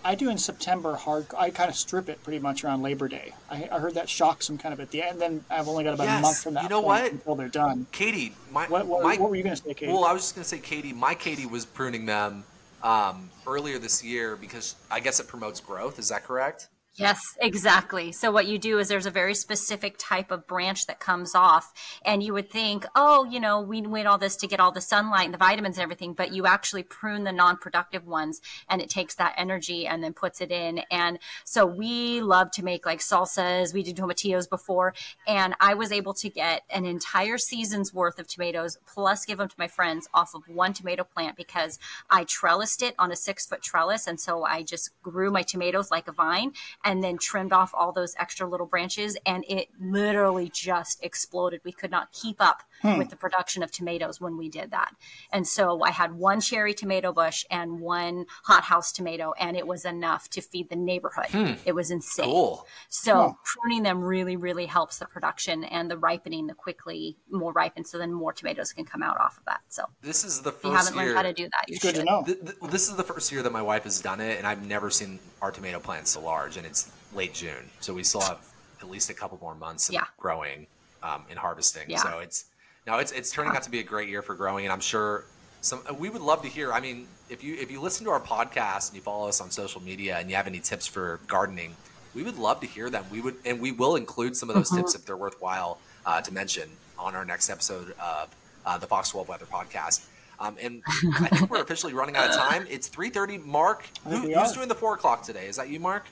I 0.03 0.15
do 0.15 0.29
in 0.29 0.37
September 0.37 0.95
hard. 0.95 1.27
I 1.37 1.51
kind 1.51 1.69
of 1.69 1.75
strip 1.75 2.09
it 2.09 2.21
pretty 2.23 2.39
much 2.39 2.63
around 2.63 2.81
Labor 2.81 3.07
Day. 3.07 3.33
I, 3.51 3.69
I 3.71 3.79
heard 3.79 3.93
that 3.93 4.09
shocks 4.09 4.47
them 4.47 4.57
kind 4.57 4.73
of 4.73 4.79
at 4.79 4.89
the 4.89 5.01
end. 5.03 5.21
Then 5.21 5.45
I've 5.49 5.67
only 5.67 5.83
got 5.83 5.93
about 5.93 6.05
Yes. 6.05 6.19
a 6.19 6.21
month 6.21 6.43
from 6.43 6.53
that 6.55 6.63
You 6.63 6.69
know 6.69 6.81
point 6.81 6.87
what? 7.03 7.11
until 7.11 7.35
they're 7.35 7.47
done. 7.49 7.85
Katie, 7.91 8.33
my, 8.51 8.65
What, 8.65 8.87
what, 8.87 9.03
my 9.03 9.17
what 9.17 9.29
were 9.29 9.35
you 9.35 9.43
going 9.43 9.55
to 9.55 9.61
say, 9.61 9.73
Katie? 9.75 9.91
well, 9.91 10.03
I 10.03 10.11
was 10.11 10.23
just 10.23 10.33
gonna 10.35 10.43
say, 10.45 10.57
Katie, 10.57 10.91
my 10.91 11.13
Katie 11.13 11.45
was 11.45 11.65
pruning 11.65 12.07
them 12.07 12.43
um, 12.81 13.29
earlier 13.45 13.77
this 13.77 14.03
year 14.03 14.35
because 14.35 14.75
I 14.89 14.99
guess 15.01 15.19
it 15.19 15.27
promotes 15.27 15.59
growth. 15.59 15.99
Is 15.99 16.09
that 16.09 16.23
correct? 16.23 16.67
Yes, 16.95 17.37
exactly. 17.39 18.11
So 18.11 18.31
what 18.31 18.47
you 18.47 18.59
do 18.59 18.77
is 18.77 18.89
there's 18.89 19.05
a 19.05 19.11
very 19.11 19.33
specific 19.33 19.95
type 19.97 20.29
of 20.29 20.45
branch 20.45 20.87
that 20.87 20.99
comes 20.99 21.33
off, 21.33 21.71
and 22.03 22.21
you 22.21 22.33
would 22.33 22.49
think, 22.49 22.85
oh, 22.95 23.23
you 23.23 23.39
know, 23.39 23.61
we 23.61 23.81
wait 23.81 24.05
all 24.05 24.17
this 24.17 24.35
to 24.37 24.47
get 24.47 24.59
all 24.59 24.73
the 24.73 24.81
sunlight 24.81 25.23
and 25.23 25.33
the 25.33 25.37
vitamins 25.37 25.77
and 25.77 25.83
everything, 25.83 26.13
but 26.13 26.33
you 26.33 26.45
actually 26.45 26.83
prune 26.83 27.23
the 27.23 27.31
non-productive 27.31 28.05
ones, 28.05 28.41
and 28.69 28.81
it 28.81 28.89
takes 28.89 29.15
that 29.15 29.33
energy 29.37 29.87
and 29.87 30.03
then 30.03 30.11
puts 30.11 30.41
it 30.41 30.51
in. 30.51 30.79
And 30.91 31.17
so 31.45 31.65
we 31.65 32.19
love 32.19 32.51
to 32.51 32.63
make 32.63 32.85
like 32.85 32.99
salsas. 32.99 33.73
We 33.73 33.83
did 33.83 33.95
tomatillos 33.95 34.49
before, 34.49 34.93
and 35.25 35.55
I 35.61 35.75
was 35.75 35.93
able 35.93 36.13
to 36.15 36.29
get 36.29 36.63
an 36.69 36.83
entire 36.83 37.37
season's 37.37 37.93
worth 37.93 38.19
of 38.19 38.27
tomatoes 38.27 38.77
plus 38.85 39.23
give 39.23 39.37
them 39.37 39.47
to 39.47 39.55
my 39.57 39.69
friends 39.69 40.09
off 40.13 40.35
of 40.35 40.43
one 40.49 40.73
tomato 40.73 41.05
plant 41.05 41.37
because 41.37 41.79
I 42.09 42.25
trellised 42.25 42.81
it 42.81 42.95
on 42.99 43.13
a 43.13 43.15
six 43.15 43.45
foot 43.45 43.61
trellis, 43.61 44.07
and 44.07 44.19
so 44.19 44.43
I 44.43 44.61
just 44.61 44.89
grew 45.01 45.31
my 45.31 45.41
tomatoes 45.41 45.89
like 45.89 46.09
a 46.09 46.11
vine 46.11 46.51
and 46.83 47.03
then 47.03 47.17
trimmed 47.17 47.53
off 47.53 47.71
all 47.73 47.91
those 47.91 48.15
extra 48.19 48.47
little 48.47 48.65
branches 48.65 49.17
and 49.25 49.43
it 49.47 49.69
literally 49.79 50.49
just 50.49 51.03
exploded 51.03 51.61
we 51.63 51.71
could 51.71 51.91
not 51.91 52.11
keep 52.11 52.37
up 52.39 52.63
hmm. 52.81 52.97
with 52.97 53.09
the 53.09 53.15
production 53.15 53.63
of 53.63 53.71
tomatoes 53.71 54.19
when 54.19 54.37
we 54.37 54.49
did 54.49 54.71
that 54.71 54.93
and 55.31 55.47
so 55.47 55.83
i 55.83 55.91
had 55.91 56.13
one 56.13 56.39
cherry 56.39 56.73
tomato 56.73 57.11
bush 57.11 57.45
and 57.49 57.79
one 57.79 58.25
hothouse 58.43 58.91
tomato 58.91 59.33
and 59.39 59.55
it 59.57 59.67
was 59.67 59.85
enough 59.85 60.29
to 60.29 60.41
feed 60.41 60.69
the 60.69 60.75
neighborhood 60.75 61.27
hmm. 61.29 61.53
it 61.65 61.73
was 61.73 61.91
insane 61.91 62.25
Cool. 62.25 62.65
so 62.89 63.29
hmm. 63.29 63.33
pruning 63.43 63.83
them 63.83 64.01
really 64.01 64.35
really 64.35 64.65
helps 64.65 64.99
the 64.99 65.05
production 65.05 65.63
and 65.65 65.89
the 65.89 65.97
ripening 65.97 66.47
the 66.47 66.53
quickly 66.53 67.17
more 67.29 67.51
ripened 67.51 67.87
so 67.87 67.97
then 67.97 68.13
more 68.13 68.33
tomatoes 68.33 68.73
can 68.73 68.85
come 68.85 69.03
out 69.03 69.17
off 69.19 69.37
of 69.37 69.45
that 69.45 69.61
so 69.69 69.83
This 70.01 70.23
is 70.23 70.41
the 70.41 70.49
if 70.49 70.63
you 70.63 70.71
first 70.71 70.87
haven't 70.87 70.99
year. 70.99 71.05
learned 71.13 71.17
how 71.17 71.23
to 71.23 71.33
do 71.33 71.43
that 71.43 71.65
you 71.67 71.75
it's 71.75 71.83
good 71.83 71.95
should 71.95 72.05
to 72.05 72.11
know. 72.11 72.23
Th- 72.25 72.39
th- 72.39 72.71
this 72.71 72.89
is 72.89 72.95
the 72.95 73.03
first 73.03 73.31
year 73.31 73.43
that 73.43 73.51
my 73.51 73.61
wife 73.61 73.83
has 73.83 74.01
done 74.01 74.19
it, 74.19 74.37
and 74.37 74.47
I've 74.47 74.65
never 74.65 74.89
seen 74.89 75.19
our 75.41 75.51
tomato 75.51 75.79
plants 75.79 76.11
so 76.11 76.21
large. 76.21 76.57
And 76.57 76.65
it's 76.71 76.89
late 77.13 77.33
June, 77.33 77.69
so 77.81 77.93
we 77.93 78.03
still 78.03 78.21
have 78.21 78.39
at 78.81 78.89
least 78.89 79.09
a 79.09 79.13
couple 79.13 79.37
more 79.41 79.53
months 79.55 79.89
of 79.89 79.93
Yeah. 79.95 80.05
growing 80.17 80.65
um, 81.03 81.23
and 81.29 81.37
harvesting. 81.37 81.89
Yeah. 81.89 81.97
So 81.97 82.19
it's 82.19 82.45
now 82.87 82.97
it's 82.99 83.11
it's 83.11 83.29
turning 83.31 83.55
out 83.55 83.63
to 83.63 83.69
be 83.69 83.79
a 83.79 83.83
great 83.83 84.09
year 84.09 84.21
for 84.21 84.33
growing, 84.35 84.65
and 84.65 84.71
I'm 84.73 84.79
sure 84.79 85.25
some 85.61 85.81
we 85.99 86.09
would 86.09 86.21
love 86.21 86.41
to 86.43 86.47
hear. 86.47 86.71
I 86.73 86.79
mean, 86.79 87.07
if 87.29 87.43
you 87.43 87.55
if 87.55 87.69
you 87.69 87.79
listen 87.81 88.05
to 88.05 88.11
our 88.11 88.21
podcast 88.21 88.89
and 88.89 88.95
you 88.95 89.01
follow 89.01 89.27
us 89.27 89.41
on 89.41 89.51
social 89.51 89.81
media, 89.81 90.17
and 90.17 90.29
you 90.29 90.35
have 90.35 90.47
any 90.47 90.59
tips 90.59 90.87
for 90.87 91.19
gardening, 91.27 91.75
we 92.15 92.23
would 92.23 92.37
love 92.39 92.59
to 92.61 92.67
hear 92.67 92.89
them. 92.89 93.05
We 93.11 93.21
would, 93.21 93.35
and 93.45 93.59
we 93.61 93.71
will 93.71 93.95
include 93.97 94.35
some 94.37 94.49
of 94.49 94.55
those 94.55 94.69
tips 94.71 94.95
if 94.95 95.05
they're 95.05 95.17
worthwhile 95.17 95.77
uh, 96.05 96.21
to 96.21 96.33
mention 96.33 96.69
on 96.97 97.15
our 97.15 97.25
next 97.25 97.49
episode 97.49 97.91
of 97.99 98.29
uh, 98.65 98.77
the 98.77 98.87
Fox 98.87 99.09
12 99.09 99.27
Weather 99.27 99.45
Podcast. 99.45 100.05
Um, 100.39 100.55
and 100.59 100.81
I 100.87 101.27
think 101.27 101.51
we're 101.51 101.61
officially 101.67 101.93
running 101.93 102.15
out 102.15 102.29
of 102.31 102.35
time. 102.35 102.65
It's 102.69 102.89
3:30. 102.89 103.45
Mark, 103.45 103.85
who, 104.05 104.17
who's 104.33 104.53
doing 104.53 104.67
the 104.69 104.75
four 104.75 104.95
o'clock 104.95 105.23
today? 105.23 105.45
Is 105.45 105.57
that 105.57 105.69
you, 105.69 105.79
Mark? 105.79 106.05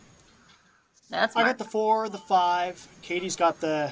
That's 1.09 1.35
I 1.35 1.43
got 1.43 1.57
the 1.57 1.63
four, 1.63 2.09
the 2.09 2.17
five. 2.17 2.85
Katie's 3.01 3.35
got 3.35 3.59
the, 3.61 3.91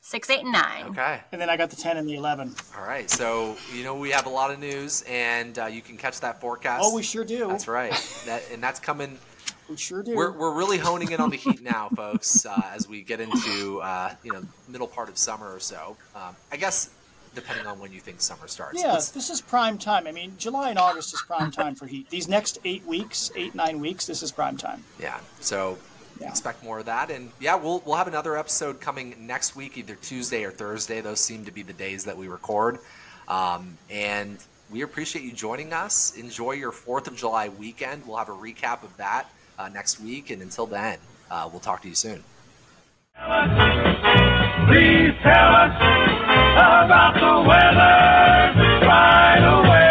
six 0.00 0.28
eight 0.28 0.40
and 0.40 0.52
nine 0.52 0.84
Okay. 0.90 1.18
and 1.32 1.40
then 1.40 1.48
I 1.48 1.56
got 1.56 1.70
the 1.70 1.76
ten 1.76 1.96
and 1.96 2.06
the 2.08 2.14
eleven. 2.14 2.54
All 2.78 2.84
right. 2.84 3.10
So 3.10 3.56
you 3.74 3.84
know 3.84 3.94
we 3.94 4.10
have 4.10 4.26
a 4.26 4.30
lot 4.30 4.50
of 4.50 4.58
news, 4.58 5.02
and 5.08 5.58
uh, 5.58 5.66
you 5.66 5.80
can 5.80 5.96
catch 5.96 6.20
that 6.20 6.40
forecast. 6.40 6.82
Oh, 6.84 6.94
we 6.94 7.02
sure 7.02 7.24
do. 7.24 7.48
That's 7.48 7.68
right. 7.68 7.92
That 8.26 8.42
and 8.52 8.62
that's 8.62 8.80
coming. 8.80 9.18
We 9.66 9.78
sure 9.78 10.02
do. 10.02 10.14
We're, 10.14 10.30
we're 10.30 10.52
really 10.52 10.76
honing 10.76 11.10
in 11.10 11.20
on 11.20 11.30
the 11.30 11.38
heat 11.38 11.62
now, 11.62 11.88
folks, 11.96 12.44
uh, 12.44 12.60
as 12.74 12.86
we 12.86 13.00
get 13.00 13.18
into 13.18 13.80
uh, 13.80 14.14
you 14.22 14.30
know 14.30 14.42
middle 14.68 14.86
part 14.86 15.08
of 15.08 15.16
summer 15.16 15.50
or 15.54 15.58
so. 15.58 15.96
Um, 16.14 16.36
I 16.52 16.58
guess 16.58 16.90
depending 17.34 17.66
on 17.66 17.78
when 17.78 17.90
you 17.90 17.98
think 17.98 18.20
summer 18.20 18.46
starts. 18.46 18.78
yeah, 18.82 18.92
Let's- 18.92 19.08
this 19.08 19.30
is 19.30 19.40
prime 19.40 19.78
time. 19.78 20.06
I 20.06 20.12
mean, 20.12 20.34
July 20.36 20.68
and 20.68 20.78
August 20.78 21.14
is 21.14 21.22
prime 21.22 21.50
time 21.50 21.74
for 21.76 21.86
heat. 21.86 22.10
These 22.10 22.28
next 22.28 22.58
eight 22.66 22.84
weeks, 22.84 23.32
eight 23.36 23.54
nine 23.54 23.80
weeks, 23.80 24.04
this 24.06 24.22
is 24.22 24.30
prime 24.32 24.58
time. 24.58 24.84
yeah. 25.00 25.18
So 25.40 25.78
yeah. 26.20 26.28
expect 26.28 26.62
more 26.64 26.78
of 26.78 26.86
that. 26.86 27.10
And 27.10 27.30
yeah, 27.40 27.54
we'll 27.56 27.82
we'll 27.84 27.96
have 27.96 28.08
another 28.08 28.36
episode 28.36 28.80
coming 28.80 29.14
next 29.20 29.56
week, 29.56 29.78
either 29.78 29.94
Tuesday 29.96 30.44
or 30.44 30.50
Thursday. 30.50 31.00
Those 31.00 31.20
seem 31.20 31.44
to 31.44 31.52
be 31.52 31.62
the 31.62 31.72
days 31.72 32.04
that 32.04 32.16
we 32.16 32.28
record. 32.28 32.78
Um, 33.28 33.78
and 33.90 34.38
we 34.70 34.82
appreciate 34.82 35.24
you 35.24 35.32
joining 35.32 35.72
us. 35.72 36.16
Enjoy 36.16 36.52
your 36.52 36.72
Fourth 36.72 37.06
of 37.06 37.16
July 37.16 37.48
weekend. 37.48 38.06
We'll 38.06 38.16
have 38.16 38.28
a 38.28 38.32
recap 38.32 38.82
of 38.82 38.96
that 38.96 39.30
uh, 39.58 39.68
next 39.68 40.00
week. 40.00 40.30
And 40.30 40.42
until 40.42 40.66
then, 40.66 40.98
uh, 41.30 41.48
we'll 41.50 41.60
talk 41.60 41.82
to 41.82 41.88
you 41.88 41.94
soon. 41.94 42.22
Please 44.66 45.14
tell 45.22 45.54
us 45.54 45.76
about 46.56 47.14
the 47.14 47.48
weather 47.48 48.86
right 48.86 49.60
away. 49.60 49.83